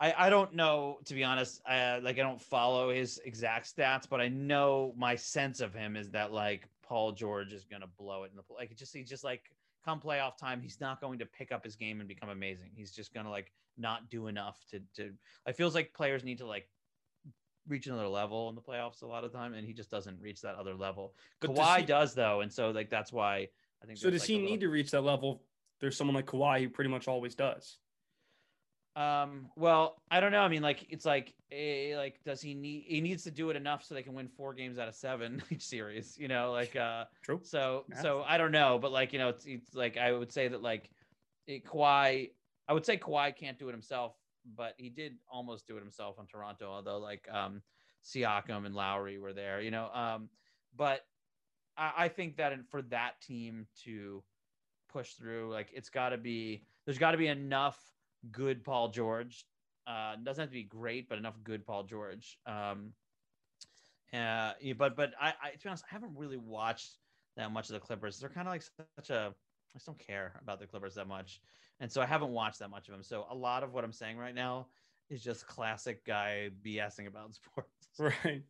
I 0.00 0.14
I 0.16 0.30
don't 0.30 0.54
know 0.54 0.98
to 1.04 1.14
be 1.14 1.22
honest. 1.22 1.60
Uh, 1.68 2.00
like 2.02 2.18
I 2.18 2.22
don't 2.22 2.40
follow 2.40 2.90
his 2.90 3.20
exact 3.26 3.76
stats, 3.76 4.08
but 4.08 4.18
I 4.18 4.28
know 4.28 4.94
my 4.96 5.14
sense 5.14 5.60
of 5.60 5.74
him 5.74 5.94
is 5.94 6.08
that 6.12 6.32
like 6.32 6.66
Paul 6.82 7.12
George 7.12 7.52
is 7.52 7.64
gonna 7.64 7.86
blow 7.98 8.24
it 8.24 8.30
in 8.30 8.36
the 8.38 8.42
like. 8.54 8.70
It 8.70 8.78
just 8.78 8.94
he's 8.94 9.10
just 9.10 9.24
like 9.24 9.50
come 9.84 10.00
playoff 10.00 10.36
time, 10.36 10.60
he's 10.60 10.80
not 10.80 11.00
going 11.00 11.18
to 11.18 11.26
pick 11.26 11.52
up 11.52 11.64
his 11.64 11.76
game 11.76 12.00
and 12.00 12.08
become 12.08 12.28
amazing. 12.28 12.70
He's 12.74 12.90
just 12.92 13.12
gonna 13.14 13.30
like 13.30 13.52
not 13.76 14.10
do 14.10 14.26
enough 14.26 14.58
to 14.70 14.80
to. 14.96 15.12
It 15.46 15.56
feels 15.56 15.74
like 15.74 15.92
players 15.94 16.24
need 16.24 16.38
to 16.38 16.46
like 16.46 16.68
reach 17.68 17.86
another 17.86 18.08
level 18.08 18.48
in 18.48 18.54
the 18.54 18.60
playoffs 18.60 19.02
a 19.02 19.06
lot 19.06 19.24
of 19.24 19.32
time, 19.32 19.54
and 19.54 19.66
he 19.66 19.72
just 19.72 19.90
doesn't 19.90 20.20
reach 20.20 20.40
that 20.42 20.56
other 20.56 20.74
level. 20.74 21.14
But 21.40 21.54
does 21.54 21.58
Kawhi 21.58 21.78
he- 21.80 21.86
does 21.86 22.14
though, 22.14 22.40
and 22.40 22.52
so 22.52 22.70
like 22.70 22.90
that's 22.90 23.12
why 23.12 23.48
I 23.82 23.86
think. 23.86 23.98
so 23.98 24.10
does 24.10 24.22
like, 24.22 24.28
he 24.28 24.36
a 24.36 24.38
need 24.40 24.60
to 24.60 24.68
reach 24.68 24.90
that 24.90 25.02
level? 25.02 25.42
There's 25.80 25.96
someone 25.96 26.14
like 26.14 26.26
Kawhi 26.26 26.60
who 26.60 26.68
pretty 26.68 26.90
much 26.90 27.08
always 27.08 27.34
does. 27.34 27.78
Um. 28.96 29.50
Well, 29.56 30.02
I 30.10 30.20
don't 30.20 30.32
know. 30.32 30.40
I 30.42 30.48
mean, 30.48 30.62
like, 30.62 30.86
it's 30.90 31.04
like, 31.04 31.34
eh, 31.52 31.94
like, 31.96 32.20
does 32.24 32.40
he 32.42 32.54
need? 32.54 32.84
He 32.88 33.00
needs 33.00 33.22
to 33.24 33.30
do 33.30 33.50
it 33.50 33.56
enough 33.56 33.84
so 33.84 33.94
they 33.94 34.02
can 34.02 34.14
win 34.14 34.28
four 34.28 34.52
games 34.52 34.78
out 34.78 34.88
of 34.88 34.94
seven 34.94 35.42
each 35.50 35.62
series. 35.64 36.18
You 36.18 36.28
know, 36.28 36.52
like, 36.52 36.74
uh. 36.76 37.04
True. 37.22 37.40
So, 37.42 37.84
Yeah. 37.88 38.02
so 38.02 38.22
I 38.26 38.36
don't 38.36 38.52
know, 38.52 38.78
but 38.78 38.90
like, 38.92 39.12
you 39.12 39.18
know, 39.18 39.28
it's, 39.28 39.46
it's 39.46 39.74
like 39.74 39.96
I 39.96 40.12
would 40.12 40.32
say 40.32 40.48
that 40.48 40.62
like, 40.62 40.90
it, 41.46 41.64
Kawhi. 41.64 42.30
I 42.68 42.72
would 42.72 42.84
say 42.86 42.96
Kawhi 42.98 43.34
can't 43.36 43.58
do 43.58 43.68
it 43.68 43.72
himself, 43.72 44.16
but 44.56 44.74
he 44.76 44.90
did 44.90 45.16
almost 45.30 45.66
do 45.66 45.76
it 45.76 45.80
himself 45.80 46.18
on 46.18 46.26
Toronto. 46.26 46.68
Although, 46.70 46.98
like, 46.98 47.28
um, 47.30 47.62
Siakam 48.04 48.66
and 48.66 48.74
Lowry 48.74 49.18
were 49.18 49.32
there. 49.32 49.60
You 49.60 49.70
know, 49.70 49.88
um, 49.92 50.30
but 50.76 51.00
I, 51.76 51.92
I 51.96 52.08
think 52.08 52.36
that 52.36 52.52
in, 52.52 52.64
for 52.64 52.82
that 52.82 53.20
team 53.20 53.66
to 53.84 54.22
push 54.88 55.14
through, 55.14 55.50
like, 55.52 55.68
it's 55.72 55.90
got 55.90 56.10
to 56.10 56.18
be 56.18 56.66
there's 56.84 56.98
got 56.98 57.12
to 57.12 57.18
be 57.18 57.28
enough 57.28 57.78
good 58.30 58.64
Paul 58.64 58.88
George. 58.88 59.44
Uh, 59.86 60.16
doesn't 60.22 60.42
have 60.42 60.50
to 60.50 60.54
be 60.54 60.62
great, 60.62 61.08
but 61.08 61.18
enough 61.18 61.34
good 61.42 61.66
Paul 61.66 61.84
George. 61.84 62.38
Um, 62.46 62.92
uh, 64.12 64.52
yeah, 64.60 64.74
but 64.76 64.96
but 64.96 65.12
I, 65.20 65.32
I 65.42 65.50
to 65.52 65.58
be 65.58 65.68
honest, 65.68 65.84
I 65.90 65.94
haven't 65.94 66.16
really 66.16 66.36
watched 66.36 66.96
that 67.36 67.52
much 67.52 67.68
of 67.68 67.74
the 67.74 67.80
Clippers. 67.80 68.18
They're 68.18 68.28
kind 68.28 68.46
of 68.46 68.52
like 68.52 68.62
such 68.62 69.10
a 69.10 69.32
I 69.32 69.72
just 69.74 69.86
don't 69.86 69.98
care 69.98 70.40
about 70.42 70.60
the 70.60 70.66
Clippers 70.66 70.94
that 70.96 71.06
much, 71.08 71.40
and 71.80 71.90
so 71.90 72.00
I 72.00 72.06
haven't 72.06 72.30
watched 72.30 72.58
that 72.58 72.70
much 72.70 72.88
of 72.88 72.92
them. 72.92 73.02
So 73.02 73.26
a 73.30 73.34
lot 73.34 73.62
of 73.62 73.72
what 73.72 73.84
I'm 73.84 73.92
saying 73.92 74.18
right 74.18 74.34
now 74.34 74.66
is 75.10 75.22
just 75.22 75.46
classic 75.46 76.04
guy 76.04 76.50
BSing 76.64 77.06
about 77.06 77.34
sports. 77.34 77.70
Right. 77.98 78.42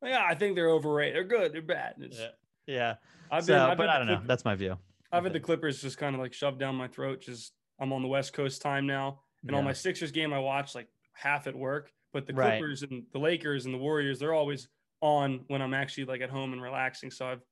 Well, 0.00 0.10
yeah, 0.12 0.24
I 0.28 0.34
think 0.34 0.54
they're 0.54 0.70
overrated. 0.70 1.16
They're 1.16 1.24
good. 1.24 1.52
They're 1.52 1.62
bad. 1.62 1.94
It's- 2.00 2.18
Yeah. 2.18 2.28
Yeah, 2.68 2.96
I've 3.30 3.44
so, 3.46 3.54
been. 3.54 3.62
I've 3.62 3.78
but 3.78 3.88
had 3.88 3.94
I 3.94 3.98
don't 4.00 4.06
know. 4.08 4.20
That's 4.26 4.44
my 4.44 4.54
view. 4.54 4.76
I've 5.10 5.24
had 5.24 5.32
the 5.32 5.40
Clippers 5.40 5.80
just 5.80 5.96
kind 5.96 6.14
of 6.14 6.20
like 6.20 6.34
shoved 6.34 6.58
down 6.58 6.74
my 6.74 6.86
throat. 6.86 7.22
Just 7.22 7.54
I'm 7.78 7.92
on 7.92 8.02
the 8.02 8.08
West 8.08 8.32
Coast 8.32 8.60
time 8.62 8.86
now, 8.86 9.20
and 9.46 9.54
on 9.54 9.64
my 9.64 9.72
Sixers 9.72 10.10
game, 10.12 10.32
I 10.32 10.38
watch 10.38 10.74
like 10.74 10.88
half 11.12 11.46
at 11.46 11.54
work. 11.54 11.92
But 12.12 12.26
the 12.26 12.32
Right. 12.32 12.58
Clippers 12.58 12.82
and 12.82 13.04
the 13.12 13.18
Lakers 13.18 13.66
and 13.66 13.74
the 13.74 13.78
Warriors, 13.78 14.18
they're 14.18 14.32
always 14.34 14.68
on 15.00 15.44
when 15.48 15.60
I'm 15.60 15.74
actually 15.74 16.06
like 16.06 16.22
at 16.22 16.30
home 16.30 16.52
and 16.54 16.62
relaxing. 16.62 17.10
So 17.10 17.26
I've 17.26 17.42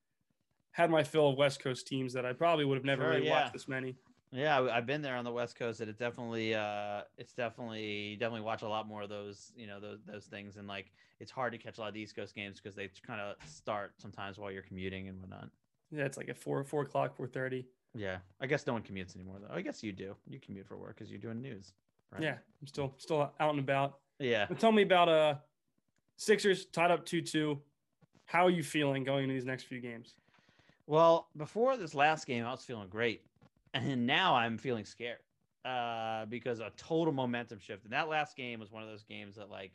had 0.72 0.90
my 0.90 1.02
fill 1.04 1.28
of 1.30 1.36
West 1.36 1.60
Coast 1.60 1.86
teams 1.86 2.14
that 2.14 2.24
I 2.24 2.32
probably 2.32 2.64
would 2.64 2.76
have 2.76 2.84
never 2.84 3.02
Sure, 3.02 3.10
really 3.12 3.26
yeah. 3.26 3.42
watched 3.42 3.52
this 3.52 3.68
many. 3.68 3.96
Yeah, 4.32 4.60
I've 4.72 4.86
been 4.86 5.02
there 5.02 5.16
on 5.16 5.24
the 5.24 5.30
West 5.32 5.56
Coast, 5.56 5.80
and 5.80 5.88
it 5.88 5.98
definitely, 5.98 6.54
uh, 6.54 7.02
it's 7.16 7.32
definitely, 7.32 8.16
definitely 8.18 8.40
watch 8.40 8.62
a 8.62 8.68
lot 8.68 8.88
more 8.88 9.02
of 9.02 9.08
those, 9.08 9.52
you 9.56 9.66
know, 9.66 9.78
those 9.78 10.00
those 10.04 10.24
things, 10.26 10.56
and 10.56 10.66
like 10.66 10.90
it's 11.20 11.30
hard 11.30 11.52
to 11.52 11.58
catch 11.58 11.78
a 11.78 11.80
lot 11.82 11.88
of 11.88 11.94
the 11.94 12.00
East 12.00 12.16
Coast 12.16 12.34
games 12.34 12.60
because 12.60 12.74
they 12.74 12.90
kind 13.06 13.20
of 13.20 13.36
start 13.48 13.92
sometimes 13.98 14.38
while 14.38 14.50
you're 14.50 14.62
commuting 14.62 15.08
and 15.08 15.20
whatnot. 15.20 15.48
Yeah, 15.92 16.04
it's 16.04 16.16
like 16.16 16.28
at 16.28 16.36
four 16.38 16.64
four 16.64 16.82
o'clock, 16.82 17.14
four 17.14 17.28
thirty. 17.28 17.66
Yeah, 17.96 18.18
I 18.40 18.46
guess 18.46 18.66
no 18.66 18.72
one 18.74 18.82
commutes 18.82 19.16
anymore 19.16 19.36
though. 19.40 19.54
I 19.54 19.62
guess 19.62 19.82
you 19.82 19.92
do. 19.92 20.14
You 20.28 20.38
commute 20.38 20.66
for 20.66 20.76
work 20.76 20.96
because 20.96 21.10
you're 21.10 21.20
doing 21.20 21.40
news. 21.40 21.72
Right? 22.12 22.22
Yeah, 22.22 22.34
I'm 22.60 22.66
still 22.66 22.94
still 22.98 23.32
out 23.40 23.50
and 23.50 23.58
about. 23.58 23.98
Yeah. 24.18 24.46
But 24.48 24.58
tell 24.58 24.72
me 24.72 24.82
about 24.82 25.08
uh 25.08 25.34
Sixers 26.16 26.66
tied 26.66 26.90
up 26.90 27.04
two 27.04 27.20
two. 27.20 27.60
How 28.24 28.46
are 28.46 28.50
you 28.50 28.62
feeling 28.62 29.04
going 29.04 29.24
into 29.24 29.34
these 29.34 29.44
next 29.44 29.64
few 29.64 29.80
games? 29.80 30.14
Well, 30.86 31.28
before 31.36 31.76
this 31.76 31.94
last 31.94 32.26
game, 32.26 32.44
I 32.44 32.50
was 32.50 32.64
feeling 32.64 32.88
great, 32.88 33.22
and 33.74 34.06
now 34.06 34.34
I'm 34.34 34.56
feeling 34.56 34.84
scared 34.84 35.18
uh, 35.64 36.26
because 36.26 36.60
a 36.60 36.72
total 36.76 37.12
momentum 37.12 37.58
shift. 37.58 37.84
And 37.84 37.92
that 37.92 38.08
last 38.08 38.36
game 38.36 38.60
was 38.60 38.70
one 38.70 38.82
of 38.82 38.88
those 38.88 39.02
games 39.02 39.36
that 39.36 39.50
like 39.50 39.72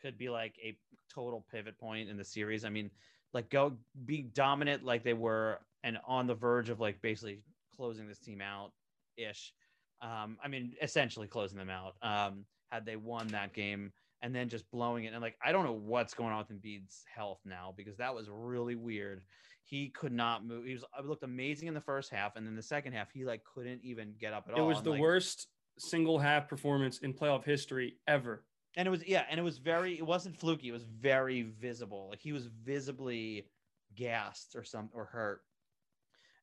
could 0.00 0.18
be 0.18 0.28
like 0.28 0.54
a 0.62 0.76
total 1.12 1.44
pivot 1.50 1.78
point 1.78 2.08
in 2.08 2.16
the 2.16 2.24
series. 2.24 2.64
I 2.64 2.68
mean, 2.68 2.90
like 3.32 3.50
go 3.50 3.72
be 4.04 4.22
dominant 4.22 4.84
like 4.84 5.02
they 5.02 5.14
were, 5.14 5.58
and 5.82 5.98
on 6.06 6.26
the 6.26 6.34
verge 6.34 6.68
of 6.68 6.80
like 6.80 7.00
basically 7.02 7.40
closing 7.74 8.08
this 8.08 8.18
team 8.18 8.40
out 8.40 8.72
ish. 9.16 9.52
Um, 10.00 10.38
I 10.42 10.48
mean, 10.48 10.74
essentially 10.82 11.28
closing 11.28 11.58
them 11.58 11.70
out. 11.70 11.94
Um, 12.02 12.44
had 12.70 12.86
they 12.86 12.96
won 12.96 13.28
that 13.28 13.52
game 13.52 13.92
and 14.22 14.34
then 14.34 14.48
just 14.48 14.70
blowing 14.70 15.04
it, 15.04 15.12
and 15.12 15.22
like 15.22 15.36
I 15.44 15.52
don't 15.52 15.64
know 15.64 15.72
what's 15.72 16.14
going 16.14 16.32
on 16.32 16.38
with 16.38 16.62
Embiid's 16.62 17.04
health 17.14 17.40
now 17.44 17.74
because 17.76 17.96
that 17.98 18.14
was 18.14 18.28
really 18.30 18.76
weird 18.76 19.22
he 19.64 19.88
could 19.88 20.12
not 20.12 20.44
move. 20.44 20.66
He 20.66 20.74
was 20.74 20.84
looked 21.02 21.22
amazing 21.22 21.68
in 21.68 21.74
the 21.74 21.80
first 21.80 22.10
half, 22.10 22.36
and 22.36 22.46
then 22.46 22.54
the 22.54 22.62
second 22.62 22.92
half, 22.92 23.10
he 23.10 23.24
like 23.24 23.42
couldn't 23.44 23.80
even 23.82 24.14
get 24.20 24.34
up 24.34 24.44
at 24.46 24.54
It 24.54 24.60
all. 24.60 24.66
It 24.66 24.68
was 24.68 24.78
and, 24.78 24.86
the 24.86 24.90
like- 24.90 25.00
worst 25.00 25.48
single 25.78 26.18
half 26.18 26.46
performance 26.48 26.98
in 26.98 27.14
playoff 27.14 27.44
history 27.44 27.96
ever. 28.06 28.44
and 28.76 28.86
it 28.86 28.90
was 28.90 29.06
yeah, 29.06 29.24
and 29.30 29.40
it 29.40 29.42
was 29.42 29.56
very. 29.58 29.96
It 29.96 30.04
wasn't 30.06 30.38
fluky. 30.38 30.68
It 30.68 30.72
was 30.72 30.84
very 30.84 31.42
visible. 31.42 32.08
Like 32.10 32.20
he 32.20 32.32
was 32.32 32.46
visibly 32.46 33.46
gassed 33.94 34.56
or 34.56 34.62
some 34.64 34.90
or 34.92 35.06
hurt. 35.06 35.40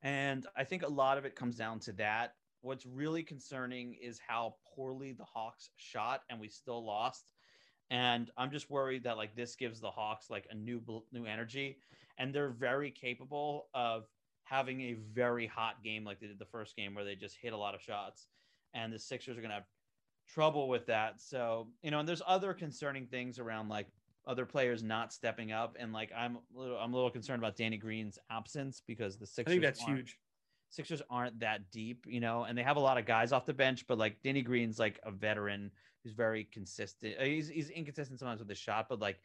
And 0.01 0.45
I 0.55 0.63
think 0.63 0.83
a 0.83 0.87
lot 0.87 1.17
of 1.17 1.25
it 1.25 1.35
comes 1.35 1.55
down 1.55 1.79
to 1.81 1.91
that. 1.93 2.35
What's 2.61 2.85
really 2.85 3.23
concerning 3.23 3.95
is 4.01 4.19
how 4.25 4.55
poorly 4.75 5.13
the 5.13 5.25
Hawks 5.25 5.69
shot, 5.77 6.21
and 6.29 6.39
we 6.39 6.49
still 6.49 6.85
lost. 6.85 7.31
And 7.89 8.29
I'm 8.37 8.51
just 8.51 8.69
worried 8.69 9.03
that 9.03 9.17
like 9.17 9.35
this 9.35 9.55
gives 9.55 9.79
the 9.79 9.89
Hawks 9.89 10.29
like 10.29 10.47
a 10.51 10.55
new 10.55 10.81
new 11.11 11.25
energy, 11.25 11.77
and 12.17 12.33
they're 12.33 12.51
very 12.51 12.91
capable 12.91 13.67
of 13.73 14.05
having 14.43 14.81
a 14.81 14.93
very 14.93 15.47
hot 15.47 15.83
game 15.83 16.03
like 16.03 16.19
they 16.19 16.27
did 16.27 16.39
the 16.39 16.45
first 16.45 16.75
game 16.75 16.95
where 16.95 17.05
they 17.05 17.15
just 17.15 17.37
hit 17.41 17.53
a 17.53 17.57
lot 17.57 17.75
of 17.75 17.81
shots. 17.81 18.27
And 18.73 18.93
the 18.93 18.99
Sixers 18.99 19.37
are 19.37 19.41
gonna 19.41 19.55
have 19.55 19.67
trouble 20.27 20.67
with 20.69 20.85
that. 20.87 21.21
So 21.21 21.69
you 21.81 21.91
know, 21.91 21.99
and 21.99 22.07
there's 22.07 22.21
other 22.27 22.53
concerning 22.53 23.07
things 23.07 23.39
around 23.39 23.69
like 23.69 23.87
other 24.29 24.45
players 24.45 24.83
not 24.83 25.11
stepping 25.11 25.51
up, 25.51 25.75
and 25.79 25.91
like 25.91 26.11
I'm 26.15 26.37
a 26.37 26.59
little, 26.59 26.77
I'm 26.77 26.93
a 26.93 26.95
little 26.95 27.09
concerned 27.09 27.41
about 27.41 27.55
Danny 27.57 27.77
Green's 27.77 28.19
absence 28.29 28.81
because 28.85 29.17
the 29.17 29.25
Sixers. 29.25 29.51
I 29.51 29.55
think 29.55 29.63
that's 29.63 29.83
aren't- 29.83 29.97
huge. 29.97 30.19
Sixers 30.71 31.01
aren't 31.09 31.39
that 31.39 31.71
deep, 31.71 32.05
you 32.07 32.19
know, 32.19 32.43
and 32.43 32.55
they 32.55 32.61
have 32.61 32.77
a 32.77 32.79
lot 32.79 32.99
of 32.99 33.07
guys 33.07 33.31
off 33.31 33.47
the 33.47 33.53
bench, 33.55 33.87
but 33.87 33.97
like 33.97 34.21
Danny 34.23 34.43
Green's 34.43 34.77
like 34.77 34.99
a 35.01 35.09
veteran 35.09 35.71
who's 36.03 36.13
very 36.13 36.43
consistent. 36.43 37.15
Uh, 37.19 37.23
He's 37.23 37.49
he's 37.49 37.71
inconsistent 37.71 38.19
sometimes 38.19 38.37
with 38.37 38.47
the 38.47 38.53
shot, 38.55 38.85
but 38.87 38.99
like 38.99 39.19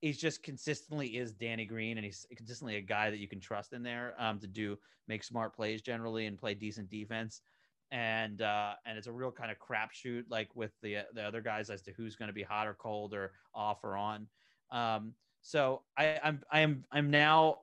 he's 0.00 0.16
just 0.16 0.42
consistently 0.42 1.18
is 1.18 1.34
Danny 1.34 1.66
Green, 1.66 1.98
and 1.98 2.06
he's 2.06 2.26
consistently 2.34 2.76
a 2.76 2.80
guy 2.80 3.10
that 3.10 3.18
you 3.18 3.28
can 3.28 3.38
trust 3.38 3.74
in 3.74 3.82
there 3.82 4.14
um, 4.18 4.38
to 4.38 4.46
do 4.46 4.78
make 5.08 5.22
smart 5.22 5.54
plays 5.54 5.82
generally 5.82 6.24
and 6.24 6.38
play 6.38 6.54
decent 6.54 6.88
defense. 6.88 7.42
And 7.90 8.42
uh, 8.42 8.74
and 8.84 8.98
it's 8.98 9.06
a 9.06 9.12
real 9.12 9.30
kind 9.30 9.50
of 9.50 9.58
crapshoot, 9.58 10.24
like 10.28 10.54
with 10.54 10.72
the 10.82 10.98
the 11.14 11.22
other 11.22 11.40
guys 11.40 11.70
as 11.70 11.82
to 11.82 11.92
who's 11.92 12.16
going 12.16 12.28
to 12.28 12.34
be 12.34 12.42
hot 12.42 12.66
or 12.66 12.74
cold 12.74 13.14
or 13.14 13.32
off 13.54 13.82
or 13.82 13.96
on. 13.96 14.26
Um, 14.70 15.14
so 15.40 15.82
I, 15.96 16.18
I'm 16.22 16.42
I 16.52 16.60
am 16.60 16.84
I'm 16.92 17.10
now 17.10 17.60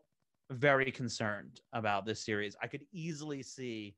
very 0.49 0.91
concerned 0.91 1.61
about 1.73 2.05
this 2.05 2.23
series. 2.23 2.55
I 2.61 2.67
could 2.67 2.85
easily 2.91 3.43
see 3.43 3.95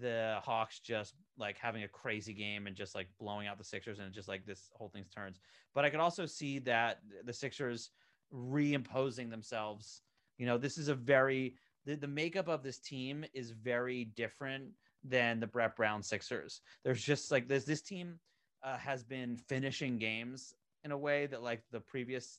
the 0.00 0.38
Hawks 0.42 0.80
just 0.80 1.14
like 1.38 1.56
having 1.58 1.84
a 1.84 1.88
crazy 1.88 2.32
game 2.34 2.66
and 2.66 2.74
just 2.74 2.94
like 2.94 3.08
blowing 3.18 3.46
out 3.46 3.58
the 3.58 3.64
Sixers 3.64 3.98
and 3.98 4.12
just 4.12 4.28
like 4.28 4.44
this 4.44 4.70
whole 4.72 4.88
thing 4.88 5.04
turns. 5.14 5.38
But 5.74 5.84
I 5.84 5.90
could 5.90 6.00
also 6.00 6.26
see 6.26 6.58
that 6.60 6.98
the 7.24 7.32
Sixers 7.32 7.90
reimposing 8.34 9.30
themselves. 9.30 10.02
You 10.38 10.46
know, 10.46 10.58
this 10.58 10.78
is 10.78 10.88
a 10.88 10.94
very 10.94 11.54
the, 11.84 11.94
the 11.94 12.08
makeup 12.08 12.48
of 12.48 12.62
this 12.62 12.78
team 12.78 13.24
is 13.32 13.50
very 13.52 14.06
different 14.16 14.64
than 15.04 15.40
the 15.40 15.46
Brett 15.46 15.76
Brown 15.76 16.02
Sixers. 16.02 16.60
There's 16.84 17.02
just 17.02 17.30
like 17.30 17.48
this 17.48 17.64
this 17.64 17.82
team 17.82 18.18
uh, 18.62 18.76
has 18.78 19.04
been 19.04 19.36
finishing 19.36 19.98
games 19.98 20.54
in 20.84 20.92
a 20.92 20.98
way 20.98 21.26
that 21.26 21.42
like 21.42 21.62
the 21.70 21.80
previous 21.80 22.38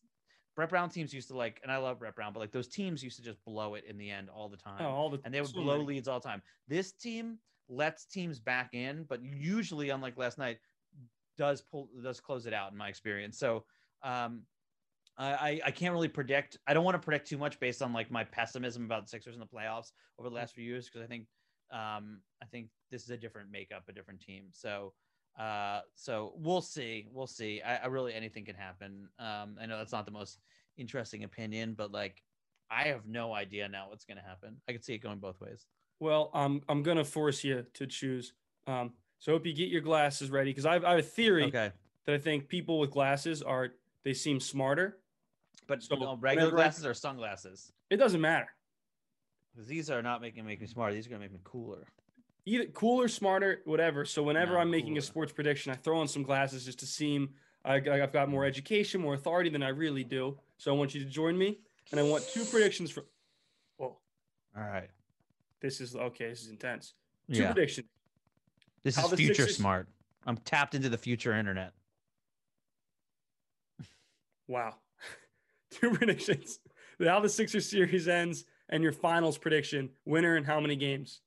Brett 0.56 0.70
Brown 0.70 0.90
teams 0.90 1.14
used 1.14 1.28
to 1.28 1.38
like, 1.38 1.60
and 1.64 1.72
I 1.72 1.78
love 1.78 2.00
Brett 2.00 2.16
Brown, 2.16 2.34
but 2.34 2.40
like 2.40 2.52
those 2.52 2.68
teams 2.68 3.04
used 3.04 3.18
to 3.18 3.24
just 3.24 3.38
blow 3.46 3.76
it 3.76 3.84
in 3.88 3.98
the 3.98 4.10
end 4.10 4.30
all 4.30 4.50
the 4.50 4.58
time 4.58 4.78
Oh, 4.82 4.90
all 4.90 5.10
the 5.10 5.20
and 5.24 5.34
they 5.34 5.40
would 5.42 5.50
so 5.52 5.62
blow 5.62 5.74
many. 5.78 5.86
leads 5.86 6.08
all 6.08 6.20
the 6.20 6.28
time. 6.28 6.42
This 6.68 6.92
team 6.94 7.38
lets 7.70 8.06
teams 8.06 8.40
back 8.40 8.74
in, 8.74 9.04
but 9.04 9.22
usually, 9.24 9.90
unlike 9.90 10.18
last 10.18 10.38
night, 10.38 10.58
does 11.38 11.62
pull 11.62 11.90
does 12.04 12.20
close 12.20 12.46
it 12.48 12.54
out 12.54 12.72
in 12.72 12.78
my 12.78 12.88
experience. 12.90 13.38
So 13.38 13.66
um, 14.04 14.42
I 15.18 15.34
I- 15.34 15.62
I 15.66 15.72
can't 15.72 15.94
really 15.94 16.08
predict. 16.08 16.58
I 16.66 16.74
don't 16.74 16.84
want 16.84 16.96
to 17.00 17.06
predict 17.06 17.28
too 17.28 17.38
much 17.38 17.60
based 17.60 17.82
on 17.84 17.94
like 17.94 18.10
my 18.10 18.24
pessimism 18.24 18.86
about 18.86 19.04
the 19.04 19.10
Sixers 19.10 19.36
in 19.36 19.40
the 19.40 19.46
playoffs 19.46 19.92
over 20.18 20.28
the 20.30 20.36
last 20.36 20.56
few 20.56 20.64
years 20.64 20.86
because 20.86 21.02
I 21.04 21.08
think 21.08 21.28
um, 21.72 22.22
I 22.42 22.46
think 22.46 22.70
this 22.92 23.04
is 23.04 23.10
a 23.10 23.18
different 23.18 23.52
makeup, 23.52 23.84
a 23.90 23.92
different 23.94 24.22
team. 24.22 24.46
So 24.52 24.94
Uh, 25.38 25.82
so 25.94 26.34
we'll 26.36 26.62
see. 26.62 27.08
We'll 27.12 27.28
see. 27.28 27.62
I, 27.62 27.78
I 27.78 27.86
really 27.88 28.12
anything 28.14 28.44
can 28.46 28.56
happen. 28.56 29.08
Um, 29.20 29.56
I 29.62 29.68
know 29.68 29.78
that's 29.78 29.92
not 29.92 30.06
the 30.06 30.12
most 30.12 30.40
interesting 30.78 31.24
opinion, 31.24 31.76
but 31.78 31.92
like 31.92 32.24
I 32.72 32.86
have 32.88 33.06
no 33.06 33.34
idea 33.36 33.70
now 33.70 33.90
what's 33.90 34.04
going 34.04 34.18
to 34.18 34.24
happen. 34.24 34.58
I 34.68 34.72
can 34.72 34.82
see 34.82 34.94
it 34.96 34.98
going 34.98 35.20
both 35.20 35.40
ways. 35.40 35.68
Well, 36.00 36.32
I'm 36.34 36.62
I'm 36.68 36.82
gonna 36.84 37.06
force 37.06 37.44
you 37.44 37.66
to 37.74 37.86
choose. 37.86 38.34
Um, 38.66 38.94
so 39.20 39.32
I 39.32 39.36
hope 39.36 39.46
you 39.46 39.54
get 39.54 39.70
your 39.70 39.82
glasses 39.82 40.30
ready 40.32 40.50
because 40.52 40.66
I, 40.66 40.74
have- 40.74 40.84
I 40.86 40.92
have 40.92 41.00
a 41.00 41.04
theory 41.04 41.46
Okay, 41.46 41.72
that 42.06 42.16
I 42.16 42.18
think 42.20 42.48
people 42.50 42.80
with 42.80 42.90
glasses 42.92 43.42
are 43.44 43.70
they 44.04 44.14
seem 44.14 44.40
smarter. 44.40 45.00
but 45.68 45.84
So 45.84 45.96
no, 45.96 46.18
regular 46.18 46.50
I- 46.52 46.56
glasses 46.56 46.84
or 46.86 46.94
sunglasses? 46.96 47.72
It 47.92 47.98
doesn't 47.98 48.22
matter. 48.22 48.48
These 49.66 49.90
are 49.90 50.02
not 50.02 50.22
making 50.22 50.46
make 50.46 50.62
me 50.62 50.68
smarter. 50.68 50.94
These 50.94 51.08
are 51.08 51.10
going 51.10 51.22
to 51.22 51.26
make 51.28 51.34
me 51.34 51.40
cooler. 51.44 51.88
Either 52.46 52.66
cooler, 52.68 53.08
smarter, 53.08 53.62
whatever. 53.66 54.06
So 54.06 54.24
whenever 54.24 54.54
No, 54.54 54.60
I'm 54.60 54.70
making 54.72 54.90
cooler. 54.94 55.00
a 55.00 55.04
sports 55.04 55.32
prediction, 55.34 55.72
I 55.72 55.76
throw 55.76 56.00
on 56.00 56.08
some 56.08 56.24
glasses 56.24 56.64
just 56.66 56.80
to 56.80 56.86
seem 56.86 57.30
I, 57.66 57.76
I've 57.76 58.14
got 58.14 58.30
more 58.30 58.46
education, 58.46 59.02
more 59.02 59.16
authority 59.16 59.50
than 59.50 59.62
I 59.64 59.70
really 59.70 60.04
do. 60.04 60.38
So 60.58 60.74
I 60.74 60.78
want 60.78 60.96
you 60.96 61.04
to 61.04 61.10
join 61.10 61.38
me, 61.38 61.60
and 61.92 62.00
I 62.00 62.04
want 62.04 62.24
two 62.30 62.46
predictions 62.46 62.90
from. 62.92 63.04
Whoa, 63.78 63.98
All 64.56 64.64
right. 64.64 64.90
this 65.62 65.82
is 65.82 65.94
okay. 65.96 66.30
This 66.30 66.44
is 66.44 66.50
intense. 66.50 66.94
Two 67.32 67.42
Yeah. 67.42 67.52
predictions. 67.52 67.88
This 68.84 68.96
How 68.96 69.08
is 69.08 69.14
future 69.16 69.34
Sixers- 69.34 69.58
smart. 69.58 69.90
I'm 70.26 70.38
tapped 70.38 70.76
into 70.76 70.88
the 70.88 70.98
future 70.98 71.34
internet. 71.34 71.74
Wow. 74.48 74.76
Two 75.72 75.92
predictions. 75.92 76.60
How 77.04 77.20
the 77.20 77.30
Sixers 77.30 77.70
series 77.70 78.08
ends 78.08 78.46
and 78.70 78.84
your 78.84 78.92
finals 78.92 79.38
prediction. 79.38 79.90
Winner 80.06 80.36
and 80.36 80.46
how 80.46 80.60
many 80.60 80.76
games? 80.76 81.22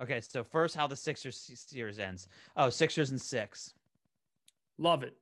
Okay, 0.00 0.20
so 0.20 0.42
first, 0.42 0.74
how 0.74 0.86
the 0.86 0.96
Sixers 0.96 1.36
se- 1.36 1.54
series 1.54 1.98
ends. 1.98 2.28
Oh, 2.56 2.70
Sixers 2.70 3.10
and 3.10 3.20
six. 3.20 3.74
Love 4.78 5.02
it. 5.02 5.16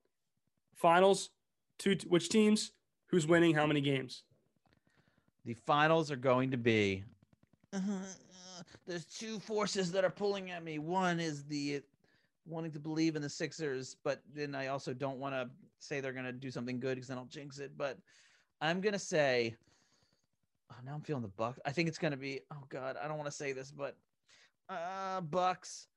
Finals. 0.75 1.31
Two. 1.79 1.97
Which 2.09 2.29
teams? 2.29 2.73
Who's 3.09 3.27
winning? 3.27 3.55
How 3.55 3.67
many 3.67 3.81
games? 3.81 4.23
The 5.45 5.55
finals 5.55 6.11
are 6.11 6.17
going 6.17 6.51
to 6.53 6.57
be. 6.57 7.05
there's 8.87 9.05
two 9.05 9.39
forces 9.41 9.93
that 9.93 10.05
are 10.05 10.11
pulling 10.11 10.51
at 10.51 10.65
me. 10.65 10.79
One 10.79 11.21
is 11.21 11.45
the 11.45 11.83
wanting 12.47 12.73
to 12.73 12.81
believe 12.81 13.17
in 13.17 13.23
the 13.23 13.29
Sixers, 13.29 13.97
but 14.03 14.23
then 14.35 14.55
I 14.55 14.69
also 14.69 14.95
don't 14.95 15.19
want 15.19 15.35
to 15.35 15.51
say 15.79 16.01
they're 16.01 16.13
going 16.13 16.25
to 16.25 16.33
do 16.33 16.51
something 16.51 16.81
good 16.81 16.95
because 16.95 17.09
then 17.09 17.19
I'll 17.19 17.25
jinx 17.27 17.59
it. 17.59 17.73
But 17.77 17.99
I'm 18.63 18.81
going 18.81 18.95
to 18.95 18.99
say. 18.99 19.57
Oh, 20.71 20.77
now 20.85 20.95
I'm 20.95 21.01
feeling 21.01 21.23
the 21.23 21.29
Bucks. 21.29 21.59
I 21.65 21.73
think 21.73 21.89
it's 21.89 21.99
going 21.99 22.13
to 22.13 22.17
be. 22.17 22.41
Oh 22.53 22.65
God, 22.69 22.97
I 23.03 23.09
don't 23.09 23.17
want 23.19 23.31
to 23.31 23.37
say 23.37 23.53
this, 23.53 23.71
but 23.71 23.97
uh, 24.69 25.21
Bucks 25.21 25.89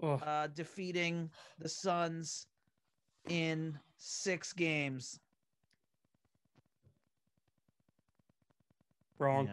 Oh, 0.00 0.14
uh, 0.14 0.48
defeating 0.48 1.30
the 1.58 1.68
Suns 1.68 2.46
in 3.28 3.78
six 3.98 4.52
games. 4.52 5.20
wrong. 9.18 9.48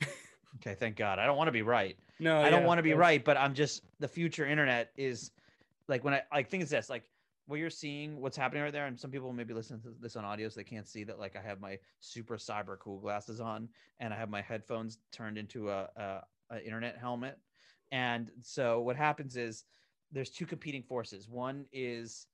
Yeah. 0.00 0.06
okay, 0.56 0.76
thank 0.78 0.96
God. 0.96 1.18
I 1.18 1.26
don't 1.26 1.36
want 1.36 1.48
to 1.48 1.52
be 1.52 1.62
right. 1.62 1.96
No, 2.20 2.40
I 2.40 2.50
don't 2.50 2.64
want 2.64 2.78
to 2.78 2.82
be 2.82 2.94
right, 2.94 3.24
but 3.24 3.36
I'm 3.36 3.52
just 3.52 3.82
the 3.98 4.06
future 4.06 4.46
internet 4.46 4.92
is 4.96 5.32
like 5.88 6.04
when 6.04 6.14
I 6.14 6.22
like 6.32 6.48
things 6.48 6.70
this 6.70 6.88
like 6.88 7.02
what 7.46 7.58
you're 7.58 7.70
seeing, 7.70 8.20
what's 8.20 8.36
happening 8.36 8.62
right 8.62 8.72
there, 8.72 8.86
and 8.86 8.98
some 8.98 9.10
people 9.10 9.32
maybe 9.32 9.54
listen 9.54 9.80
to 9.82 9.94
this 10.00 10.16
on 10.16 10.24
audio 10.24 10.48
so 10.48 10.60
they 10.60 10.64
can't 10.64 10.86
see 10.86 11.04
that. 11.04 11.18
Like 11.18 11.36
I 11.36 11.42
have 11.42 11.60
my 11.60 11.78
super 12.00 12.36
cyber 12.36 12.78
cool 12.78 12.98
glasses 13.00 13.40
on, 13.40 13.68
and 13.98 14.14
I 14.14 14.16
have 14.16 14.30
my 14.30 14.40
headphones 14.40 14.98
turned 15.10 15.38
into 15.38 15.70
a, 15.70 15.88
a, 15.96 16.20
a 16.50 16.64
internet 16.64 16.96
helmet, 16.98 17.38
and 17.90 18.30
so 18.40 18.80
what 18.80 18.96
happens 18.96 19.36
is 19.36 19.64
there's 20.12 20.30
two 20.30 20.46
competing 20.46 20.82
forces. 20.82 21.28
One 21.28 21.66
is 21.72 22.26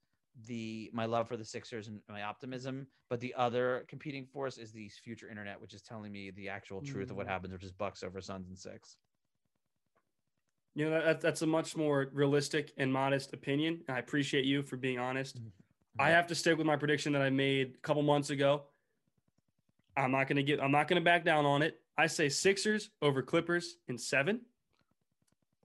the 0.46 0.90
my 0.92 1.06
love 1.06 1.26
for 1.26 1.36
the 1.36 1.44
Sixers 1.44 1.88
and 1.88 2.00
my 2.08 2.22
optimism, 2.22 2.86
but 3.08 3.18
the 3.18 3.34
other 3.34 3.84
competing 3.88 4.26
force 4.26 4.58
is 4.58 4.70
the 4.72 4.88
future 4.88 5.28
internet, 5.30 5.60
which 5.60 5.74
is 5.74 5.82
telling 5.82 6.12
me 6.12 6.30
the 6.30 6.48
actual 6.48 6.80
truth 6.82 7.10
of 7.10 7.16
what 7.16 7.26
Mm. 7.26 7.30
happens, 7.30 7.52
which 7.52 7.64
is 7.64 7.72
Bucks 7.72 8.02
over 8.02 8.20
Suns 8.20 8.46
and 8.48 8.58
six. 8.58 8.98
You 10.74 10.88
know, 10.90 11.02
that, 11.04 11.20
that's 11.20 11.42
a 11.42 11.46
much 11.46 11.76
more 11.76 12.08
realistic 12.12 12.72
and 12.76 12.92
modest 12.92 13.32
opinion. 13.32 13.80
and 13.88 13.96
I 13.96 14.00
appreciate 14.00 14.44
you 14.44 14.62
for 14.62 14.76
being 14.76 14.98
honest. 14.98 15.38
Mm-hmm. 15.38 16.00
I 16.00 16.10
have 16.10 16.26
to 16.28 16.34
stick 16.34 16.56
with 16.56 16.66
my 16.66 16.76
prediction 16.76 17.12
that 17.14 17.22
I 17.22 17.30
made 17.30 17.74
a 17.74 17.78
couple 17.78 18.02
months 18.02 18.30
ago. 18.30 18.62
I'm 19.96 20.12
not 20.12 20.28
gonna 20.28 20.44
get. 20.44 20.62
I'm 20.62 20.70
not 20.70 20.86
gonna 20.86 21.00
back 21.00 21.24
down 21.24 21.44
on 21.44 21.62
it. 21.62 21.80
I 21.96 22.06
say 22.06 22.28
Sixers 22.28 22.90
over 23.02 23.20
Clippers 23.22 23.78
in 23.88 23.98
seven. 23.98 24.42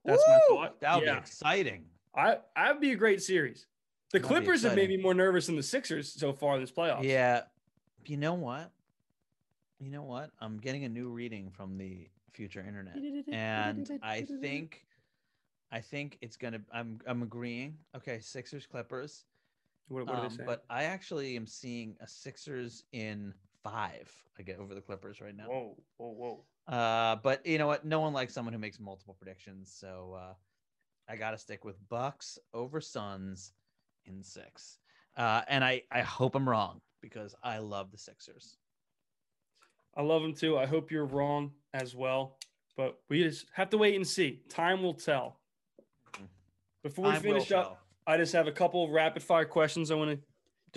That's 0.04 0.22
my 0.26 0.38
thought. 0.48 0.80
That 0.80 0.96
would 0.96 1.04
Yeah. 1.06 1.14
be 1.14 1.18
exciting. 1.20 1.84
I 2.16 2.38
that'd 2.56 2.80
be 2.80 2.90
a 2.92 2.96
great 2.96 3.22
series. 3.22 3.66
The 4.10 4.18
That'd 4.18 4.28
Clippers 4.28 4.62
have 4.62 4.74
made 4.74 4.88
me 4.88 4.96
more 4.96 5.14
nervous 5.14 5.46
than 5.46 5.56
the 5.56 5.62
Sixers 5.62 6.12
so 6.12 6.32
far 6.32 6.56
in 6.56 6.60
this 6.60 6.72
playoffs. 6.72 7.04
Yeah. 7.04 7.42
You 8.06 8.16
know 8.16 8.34
what? 8.34 8.72
You 9.80 9.90
know 9.90 10.02
what? 10.02 10.30
I'm 10.40 10.58
getting 10.58 10.84
a 10.84 10.88
new 10.88 11.08
reading 11.08 11.50
from 11.50 11.78
the 11.78 12.08
future 12.32 12.64
internet. 12.66 12.96
And 13.32 13.88
I 14.02 14.22
think 14.22 14.84
I 15.74 15.80
think 15.80 16.18
it's 16.20 16.36
gonna 16.36 16.60
I'm 16.72 17.00
I'm 17.06 17.22
agreeing. 17.22 17.76
Okay, 17.96 18.20
Sixers 18.20 18.64
Clippers. 18.64 19.24
What, 19.88 20.06
what 20.06 20.14
are 20.14 20.18
Um, 20.18 20.28
they 20.30 20.36
saying? 20.36 20.46
but 20.46 20.64
I 20.70 20.84
actually 20.84 21.34
am 21.36 21.46
seeing 21.46 21.96
a 22.00 22.06
Sixers 22.06 22.84
in 22.92 23.34
five. 23.64 24.08
I 24.38 24.42
get 24.42 24.58
over 24.60 24.72
the 24.74 24.80
Clippers 24.80 25.20
right 25.20 25.36
now. 25.36 25.48
whoa, 25.48 25.76
whoa, 25.96 26.10
whoa. 26.68 26.72
Uh, 26.72 27.16
but 27.16 27.44
you 27.44 27.58
know 27.58 27.66
what? 27.66 27.84
No 27.84 28.00
one 28.00 28.12
likes 28.12 28.32
someone 28.32 28.52
who 28.54 28.58
makes 28.60 28.78
multiple 28.78 29.14
predictions. 29.18 29.74
So 29.76 30.16
uh, 30.18 30.34
I 31.08 31.16
got 31.16 31.32
to 31.32 31.38
stick 31.38 31.64
with 31.64 31.76
Bucks 31.88 32.38
over 32.54 32.80
Suns 32.80 33.52
in 34.06 34.22
six. 34.22 34.78
Uh, 35.16 35.42
and 35.48 35.64
I, 35.64 35.82
I 35.90 36.00
hope 36.02 36.34
I'm 36.36 36.48
wrong 36.48 36.80
because 37.02 37.34
I 37.42 37.58
love 37.58 37.90
the 37.90 37.98
Sixers. 37.98 38.56
I 39.96 40.02
love 40.02 40.22
them 40.22 40.34
too. 40.34 40.56
I 40.56 40.66
hope 40.66 40.90
you're 40.90 41.04
wrong 41.04 41.50
as 41.74 41.94
well. 41.96 42.38
But 42.76 42.98
we 43.08 43.22
just 43.22 43.46
have 43.52 43.70
to 43.70 43.78
wait 43.78 43.94
and 43.96 44.06
see. 44.06 44.40
Time 44.48 44.82
will 44.82 44.94
tell. 44.94 45.40
Before 46.84 47.06
we 47.06 47.10
will 47.12 47.20
finish 47.20 47.50
up, 47.50 47.64
tell. 47.64 47.78
I 48.06 48.16
just 48.18 48.32
have 48.34 48.46
a 48.46 48.52
couple 48.52 48.84
of 48.84 48.90
rapid 48.90 49.22
fire 49.22 49.46
questions 49.46 49.90
I 49.90 49.94
want 49.94 50.10
to 50.10 50.18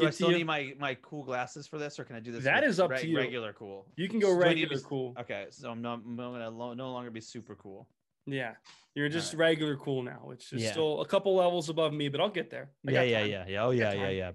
Do 0.02 0.08
I 0.08 0.10
still 0.12 0.30
need 0.32 0.46
my, 0.46 0.74
my 0.80 0.96
cool 1.02 1.24
glasses 1.24 1.68
for 1.68 1.78
this, 1.78 2.00
or 2.00 2.06
can 2.06 2.16
I 2.16 2.22
do 2.22 2.32
this? 2.32 2.44
That 2.46 2.64
is 2.64 2.80
up 2.80 2.96
to 2.96 3.06
you. 3.08 3.18
Regular 3.18 3.52
cool. 3.54 3.86
You 3.98 4.08
can 4.08 4.20
go 4.20 4.28
Do 4.28 4.44
I 4.46 4.54
need 4.54 4.56
to 4.56 4.62
regular 4.62 4.78
be- 4.78 4.86
cool. 4.88 5.14
Okay, 5.20 5.46
so 5.50 5.70
I'm 5.70 5.82
not 5.82 6.00
I'm 6.06 6.16
gonna 6.16 6.50
lo- 6.50 6.74
no 6.74 6.92
longer 6.94 7.12
be 7.12 7.20
super 7.22 7.56
cool. 7.56 7.88
Yeah. 8.26 8.54
You're 8.96 9.10
just 9.10 9.34
regular 9.34 9.76
cool 9.76 10.02
now, 10.02 10.22
which 10.24 10.52
is 10.54 10.64
Yeah. 10.64 10.72
still 10.72 11.02
a 11.02 11.06
couple 11.06 11.36
levels 11.36 11.70
above 11.70 11.94
me, 11.94 12.08
but 12.10 12.20
I'll 12.22 12.30
get 12.30 12.50
there. 12.50 12.70
I 12.88 12.92
Yeah, 12.92 12.98
got 13.00 13.08
yeah, 13.08 13.20
time. 13.22 13.30
yeah, 13.30 13.46
yeah. 13.48 13.64
Oh 13.66 13.70
yeah, 13.72 13.94
yeah, 13.94 14.04
time. 14.04 14.16
yeah. 14.16 14.32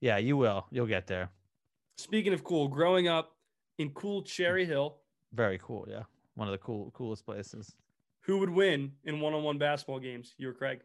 Yeah, 0.00 0.18
you 0.18 0.36
will. 0.36 0.66
You'll 0.72 0.86
get 0.86 1.06
there. 1.06 1.30
Speaking 1.98 2.32
of 2.32 2.42
cool, 2.42 2.66
growing 2.66 3.06
up 3.06 3.36
in 3.78 3.90
cool 3.90 4.22
Cherry 4.22 4.64
Hill, 4.64 4.98
Very 5.32 5.58
cool. 5.62 5.86
Yeah, 5.88 6.02
one 6.34 6.48
of 6.48 6.52
the 6.52 6.58
cool 6.58 6.90
coolest 6.92 7.24
places. 7.24 7.74
who 8.22 8.38
would 8.38 8.50
win 8.50 8.92
in 9.04 9.20
one-on-one 9.20 9.58
basketball 9.58 9.98
games? 10.00 10.34
You 10.38 10.48
or 10.50 10.52
Craig? 10.52 10.80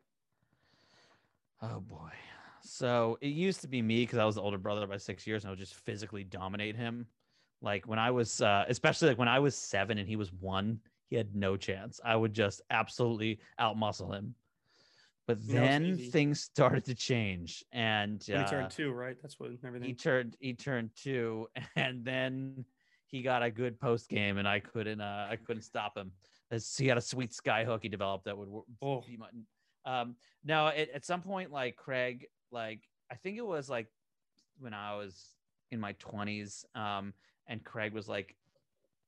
Oh 1.61 1.79
boy. 1.79 2.11
So 2.61 3.17
it 3.21 3.27
used 3.29 3.61
to 3.61 3.67
be 3.67 3.81
me 3.81 4.03
because 4.03 4.19
I 4.19 4.25
was 4.25 4.35
the 4.35 4.41
older 4.41 4.57
brother 4.57 4.85
by 4.87 4.97
six 4.97 5.25
years, 5.25 5.43
and 5.43 5.49
I 5.49 5.51
would 5.51 5.59
just 5.59 5.75
physically 5.75 6.23
dominate 6.23 6.75
him. 6.75 7.07
Like 7.61 7.87
when 7.87 7.97
I 7.99 8.11
was, 8.11 8.41
uh, 8.41 8.65
especially 8.67 9.09
like 9.09 9.17
when 9.17 9.27
I 9.27 9.39
was 9.39 9.55
seven 9.55 9.97
and 9.97 10.07
he 10.07 10.15
was 10.15 10.31
one, 10.31 10.79
he 11.09 11.15
had 11.15 11.35
no 11.35 11.57
chance. 11.57 11.99
I 12.03 12.15
would 12.15 12.33
just 12.33 12.61
absolutely 12.69 13.39
outmuscle 13.59 14.13
him. 14.15 14.35
But 15.27 15.45
then 15.47 15.97
things 15.97 16.41
started 16.53 16.85
to 16.85 16.95
change, 16.95 17.63
and 17.71 18.23
When 18.27 18.37
he 18.39 18.43
uh, 18.43 18.49
turned 18.49 18.71
two, 18.71 18.91
right? 18.91 19.17
That's 19.21 19.39
what 19.39 19.51
everything. 19.65 19.87
he 19.87 19.93
turned 19.93 20.37
he 20.39 20.53
turned 20.53 20.91
two, 20.95 21.47
and 21.75 22.05
then 22.05 22.65
he 23.07 23.21
got 23.23 23.43
a 23.43 23.49
good 23.51 23.79
post 23.79 24.09
game, 24.09 24.37
and 24.37 24.47
I 24.47 24.59
couldn't 24.59 25.01
uh, 25.01 25.27
I 25.29 25.35
couldn't 25.37 25.63
stop 25.63 25.97
him. 25.97 26.11
He 26.77 26.87
had 26.87 26.97
a 26.97 27.01
sweet 27.01 27.33
sky 27.33 27.65
hook 27.65 27.83
he 27.83 27.89
developed 27.89 28.25
that 28.25 28.37
would 28.37 28.47
Oh. 28.81 29.01
be 29.01 29.17
my. 29.17 29.27
Um, 29.87 30.15
no, 30.43 30.67
at, 30.67 30.89
at 30.89 31.05
some 31.05 31.21
point, 31.21 31.51
like 31.51 31.77
Craig, 31.77 32.27
like 32.51 32.81
I 33.09 33.15
think 33.15 33.37
it 33.37 33.45
was 33.45 33.69
like 33.69 33.87
when 34.59 34.73
I 34.73 34.95
was 34.95 35.29
in 35.71 35.79
my 35.79 35.93
twenties, 35.93 36.65
um, 36.75 37.13
and 37.47 37.63
Craig 37.63 37.93
was 37.93 38.07
like 38.07 38.35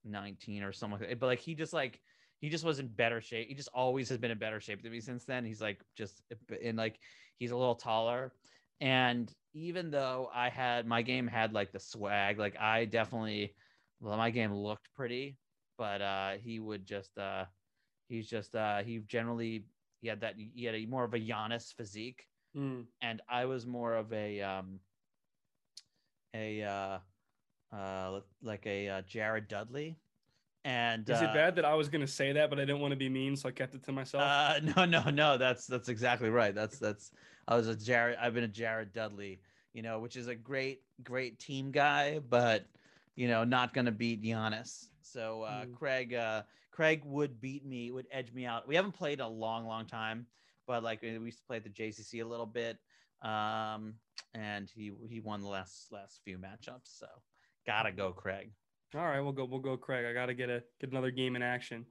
nineteen 0.06 0.64
or 0.64 0.72
something 0.72 1.00
like. 1.00 1.20
But 1.20 1.28
like 1.28 1.40
he 1.40 1.54
just 1.54 1.74
like 1.74 2.00
he 2.40 2.50
just 2.50 2.64
was 2.64 2.80
in 2.80 2.88
better 2.88 3.20
shape. 3.20 3.50
He 3.50 3.56
just 3.56 3.70
always 3.74 4.08
has 4.10 4.18
been 4.18 4.32
in 4.32 4.40
better 4.40 4.62
shape 4.62 4.82
than 4.82 4.94
me 4.94 5.02
since 5.02 5.26
then. 5.26 5.44
He's 5.46 5.62
like 5.62 5.82
just 5.98 6.24
in 6.62 6.78
like 6.78 6.98
he's 7.38 7.52
a 7.52 7.58
little 7.58 7.76
taller. 7.76 8.34
And 8.80 9.32
even 9.54 9.92
though 9.92 10.30
I 10.34 10.48
had 10.50 10.88
my 10.88 11.02
game 11.02 11.28
had 11.28 11.52
like 11.52 11.74
the 11.74 11.80
swag, 11.80 12.40
like 12.40 12.58
I 12.58 12.86
definitely 12.86 13.56
well, 14.00 14.16
my 14.16 14.30
game 14.30 14.54
looked 14.54 14.88
pretty, 14.96 15.38
but 15.78 16.02
uh 16.02 16.32
he 16.42 16.62
would 16.62 16.86
just 16.86 17.18
uh 17.18 17.46
he's 18.08 18.30
just 18.30 18.56
uh 18.56 18.84
he 18.84 19.00
generally 19.00 19.66
he 20.02 20.08
had 20.08 20.22
that 20.22 20.36
he 20.38 20.66
had 20.66 20.76
a 20.76 20.86
more 20.86 21.04
of 21.04 21.14
a 21.14 21.20
Giannis 21.20 21.74
physique 21.74 22.26
Mm. 22.58 22.88
and 23.02 23.22
I 23.30 23.46
was 23.46 23.68
more 23.68 23.94
of 23.94 24.12
a 24.12 24.42
um 24.42 24.80
a 26.34 26.64
uh 26.64 26.98
uh 27.76 28.22
like 28.42 28.66
a 28.66 28.90
uh, 28.90 29.02
Jared 29.04 29.48
Dudley 29.48 29.98
And 30.66 31.08
Is 31.10 31.22
uh, 31.22 31.26
it 31.26 31.34
bad 31.34 31.56
that 31.56 31.66
I 31.66 31.76
was 31.76 31.90
gonna 31.90 32.08
say 32.08 32.34
that, 32.34 32.50
but 32.50 32.60
I 32.60 32.66
didn't 32.66 32.82
want 32.82 32.92
to 32.92 32.98
be 32.98 33.08
mean, 33.10 33.36
so 33.36 33.50
I 33.50 33.52
kept 33.52 33.76
it 33.76 33.84
to 33.84 33.92
myself? 33.92 34.24
Uh, 34.24 34.60
no, 34.76 34.86
no, 34.86 35.10
no. 35.10 35.38
That's 35.38 35.68
that's 35.68 35.90
exactly 35.90 36.30
right. 36.30 36.54
That's 36.54 36.80
that's. 36.80 37.12
I 37.48 37.56
was 37.56 37.68
a 37.68 37.76
Jared. 37.76 38.18
I've 38.20 38.34
been 38.34 38.44
a 38.44 38.48
Jared 38.50 38.94
Dudley. 38.94 39.42
You 39.74 39.84
know, 39.84 40.00
which 40.00 40.16
is 40.18 40.28
a 40.28 40.36
great, 40.36 40.82
great 41.04 41.40
team 41.40 41.72
guy, 41.72 42.20
but 42.20 42.66
you 43.16 43.28
know, 43.28 43.44
not 43.44 43.74
gonna 43.74 43.92
beat 43.92 44.22
Giannis. 44.22 44.89
So 45.12 45.44
uh, 45.44 45.66
Mm. 45.66 45.74
Craig, 45.74 46.14
uh, 46.14 46.44
Craig 46.72 47.02
would 47.06 47.42
beat 47.42 47.66
me, 47.66 47.92
would 47.92 48.08
edge 48.12 48.32
me 48.34 48.46
out. 48.46 48.68
We 48.68 48.76
haven't 48.76 48.94
played 48.94 49.20
a 49.20 49.28
long, 49.28 49.66
long 49.66 49.86
time, 49.86 50.28
but 50.68 50.84
like 50.84 51.02
we 51.02 51.10
used 51.10 51.40
to 51.40 51.44
play 51.46 51.58
at 51.58 51.64
the 51.64 51.70
JCC 51.70 52.22
a 52.22 52.28
little 52.28 52.46
bit, 52.46 52.78
um, 53.22 53.96
and 54.34 54.70
he 54.70 54.92
he 55.08 55.20
won 55.20 55.42
the 55.42 55.48
last 55.48 55.92
last 55.92 56.22
few 56.24 56.38
matchups. 56.38 56.98
So 56.98 57.08
gotta 57.66 57.92
go, 57.92 58.12
Craig. 58.12 58.52
All 58.96 59.06
right, 59.06 59.20
we'll 59.20 59.34
go. 59.34 59.46
We'll 59.46 59.60
go, 59.60 59.78
Craig. 59.78 60.06
I 60.06 60.14
gotta 60.14 60.34
get 60.34 60.50
a 60.50 60.64
get 60.80 60.92
another 60.92 61.12
game 61.12 61.36
in 61.36 61.42
action. 61.42 61.86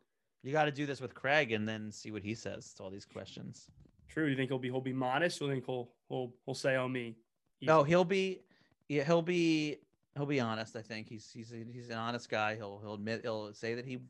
You 0.44 0.52
got 0.52 0.66
to 0.66 0.70
do 0.72 0.86
this 0.86 1.00
with 1.00 1.14
Craig 1.14 1.50
and 1.50 1.68
then 1.68 1.90
see 1.90 2.12
what 2.12 2.22
he 2.22 2.32
says 2.34 2.72
to 2.74 2.84
all 2.84 2.90
these 2.90 3.04
questions. 3.04 3.66
True. 4.08 4.26
Do 4.26 4.30
you 4.30 4.36
think 4.36 4.50
he'll 4.50 4.58
be 4.58 4.68
he'll 4.68 4.80
be 4.80 4.92
modest? 4.92 5.42
Or 5.42 5.44
do 5.44 5.46
you 5.46 5.52
think 5.54 5.66
he'll 5.66 5.90
he'll 6.08 6.32
he'll 6.46 6.54
say, 6.54 6.76
"Oh 6.76 6.88
me"? 6.88 7.16
No, 7.60 7.82
he'll 7.82 8.04
be, 8.04 8.42
yeah, 8.88 9.02
he'll 9.02 9.20
be, 9.20 9.78
he'll 10.18 10.26
be 10.26 10.40
honest. 10.40 10.76
I 10.76 10.82
think 10.82 11.08
he's 11.08 11.30
he's 11.32 11.54
he's 11.72 11.88
an 11.88 11.96
honest 11.96 12.28
guy. 12.28 12.56
He'll 12.56 12.80
he'll 12.82 12.94
admit 12.94 13.22
he'll 13.22 13.54
say 13.54 13.74
that 13.74 13.86
he 13.86 14.00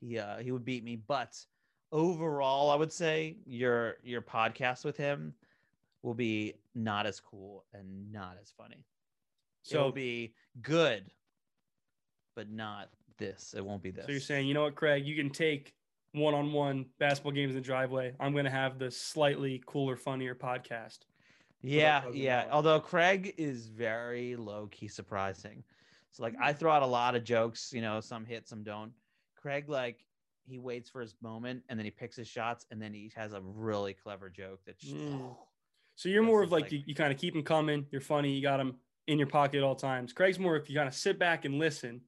he 0.00 0.18
uh 0.18 0.38
he 0.38 0.52
would 0.52 0.64
beat 0.64 0.84
me, 0.84 0.96
but 0.96 1.42
overall, 1.92 2.70
I 2.70 2.74
would 2.74 2.92
say 2.92 3.36
your 3.46 3.96
your 4.02 4.20
podcast 4.20 4.84
with 4.84 4.96
him 4.96 5.32
will 6.02 6.14
be 6.14 6.54
not 6.74 7.06
as 7.06 7.20
cool 7.20 7.64
and 7.72 8.12
not 8.12 8.36
as 8.42 8.50
funny. 8.50 8.84
So 9.62 9.78
it'll 9.78 9.92
be 9.92 10.34
good, 10.60 11.04
but 12.36 12.50
not 12.50 12.90
this. 13.16 13.54
It 13.56 13.64
won't 13.64 13.82
be 13.82 13.90
this. 13.90 14.04
So 14.04 14.12
you're 14.12 14.20
saying, 14.20 14.46
you 14.46 14.52
know 14.52 14.64
what, 14.64 14.74
Craig? 14.74 15.06
You 15.06 15.16
can 15.16 15.30
take 15.30 15.74
one-on-one 16.12 16.86
basketball 16.98 17.32
games 17.32 17.54
in 17.54 17.56
the 17.56 17.64
driveway. 17.64 18.12
I'm 18.20 18.34
gonna 18.34 18.50
have 18.50 18.78
the 18.78 18.90
slightly 18.90 19.62
cooler, 19.64 19.96
funnier 19.96 20.34
podcast. 20.34 20.98
Yeah, 21.66 22.02
yeah. 22.12 22.46
Although 22.50 22.78
Craig 22.80 23.34
is 23.38 23.66
very 23.66 24.36
low 24.36 24.68
key 24.70 24.88
surprising. 24.88 25.64
So 26.10 26.22
like. 26.22 26.34
I 26.40 26.52
throw 26.52 26.70
out 26.70 26.82
a 26.82 26.86
lot 26.86 27.16
of 27.16 27.24
jokes, 27.24 27.72
you 27.72 27.80
know, 27.80 28.00
some 28.00 28.24
hit, 28.24 28.46
some 28.48 28.62
don't. 28.62 28.92
Craig 29.36 29.68
like 29.68 29.98
he 30.46 30.58
waits 30.58 30.90
for 30.90 31.00
his 31.00 31.14
moment 31.22 31.62
and 31.68 31.78
then 31.78 31.84
he 31.84 31.90
picks 31.90 32.16
his 32.16 32.28
shots 32.28 32.66
and 32.70 32.80
then 32.80 32.92
he 32.92 33.10
has 33.16 33.32
a 33.32 33.40
really 33.40 33.94
clever 33.94 34.28
joke 34.28 34.60
that 34.66 34.78
just, 34.78 34.94
Mm. 34.94 35.34
So 35.96 36.08
you're 36.08 36.22
more 36.22 36.42
of 36.42 36.52
like, 36.52 36.64
like- 36.64 36.72
you, 36.72 36.82
you 36.86 36.94
kind 36.94 37.12
of 37.12 37.18
keep 37.18 37.32
them 37.34 37.42
coming. 37.42 37.86
You're 37.90 38.00
funny. 38.00 38.32
You 38.32 38.42
got 38.42 38.58
them 38.58 38.76
in 39.06 39.18
your 39.18 39.28
pocket 39.28 39.58
at 39.58 39.62
all 39.64 39.74
times. 39.76 40.12
Craig's 40.12 40.38
more 40.38 40.56
if 40.56 40.68
you 40.68 40.76
kind 40.76 40.88
of 40.88 40.94
sit 40.94 41.18
back 41.18 41.44
and 41.44 41.58
listen. 41.58 42.00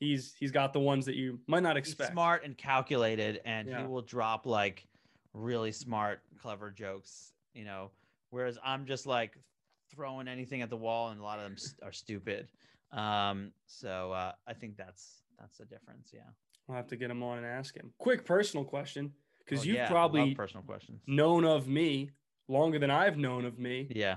He's 0.00 0.34
he's 0.38 0.52
got 0.52 0.72
the 0.72 0.78
ones 0.80 1.06
that 1.06 1.16
you 1.16 1.40
might 1.48 1.62
not 1.64 1.76
he's 1.76 1.88
expect. 1.88 2.12
smart 2.12 2.44
and 2.44 2.56
calculated 2.56 3.40
and 3.44 3.68
Yeah. 3.68 3.80
he 3.82 3.86
will 3.88 4.02
drop 4.02 4.46
like 4.46 4.86
really 5.34 5.72
smart, 5.72 6.20
clever 6.40 6.70
jokes, 6.70 7.32
you 7.54 7.64
know. 7.64 7.90
Whereas 8.30 8.58
I'm 8.64 8.86
just 8.86 9.06
like 9.06 9.38
throwing 9.94 10.28
anything 10.28 10.62
at 10.62 10.70
the 10.70 10.76
wall 10.76 11.08
and 11.10 11.20
a 11.20 11.22
lot 11.22 11.38
of 11.38 11.44
them 11.44 11.56
are 11.82 11.92
stupid. 11.92 12.48
Um, 12.92 13.52
so 13.66 14.12
uh, 14.12 14.32
I 14.46 14.54
think 14.54 14.76
that's 14.76 15.22
that's 15.38 15.58
the 15.58 15.64
difference. 15.64 16.10
Yeah. 16.12 16.20
I'll 16.68 16.76
have 16.76 16.88
to 16.88 16.96
get 16.96 17.10
him 17.10 17.22
on 17.22 17.38
and 17.38 17.46
ask 17.46 17.74
him. 17.74 17.92
Quick 17.98 18.24
personal 18.26 18.64
question, 18.64 19.12
because 19.44 19.60
Oh, 19.60 19.64
you've 19.64 19.76
yeah, 19.76 19.88
probably 19.88 20.34
personal 20.34 20.62
questions. 20.62 21.00
known 21.06 21.44
of 21.44 21.66
me 21.68 22.10
longer 22.48 22.78
than 22.78 22.90
I've 22.90 23.16
known 23.16 23.44
of 23.46 23.58
me. 23.58 23.88
Yeah. 23.90 24.16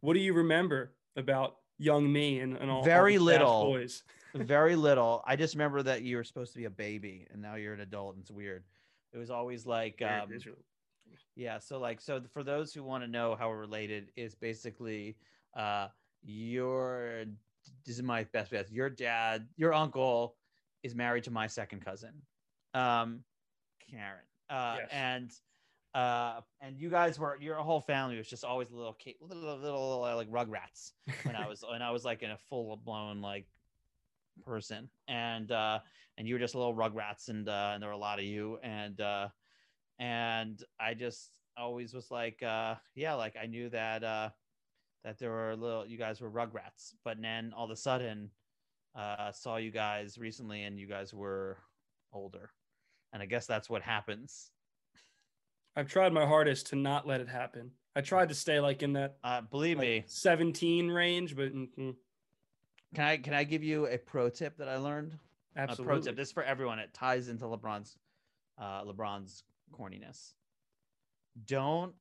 What 0.00 0.14
do 0.14 0.20
you 0.20 0.32
remember 0.32 0.92
about 1.16 1.56
young 1.78 2.10
me 2.10 2.40
and, 2.40 2.56
and 2.56 2.70
all 2.70 2.78
all 2.78 2.84
Very 2.84 3.14
fast 3.16 3.24
little. 3.24 3.64
boys? 3.64 4.02
very 4.34 4.76
little. 4.76 5.22
I 5.26 5.36
just 5.36 5.54
remember 5.54 5.82
that 5.82 6.02
you 6.02 6.16
were 6.16 6.24
supposed 6.24 6.52
to 6.52 6.58
be 6.58 6.64
a 6.64 6.70
baby 6.70 7.26
and 7.32 7.42
now 7.42 7.56
you're 7.56 7.74
an 7.74 7.80
adult 7.80 8.14
and 8.14 8.22
it's 8.22 8.30
weird. 8.30 8.64
It 9.12 9.18
was 9.18 9.30
always 9.30 9.66
like 9.66 10.00
um, 10.00 10.30
yeah, 11.34 11.58
so 11.58 11.78
like 11.78 12.00
so 12.00 12.22
for 12.32 12.42
those 12.42 12.72
who 12.74 12.82
want 12.82 13.04
to 13.04 13.08
know 13.08 13.34
how 13.34 13.48
we're 13.48 13.58
related 13.58 14.12
is 14.16 14.34
basically 14.34 15.16
uh 15.56 15.88
your 16.22 17.24
this 17.84 17.96
is 17.96 18.02
my 18.02 18.24
best 18.24 18.50
guess. 18.50 18.70
Your 18.70 18.90
dad, 18.90 19.48
your 19.56 19.72
uncle 19.72 20.36
is 20.82 20.94
married 20.94 21.24
to 21.24 21.30
my 21.30 21.46
second 21.46 21.80
cousin. 21.84 22.22
Um 22.74 23.24
Karen. 23.90 24.24
Uh 24.48 24.76
Yes. 24.80 24.90
and 24.92 25.32
uh 25.94 26.40
and 26.60 26.78
you 26.78 26.88
guys 26.90 27.18
were 27.18 27.36
your 27.40 27.56
whole 27.56 27.80
family 27.80 28.16
was 28.16 28.28
just 28.28 28.44
always 28.44 28.70
little 28.70 28.94
ki- 28.94 29.16
little 29.20 29.58
little 29.58 30.04
uh, 30.04 30.16
like 30.16 30.30
rugrats 30.30 30.92
when 31.24 31.36
I 31.36 31.46
was 31.48 31.62
when 31.68 31.82
I 31.82 31.90
was 31.90 32.04
like 32.04 32.22
in 32.22 32.30
a 32.30 32.36
full 32.38 32.76
blown 32.76 33.20
like 33.20 33.46
person 34.44 34.88
and 35.08 35.50
uh 35.52 35.78
and 36.16 36.26
you 36.26 36.34
were 36.34 36.38
just 36.40 36.54
little 36.54 36.74
rugrats 36.74 37.28
and 37.28 37.48
uh 37.48 37.72
and 37.74 37.82
there 37.82 37.88
were 37.90 37.94
a 37.94 37.98
lot 37.98 38.18
of 38.18 38.24
you 38.24 38.58
and 38.62 39.00
uh 39.00 39.28
and 39.98 40.62
I 40.80 40.94
just 40.94 41.30
always 41.56 41.92
was 41.92 42.10
like 42.10 42.42
uh 42.42 42.76
yeah 42.94 43.14
like 43.14 43.34
I 43.40 43.46
knew 43.46 43.68
that 43.70 44.02
uh 44.02 44.30
that 45.04 45.18
there 45.18 45.30
were 45.30 45.50
a 45.50 45.56
little 45.56 45.86
you 45.86 45.98
guys 45.98 46.20
were 46.20 46.30
rugrats 46.30 46.94
but 47.04 47.20
then 47.20 47.52
all 47.56 47.66
of 47.66 47.70
a 47.70 47.76
sudden 47.76 48.30
uh 48.94 49.32
saw 49.32 49.56
you 49.56 49.70
guys 49.70 50.18
recently 50.18 50.62
and 50.64 50.78
you 50.78 50.86
guys 50.86 51.12
were 51.12 51.58
older 52.12 52.50
and 53.12 53.22
I 53.22 53.26
guess 53.26 53.46
that's 53.46 53.68
what 53.68 53.82
happens 53.82 54.50
I've 55.74 55.88
tried 55.88 56.12
my 56.12 56.26
hardest 56.26 56.66
to 56.68 56.76
not 56.76 57.06
let 57.06 57.20
it 57.20 57.28
happen. 57.28 57.70
I 57.96 58.02
tried 58.02 58.28
to 58.28 58.34
stay 58.34 58.60
like 58.60 58.82
in 58.82 58.94
that 58.94 59.16
uh 59.24 59.40
believe 59.42 59.78
like, 59.78 59.86
me 59.86 60.04
17 60.06 60.88
range, 60.88 61.36
but 61.36 61.54
mm, 61.54 61.68
mm, 61.78 61.94
can 62.94 63.04
I 63.04 63.16
can 63.16 63.34
I 63.34 63.44
give 63.44 63.62
you 63.62 63.86
a 63.86 63.98
pro 63.98 64.28
tip 64.28 64.58
that 64.58 64.68
I 64.68 64.76
learned 64.76 65.18
absolutely. 65.56 65.84
a 65.84 65.86
pro 65.86 66.02
tip. 66.02 66.16
This 66.16 66.28
is 66.28 66.32
for 66.32 66.42
everyone. 66.42 66.78
It 66.78 66.92
ties 66.92 67.28
into 67.28 67.46
LeBron's 67.46 67.96
uh, 68.58 68.84
LeBron's 68.84 69.44
corniness. 69.72 70.32
Don't 71.46 71.94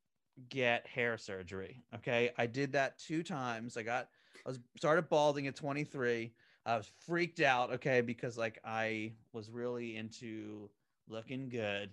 get 0.49 0.87
hair 0.87 1.17
surgery. 1.17 1.83
Okay, 1.95 2.31
I 2.37 2.47
did 2.47 2.73
that 2.73 2.97
two 2.99 3.23
times. 3.23 3.77
I 3.77 3.83
got 3.83 4.09
I 4.45 4.49
was 4.49 4.59
started 4.77 5.09
balding 5.09 5.47
at 5.47 5.55
23. 5.55 6.33
I 6.65 6.77
was 6.77 6.91
freaked 7.05 7.39
out. 7.39 7.73
Okay, 7.73 8.01
because 8.01 8.37
like 8.37 8.59
I 8.63 9.13
was 9.33 9.49
really 9.49 9.97
into 9.97 10.69
looking 11.07 11.49
good, 11.49 11.89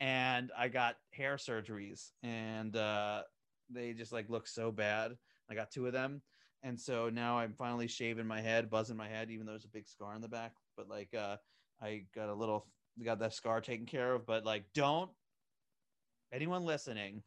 and 0.00 0.50
I 0.56 0.68
got 0.68 0.96
hair 1.10 1.36
surgeries, 1.36 2.10
and 2.22 2.74
uh, 2.76 3.22
they 3.70 3.92
just 3.92 4.12
like 4.12 4.28
look 4.28 4.46
so 4.46 4.70
bad. 4.70 5.16
I 5.50 5.54
got 5.54 5.70
two 5.70 5.86
of 5.86 5.92
them. 5.92 6.22
And 6.62 6.80
so 6.80 7.10
now 7.10 7.38
I'm 7.38 7.52
finally 7.52 7.88
shaving 7.88 8.26
my 8.26 8.40
head, 8.40 8.70
buzzing 8.70 8.96
my 8.96 9.08
head, 9.08 9.30
even 9.30 9.46
though 9.46 9.52
there's 9.52 9.64
a 9.64 9.68
big 9.68 9.88
scar 9.88 10.14
in 10.14 10.20
the 10.20 10.28
back. 10.28 10.52
But 10.76 10.88
like, 10.88 11.12
uh, 11.12 11.36
I 11.80 12.04
got 12.14 12.28
a 12.28 12.34
little, 12.34 12.66
got 13.04 13.18
that 13.20 13.34
scar 13.34 13.60
taken 13.60 13.86
care 13.86 14.14
of. 14.14 14.26
But 14.26 14.44
like, 14.44 14.64
don't 14.74 15.10
anyone 16.32 16.64
listening, 16.64 17.22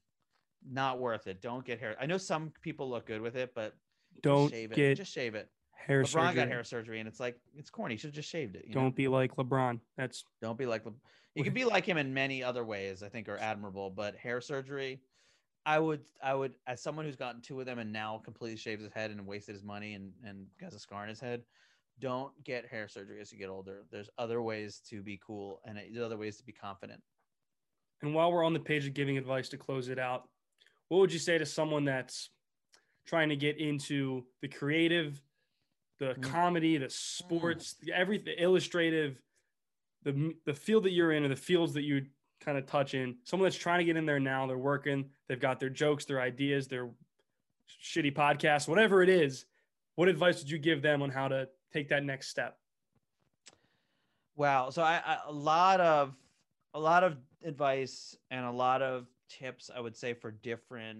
not 0.68 0.99
worth 0.99 1.28
it. 1.28 1.41
Don't 1.41 1.66
get 1.66 1.80
hair. 1.80 1.95
I 1.99 2.05
know 2.05 2.18
some 2.18 2.51
people 2.61 2.89
look 2.89 3.05
good 3.05 3.22
with 3.22 3.36
it, 3.36 3.53
but 3.55 3.76
Don't 4.22 4.49
shave 4.51 4.72
it. 4.72 4.76
get 4.76 4.97
Just 4.97 5.13
shave 5.13 5.36
it. 5.36 5.49
hair 5.72 6.03
LeBron 6.03 6.07
surgery. 6.07 6.36
got 6.36 6.47
hair 6.47 6.63
surgery, 6.63 6.99
and 6.99 7.07
it's 7.07 7.20
like 7.20 7.38
it's 7.55 7.70
corny. 7.70 7.97
Should 7.97 8.13
just 8.13 8.30
shaved 8.30 8.55
it. 8.55 8.66
You? 8.68 8.74
Don't 8.74 8.95
be 8.95 9.07
like 9.07 9.36
LeBron. 9.36 9.80
That's 9.97 10.24
Don't 10.41 10.57
be 10.57 10.66
like 10.66 10.86
Le- 10.86 10.93
you 11.36 11.43
can 11.43 11.53
be 11.53 11.66
like 11.74 11.86
him 11.86 11.97
in 11.97 12.13
many 12.13 12.43
other 12.43 12.63
ways. 12.63 13.03
I 13.03 13.09
think 13.09 13.28
are 13.30 13.38
admirable, 13.38 13.89
but 13.89 14.16
hair 14.16 14.39
surgery, 14.41 15.01
I 15.66 15.80
would, 15.80 16.01
I 16.24 16.34
would, 16.34 16.53
as 16.68 16.82
someone 16.82 17.05
who's 17.05 17.16
gotten 17.16 17.41
two 17.41 17.59
of 17.59 17.66
them 17.66 17.80
and 17.80 17.91
now 17.91 18.22
completely 18.24 18.57
shaves 18.57 18.84
his 18.84 18.93
head 18.93 19.11
and 19.11 19.26
wasted 19.28 19.53
his 19.55 19.63
money 19.63 19.93
and 19.93 20.13
and 20.24 20.45
has 20.61 20.74
a 20.74 20.80
scar 20.80 21.03
in 21.03 21.09
his 21.09 21.20
head, 21.20 21.43
don't 22.00 22.32
get 22.43 22.66
hair 22.68 22.88
surgery 22.88 23.22
as 23.22 23.32
you 23.32 23.38
get 23.39 23.50
older. 23.50 23.84
There's 23.91 24.10
other 24.18 24.41
ways 24.41 24.82
to 24.89 25.02
be 25.02 25.20
cool 25.26 25.62
and 25.66 25.78
there's 25.78 26.04
other 26.04 26.18
ways 26.18 26.38
to 26.38 26.43
be 26.43 26.52
confident. 26.52 27.02
And 28.02 28.14
while 28.14 28.32
we're 28.32 28.43
on 28.43 28.54
the 28.54 28.60
page 28.60 28.86
of 28.86 28.93
giving 28.93 29.18
advice 29.18 29.50
to 29.50 29.58
close 29.58 29.88
it 29.88 29.98
out, 30.00 30.28
what 30.89 31.00
would 31.00 31.14
you 31.14 31.20
say 31.20 31.38
to 31.38 31.46
someone 31.46 31.86
that's 31.86 32.30
trying 33.06 33.30
to 33.30 33.36
get 33.36 33.58
into 33.58 34.26
the 34.41 34.48
creative, 34.48 35.22
the 36.00 36.14
Mm. 36.16 36.24
comedy, 36.24 36.78
the 36.78 36.89
sports, 36.89 37.74
the 37.76 37.93
everything, 37.93 38.36
illustrative, 38.38 39.22
the 40.04 40.36
the 40.46 40.54
field 40.54 40.84
that 40.84 40.91
you're 40.91 41.14
in 41.14 41.24
or 41.24 41.30
the 41.30 41.36
fields 41.36 41.74
that 41.74 41.84
you 41.84 42.06
kind 42.41 42.58
of 42.58 42.66
touch 42.66 42.93
in? 42.93 43.18
Someone 43.24 43.46
that's 43.46 43.56
trying 43.56 43.80
to 43.80 43.86
get 43.86 43.96
in 43.96 44.06
there 44.06 44.20
now, 44.20 44.46
they're 44.46 44.58
working, 44.58 45.10
they've 45.28 45.39
got 45.39 45.60
their 45.60 45.70
jokes, 45.70 46.04
their 46.06 46.20
ideas, 46.20 46.68
their 46.68 46.91
shitty 47.82 48.14
podcasts, 48.14 48.68
whatever 48.68 49.02
it 49.02 49.10
is. 49.10 49.46
What 49.96 50.10
advice 50.10 50.39
would 50.39 50.50
you 50.52 50.60
give 50.60 50.82
them 50.82 51.02
on 51.02 51.10
how 51.10 51.30
to 51.30 51.50
take 51.76 51.89
that 51.89 52.03
next 52.03 52.30
step? 52.30 52.57
Wow. 54.36 54.69
So 54.69 54.82
I, 54.82 55.01
I 55.05 55.17
a 55.28 55.32
lot 55.32 55.82
of 55.82 56.15
a 56.73 56.80
lot 56.80 57.03
of 57.03 57.17
advice 57.43 58.17
and 58.32 58.45
a 58.45 58.51
lot 58.51 58.82
of 58.82 59.07
tips 59.30 59.69
I 59.76 59.80
would 59.80 59.95
say 59.95 60.13
for 60.13 60.32
different 60.32 60.99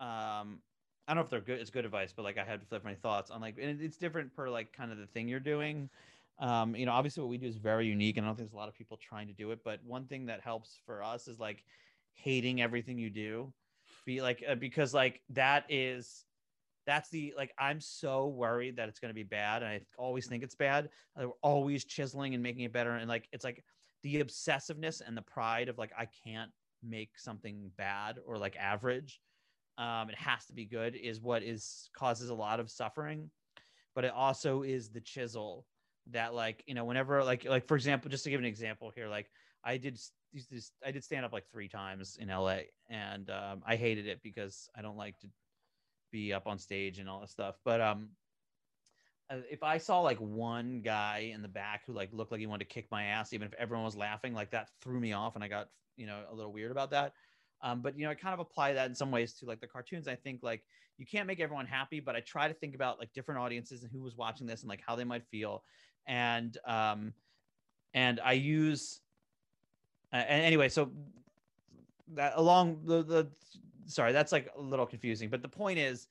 um 0.00 0.60
I 1.08 1.14
don't 1.14 1.16
know 1.16 1.22
if 1.22 1.30
they're 1.30 1.40
good 1.40 1.60
it's 1.60 1.70
good 1.70 1.84
advice, 1.84 2.12
but 2.14 2.24
like 2.24 2.38
I 2.38 2.44
had 2.44 2.68
different 2.70 3.00
thoughts 3.02 3.30
on 3.30 3.40
like 3.40 3.56
and 3.60 3.80
it's 3.80 3.96
different 3.96 4.34
per 4.34 4.48
like 4.48 4.72
kind 4.72 4.92
of 4.92 4.98
the 4.98 5.06
thing 5.06 5.28
you're 5.28 5.40
doing. 5.40 5.90
Um, 6.38 6.74
you 6.74 6.86
know, 6.86 6.92
obviously 6.92 7.22
what 7.22 7.28
we 7.28 7.36
do 7.36 7.46
is 7.46 7.56
very 7.56 7.86
unique 7.86 8.16
and 8.16 8.24
I 8.24 8.28
don't 8.28 8.36
think 8.36 8.48
there's 8.48 8.54
a 8.54 8.58
lot 8.58 8.68
of 8.68 8.74
people 8.74 8.96
trying 8.96 9.26
to 9.26 9.34
do 9.34 9.50
it, 9.50 9.60
but 9.64 9.80
one 9.84 10.06
thing 10.06 10.26
that 10.26 10.40
helps 10.40 10.78
for 10.86 11.02
us 11.02 11.28
is 11.28 11.38
like 11.38 11.64
hating 12.14 12.62
everything 12.62 12.98
you 12.98 13.10
do. 13.10 13.52
Be 14.06 14.22
like 14.22 14.42
uh, 14.48 14.54
because 14.54 14.94
like 14.94 15.20
that 15.30 15.64
is 15.68 16.24
that's 16.86 17.10
the 17.10 17.32
like 17.36 17.52
i'm 17.58 17.80
so 17.80 18.28
worried 18.28 18.76
that 18.76 18.88
it's 18.88 19.00
going 19.00 19.10
to 19.10 19.14
be 19.14 19.22
bad 19.22 19.62
and 19.62 19.70
i 19.70 19.80
always 19.98 20.26
think 20.26 20.42
it's 20.42 20.54
bad. 20.54 20.88
We're 21.16 21.28
always 21.42 21.84
chiseling 21.84 22.34
and 22.34 22.42
making 22.42 22.64
it 22.64 22.72
better 22.72 22.92
and 22.92 23.08
like 23.08 23.28
it's 23.32 23.44
like 23.44 23.64
the 24.02 24.22
obsessiveness 24.22 25.02
and 25.06 25.16
the 25.16 25.22
pride 25.22 25.68
of 25.68 25.78
like 25.78 25.92
i 25.98 26.06
can't 26.26 26.50
make 26.82 27.18
something 27.18 27.70
bad 27.76 28.16
or 28.26 28.38
like 28.38 28.56
average 28.56 29.20
um 29.78 30.08
it 30.08 30.16
has 30.16 30.46
to 30.46 30.52
be 30.52 30.64
good 30.64 30.94
is 30.94 31.20
what 31.20 31.42
is 31.42 31.90
causes 31.94 32.30
a 32.30 32.34
lot 32.34 32.60
of 32.60 32.70
suffering 32.70 33.30
but 33.94 34.04
it 34.04 34.12
also 34.14 34.62
is 34.62 34.88
the 34.88 35.00
chisel 35.00 35.66
that 36.10 36.34
like 36.34 36.62
you 36.66 36.74
know 36.74 36.84
whenever 36.84 37.22
like 37.22 37.44
like 37.44 37.66
for 37.66 37.76
example 37.76 38.10
just 38.10 38.24
to 38.24 38.30
give 38.30 38.40
an 38.40 38.46
example 38.46 38.90
here 38.94 39.08
like 39.08 39.30
i 39.64 39.76
did 39.76 39.98
i 40.84 40.90
did 40.90 41.04
stand 41.04 41.24
up 41.24 41.32
like 41.32 41.44
three 41.52 41.68
times 41.68 42.16
in 42.20 42.28
la 42.28 42.56
and 42.88 43.30
um, 43.30 43.62
i 43.66 43.76
hated 43.76 44.06
it 44.06 44.20
because 44.22 44.68
i 44.76 44.82
don't 44.82 44.96
like 44.96 45.18
to 45.18 45.28
be 46.10 46.32
up 46.32 46.46
on 46.46 46.58
stage 46.58 46.98
and 46.98 47.08
all 47.08 47.20
that 47.20 47.30
stuff. 47.30 47.56
But 47.64 47.80
um 47.80 48.08
uh, 49.30 49.36
if 49.48 49.62
i 49.62 49.78
saw 49.78 50.00
like 50.00 50.18
one 50.18 50.80
guy 50.82 51.30
in 51.32 51.40
the 51.40 51.48
back 51.48 51.82
who 51.86 51.92
like 51.92 52.08
looked 52.12 52.32
like 52.32 52.40
he 52.40 52.46
wanted 52.46 52.68
to 52.68 52.74
kick 52.74 52.88
my 52.90 53.04
ass 53.04 53.32
even 53.32 53.46
if 53.46 53.54
everyone 53.54 53.84
was 53.84 53.94
laughing 53.94 54.34
like 54.34 54.50
that 54.50 54.68
threw 54.82 54.98
me 54.98 55.12
off 55.12 55.36
and 55.36 55.44
i 55.44 55.46
got 55.48 55.68
you 55.96 56.06
know 56.06 56.24
a 56.30 56.34
little 56.34 56.52
weird 56.52 56.70
about 56.70 56.90
that. 56.90 57.12
Um, 57.62 57.82
but 57.82 57.96
you 57.96 58.04
know 58.04 58.10
i 58.10 58.14
kind 58.14 58.32
of 58.34 58.40
apply 58.40 58.72
that 58.72 58.88
in 58.88 58.94
some 58.94 59.10
ways 59.10 59.34
to 59.34 59.46
like 59.46 59.60
the 59.60 59.66
cartoons. 59.66 60.08
I 60.08 60.16
think 60.16 60.42
like 60.42 60.64
you 60.96 61.06
can't 61.06 61.26
make 61.26 61.40
everyone 61.40 61.66
happy 61.66 62.00
but 62.00 62.16
i 62.16 62.20
try 62.20 62.48
to 62.48 62.54
think 62.54 62.74
about 62.74 62.98
like 62.98 63.12
different 63.12 63.40
audiences 63.40 63.82
and 63.82 63.92
who 63.92 64.00
was 64.00 64.16
watching 64.16 64.46
this 64.46 64.62
and 64.62 64.68
like 64.68 64.80
how 64.84 64.96
they 64.96 65.04
might 65.04 65.24
feel. 65.30 65.62
And 66.06 66.56
um 66.66 67.12
and 67.92 68.20
i 68.24 68.32
use 68.32 69.00
uh, 70.12 70.16
and 70.16 70.42
anyway 70.42 70.68
so 70.68 70.90
that 72.14 72.32
along 72.36 72.80
the 72.84 73.02
the 73.02 73.28
sorry 73.90 74.12
that's 74.12 74.32
like 74.32 74.48
a 74.56 74.60
little 74.60 74.86
confusing 74.86 75.28
but 75.28 75.42
the 75.42 75.48
point 75.48 75.78
is 75.78 76.06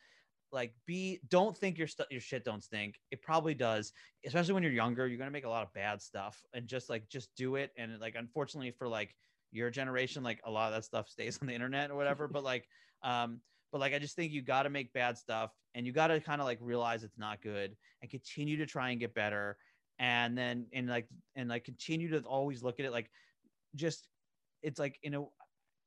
like 0.52 0.74
be 0.86 1.20
don't 1.30 1.56
think 1.56 1.78
your 1.78 1.88
stuff 1.88 2.08
your 2.10 2.22
shit 2.22 2.44
don't 2.44 2.64
stink. 2.64 3.00
It 3.12 3.22
probably 3.22 3.54
does 3.54 3.94
especially 4.26 4.54
when 4.54 4.64
you're 4.64 4.72
younger 4.72 5.08
you're 5.08 5.18
gonna 5.18 5.32
make 5.32 5.46
a 5.46 5.50
lot 5.50 5.64
of 5.64 5.74
bad 5.74 6.02
stuff 6.02 6.42
and 6.54 6.68
just 6.68 6.90
like 6.90 7.08
just 7.08 7.30
do 7.36 7.56
it. 7.56 7.72
And 7.78 8.00
like 8.00 8.16
unfortunately 8.16 8.72
for 8.72 8.88
like 8.88 9.16
your 9.52 9.70
generation 9.70 10.24
like 10.24 10.40
a 10.46 10.52
lot 10.52 10.68
of 10.68 10.74
that 10.74 10.86
stuff 10.86 11.10
stays 11.10 11.40
on 11.42 11.48
the 11.48 11.54
internet 11.54 11.90
or 11.90 11.96
whatever 11.96 12.28
but 12.28 12.44
like 12.44 12.68
um 13.02 13.42
but 13.72 13.82
like 13.82 13.96
i 13.96 13.98
just 13.98 14.16
think 14.16 14.32
you 14.32 14.44
got 14.44 14.62
to 14.62 14.70
make 14.70 14.94
bad 14.94 15.18
stuff 15.18 15.52
and 15.74 15.88
you 15.88 15.92
got 15.92 16.08
to 16.08 16.20
kind 16.20 16.42
of 16.42 16.46
like 16.46 16.60
realize 16.62 17.04
it's 17.04 17.18
not 17.18 17.42
good 17.42 17.76
and 18.02 18.12
continue 18.12 18.58
to 18.58 18.66
try 18.66 18.90
and 18.92 19.00
get 19.00 19.14
better. 19.14 19.58
And 20.00 20.38
then 20.38 20.68
and 20.72 20.88
like 20.88 21.08
and 21.36 21.50
like 21.50 21.66
continue 21.66 22.10
to 22.12 22.20
always 22.22 22.64
look 22.64 22.80
at 22.80 22.86
it 22.86 22.92
like 22.92 23.10
just 23.76 24.08
it's 24.64 24.80
like 24.80 24.98
you 25.04 25.10
know 25.10 25.32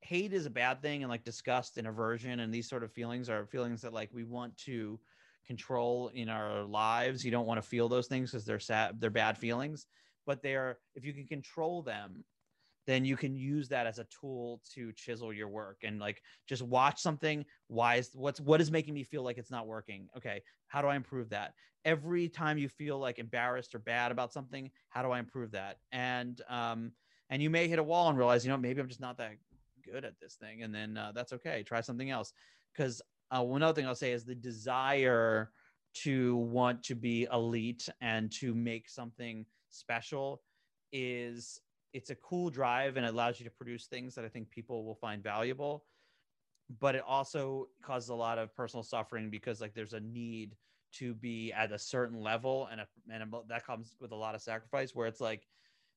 hate 0.05 0.33
is 0.33 0.47
a 0.47 0.51
bad 0.51 0.83
thing 0.83 1.03
and 1.03 1.11
like 1.11 1.25
disgust 1.25 1.79
and 1.79 1.87
aversion 1.87 2.41
and 2.41 2.53
these 2.53 2.69
sort 2.69 2.83
of 2.83 2.93
feelings 2.93 3.29
are 3.31 3.47
feelings 3.47 3.83
that 3.83 3.93
like 3.93 4.11
we 4.13 4.25
want 4.25 4.57
to 4.59 4.99
control 5.47 6.11
in 6.15 6.29
our 6.29 6.63
lives. 6.65 7.25
You 7.25 7.31
don't 7.31 7.47
want 7.47 7.63
to 7.63 7.67
feel 7.67 7.89
those 7.89 8.07
things 8.07 8.31
because 8.31 8.45
they're 8.45 8.61
sad 8.61 9.01
they're 9.01 9.11
bad 9.11 9.39
feelings 9.39 9.87
but 10.27 10.43
they're 10.43 10.79
if 10.95 11.05
you 11.05 11.13
can 11.13 11.27
control 11.27 11.83
them 11.83 12.25
then 12.87 13.05
you 13.05 13.17
can 13.17 13.37
use 13.37 13.69
that 13.69 13.87
as 13.87 13.99
a 14.01 14.07
tool 14.07 14.61
to 14.75 14.93
chisel 14.93 15.33
your 15.33 15.49
work 15.49 15.79
and 15.85 16.01
like 16.01 16.21
just 16.49 16.63
watch 16.63 17.01
something 17.01 17.45
why 17.69 17.97
is 17.97 18.11
what's 18.15 18.41
what 18.41 18.61
is 18.61 18.71
making 18.71 18.95
me 18.95 19.05
feel 19.05 19.23
like 19.23 19.39
it's 19.39 19.51
not 19.51 19.67
working? 19.67 20.09
Okay 20.17 20.43
how 20.69 20.83
do 20.83 20.89
i 20.89 20.97
improve 20.97 21.29
that? 21.31 21.55
Every 21.85 22.29
time 22.29 22.59
you 22.59 22.69
feel 22.69 22.99
like 22.99 23.19
embarrassed 23.19 23.75
or 23.75 23.79
bad 23.79 24.13
about 24.13 24.33
something 24.33 24.71
how 24.91 25.03
do 25.03 25.11
i 25.11 25.19
improve 25.19 25.53
that? 25.53 25.79
And 25.93 26.41
um 26.49 26.93
and 27.31 27.43
you 27.43 27.51
may 27.51 27.69
hit 27.69 27.79
a 27.79 27.83
wall 27.83 28.09
and 28.09 28.19
realize 28.19 28.45
you 28.45 28.51
know 28.51 28.59
maybe 28.59 28.81
i'm 28.81 28.89
just 28.89 29.01
not 29.01 29.19
that 29.19 29.33
good 29.85 30.05
at 30.05 30.19
this 30.21 30.35
thing 30.35 30.63
and 30.63 30.75
then 30.75 30.97
uh, 30.97 31.13
that's 31.15 31.33
okay 31.33 31.63
try 31.63 31.81
something 31.81 32.11
else. 32.11 32.33
Because 32.73 33.03
uh, 33.33 33.43
one 33.43 33.63
other 33.63 33.75
thing 33.75 33.87
i'll 33.87 33.95
say 33.95 34.13
is 34.13 34.25
the 34.25 34.35
desire 34.35 35.51
to 35.95 36.37
want 36.37 36.83
to 36.83 36.95
be 36.95 37.27
elite 37.33 37.89
and 38.01 38.31
to 38.33 38.55
make 38.55 38.89
something 38.89 39.45
special 39.71 40.43
is 40.93 41.61
it's 41.93 42.11
a 42.11 42.15
cool 42.17 42.51
drive 42.51 42.97
and 42.97 43.05
it 43.05 43.13
allows 43.13 43.39
you 43.39 43.45
to 43.45 43.51
produce 43.51 43.87
things 43.87 44.15
that 44.15 44.25
i 44.25 44.29
think 44.29 44.51
people 44.51 44.85
will 44.85 44.95
find 44.95 45.23
valuable 45.23 45.85
but 46.81 46.95
it 46.95 47.03
also 47.07 47.69
causes 47.83 48.09
a 48.09 48.15
lot 48.15 48.39
of 48.39 48.55
personal 48.55 48.83
suffering 48.83 49.31
because 49.31 49.61
like 49.61 49.75
there's 49.75 49.93
a 49.93 50.01
need 50.01 50.57
to 50.93 51.15
be 51.15 51.53
at 51.53 51.73
a 51.73 51.79
certain 51.79 52.21
level 52.21 52.69
and 52.71 52.81
a, 52.81 52.87
and 53.11 53.23
a, 53.23 53.27
that 53.49 53.67
comes 53.67 53.97
with 54.01 54.13
a 54.13 54.17
lot 54.17 54.35
of 54.35 54.43
sacrifice 54.43 54.95
where 54.95 55.07
it's 55.07 55.21
like 55.21 55.47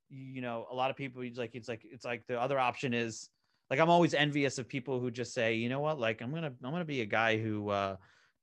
you 0.09 0.41
know 0.41 0.67
a 0.71 0.75
lot 0.75 0.89
of 0.89 0.95
people 0.95 1.21
it's 1.21 1.37
like 1.37 1.55
it's 1.55 1.67
like 1.67 1.81
it's 1.83 2.05
like 2.05 2.25
the 2.27 2.39
other 2.39 2.59
option 2.59 2.93
is 2.93 3.29
like 3.69 3.79
i'm 3.79 3.89
always 3.89 4.13
envious 4.13 4.57
of 4.57 4.67
people 4.67 4.99
who 4.99 5.09
just 5.11 5.33
say 5.33 5.55
you 5.55 5.69
know 5.69 5.79
what? 5.79 5.99
Like 5.99 6.21
i'm 6.21 6.33
gonna 6.33 6.53
i'm 6.63 6.71
gonna 6.71 6.85
be 6.85 7.01
a 7.01 7.05
guy 7.05 7.37
who 7.37 7.69
uh 7.69 7.95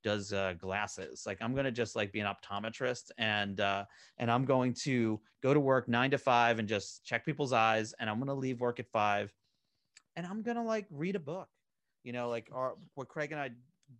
does 0.03 0.33
uh, 0.33 0.55
glasses. 0.59 1.25
Like 1.27 1.39
i'm 1.41 1.55
gonna 1.55 1.71
just 1.71 1.95
like 1.95 2.13
be 2.13 2.21
an 2.21 2.27
optometrist 2.27 3.11
and 3.19 3.61
uh 3.61 3.85
and 4.19 4.31
i'm 4.31 4.45
going 4.45 4.75
to 4.83 5.21
go 5.43 5.55
to 5.55 5.61
work 5.61 5.89
nine 5.89 6.11
to 6.11 6.19
five 6.19 6.59
and 6.59 6.69
just 6.69 7.05
check 7.05 7.25
people's 7.25 7.53
eyes 7.53 7.95
and 8.01 8.11
i'm 8.11 8.19
gonna 8.19 8.35
leave 8.35 8.61
work 8.61 8.81
at 8.81 8.89
five 8.89 9.33
and 10.17 10.27
i'm 10.27 10.43
gonna 10.43 10.65
like 10.65 10.87
read 10.91 11.17
a 11.17 11.21
book. 11.21 11.49
You 12.03 12.13
know 12.13 12.29
like 12.29 12.51
our 12.53 12.75
what 12.95 13.09
craig 13.09 13.31
and 13.31 13.41
i 13.41 13.51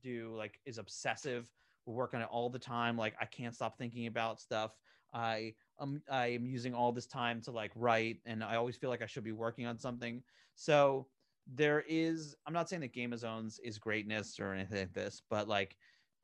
do 0.03 0.35
like 0.37 0.59
is 0.67 0.79
obsessive. 0.79 1.49
We 1.87 1.95
work 1.95 2.15
on 2.15 2.23
it 2.23 2.29
all 2.31 2.51
the 2.51 2.59
time. 2.59 2.97
Like 2.97 3.15
i 3.21 3.25
can't 3.25 3.55
stop 3.55 3.79
thinking 3.79 4.07
about 4.09 4.41
stuff. 4.41 4.73
I 5.15 5.55
i 6.11 6.27
am 6.27 6.47
using 6.47 6.75
all 6.75 6.93
this 6.93 7.07
time 7.07 7.41
to 7.41 7.51
like 7.51 7.73
write 7.75 8.19
and 8.27 8.43
i 8.43 8.57
always 8.57 8.77
feel 8.77 8.91
like 8.91 9.03
i 9.03 9.07
should 9.07 9.25
be 9.25 9.33
working 9.33 9.67
on 9.67 9.79
something. 9.79 10.23
So 10.55 11.07
there 11.53 11.85
is 11.89 12.37
i'm 12.47 12.53
not 12.53 12.69
saying 12.69 12.81
that 12.81 12.93
game 12.93 13.13
of 13.13 13.19
zones 13.19 13.59
is 13.65 13.79
greatness 13.79 14.39
or 14.39 14.53
anything 14.53 14.79
like 14.79 14.93
this 14.93 15.23
but 15.29 15.49
like 15.49 15.77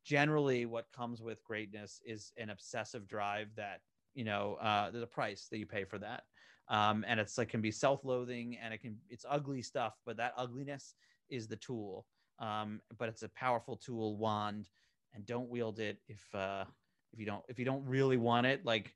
generally 0.04 0.64
what 0.64 0.90
comes 0.92 1.20
with 1.20 1.42
greatness 1.44 2.00
is 2.06 2.32
an 2.36 2.50
obsessive 2.50 3.06
drive 3.06 3.48
that 3.56 3.80
you 4.14 4.24
know 4.24 4.56
uh 4.60 4.90
there's 4.90 5.02
a 5.02 5.06
price 5.08 5.48
that 5.50 5.58
you 5.58 5.66
pay 5.66 5.84
for 5.84 5.98
that. 5.98 6.24
Um 6.68 7.04
and 7.06 7.18
it's 7.20 7.36
like 7.36 7.48
can 7.48 7.60
be 7.60 7.70
self-loathing 7.70 8.56
and 8.62 8.72
it 8.72 8.80
can 8.80 8.96
it's 9.10 9.26
ugly 9.28 9.60
stuff 9.62 9.94
but 10.06 10.16
that 10.16 10.34
ugliness 10.36 10.94
is 11.28 11.46
the 11.46 11.56
tool. 11.56 12.06
Um 12.38 12.80
but 12.96 13.08
it's 13.08 13.22
a 13.22 13.28
powerful 13.30 13.76
tool 13.76 14.16
wand 14.16 14.70
and 15.14 15.26
don't 15.26 15.50
wield 15.50 15.78
it 15.78 15.98
if 16.08 16.22
uh 16.34 16.64
if 17.12 17.18
you 17.18 17.26
don't 17.26 17.44
if 17.48 17.58
you 17.58 17.64
don't 17.64 17.84
really 17.84 18.16
want 18.16 18.46
it 18.46 18.64
like 18.64 18.94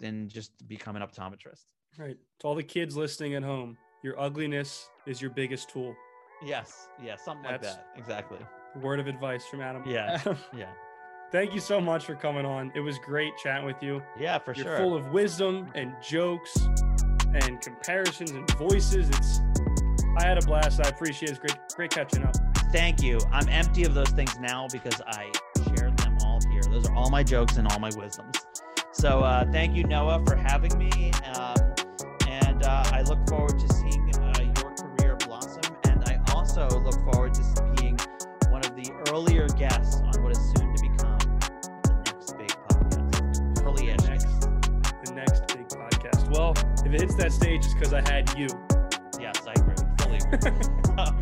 then 0.00 0.28
just 0.28 0.50
become 0.66 0.96
an 0.96 1.02
optometrist 1.02 1.64
Right. 1.98 2.16
To 2.40 2.46
all 2.46 2.54
the 2.54 2.62
kids 2.62 2.96
listening 2.96 3.34
at 3.34 3.42
home, 3.42 3.76
your 4.04 4.18
ugliness 4.18 4.88
is 5.06 5.20
your 5.20 5.30
biggest 5.30 5.68
tool. 5.70 5.94
yes 6.44 6.88
yeah 7.02 7.16
something 7.16 7.50
like 7.50 7.62
that 7.62 7.86
exactly 7.96 8.38
Word 8.80 9.00
of 9.00 9.06
advice 9.08 9.44
from 9.46 9.60
Adam. 9.60 9.82
Yeah. 9.86 10.20
Yeah 10.56 10.70
thank 11.32 11.54
you 11.54 11.60
so 11.60 11.80
much 11.80 12.04
for 12.06 12.14
coming 12.16 12.44
on. 12.44 12.72
It 12.74 12.80
was 12.80 12.98
great 12.98 13.32
chatting 13.42 13.64
with 13.66 13.80
you. 13.82 14.02
yeah 14.18 14.38
for 14.38 14.52
You're 14.54 14.64
sure 14.66 14.78
full 14.78 14.94
of 14.96 15.08
wisdom 15.12 15.70
and 15.74 15.92
jokes 16.02 16.56
and 17.32 17.60
comparisons 17.60 18.30
and 18.32 18.50
voices. 18.52 19.08
It's 19.08 19.40
I 20.18 20.24
had 20.26 20.42
a 20.42 20.46
blast. 20.46 20.80
I 20.84 20.88
appreciate 20.88 21.28
it. 21.30 21.32
It's 21.32 21.38
great 21.40 21.58
great 21.76 21.90
catching 21.92 22.24
up. 22.24 22.34
thank 22.72 23.02
you 23.02 23.18
i'm 23.32 23.48
empty 23.48 23.84
of 23.84 23.94
those 23.94 24.10
things 24.10 24.38
now 24.38 24.66
because 24.72 25.00
i 25.06 25.30
shared 25.76 25.96
them 25.98 26.16
all 26.24 26.38
here 26.52 26.62
those 26.70 26.86
are 26.88 26.94
all 26.94 27.10
my 27.10 27.22
jokes 27.22 27.56
and 27.58 27.66
all 27.68 27.78
my 27.78 27.90
wisdoms 27.96 28.36
so 28.92 29.20
uh, 29.20 29.44
thank 29.52 29.74
you 29.74 29.84
noah 29.84 30.22
for 30.26 30.36
having 30.36 30.76
me 30.78 31.10
um, 31.36 31.56
and 32.28 32.62
uh, 32.64 32.82
i 32.92 33.02
look 33.02 33.18
forward 33.28 33.58
to 33.58 33.72
seeing 33.74 34.10
uh, 34.16 34.40
your 34.60 34.74
career 34.74 35.16
blossom 35.26 35.74
and 35.88 36.02
i 36.08 36.18
also 36.34 36.68
look 36.80 36.94
forward 37.12 37.32
to 37.32 37.42
being 37.76 37.96
one 38.50 38.64
of 38.64 38.74
the 38.76 38.90
earlier 39.10 39.46
guests 39.48 40.00
on 40.02 40.22
what 40.22 40.32
is 40.32 40.38
soon 40.56 40.74
to 40.74 40.82
become 40.82 41.18
the 41.84 42.02
next 42.06 42.36
big 42.36 42.48
podcast 42.68 43.64
early-ish 43.64 44.08
Next. 44.08 44.40
The 45.04 45.12
next 45.14 45.46
big 45.48 45.68
podcast. 45.68 46.30
Well, 46.36 46.54
if 46.84 46.92
it 46.92 47.00
hits 47.00 47.14
that 47.16 47.32
stage, 47.32 47.64
it's 47.64 47.74
because 47.74 47.92
I 47.92 48.00
had 48.02 48.28
you. 48.38 48.48
yes 49.20 49.36
i 49.46 49.52
agree 49.52 49.74
fully 49.98 50.18
agree 50.18 51.16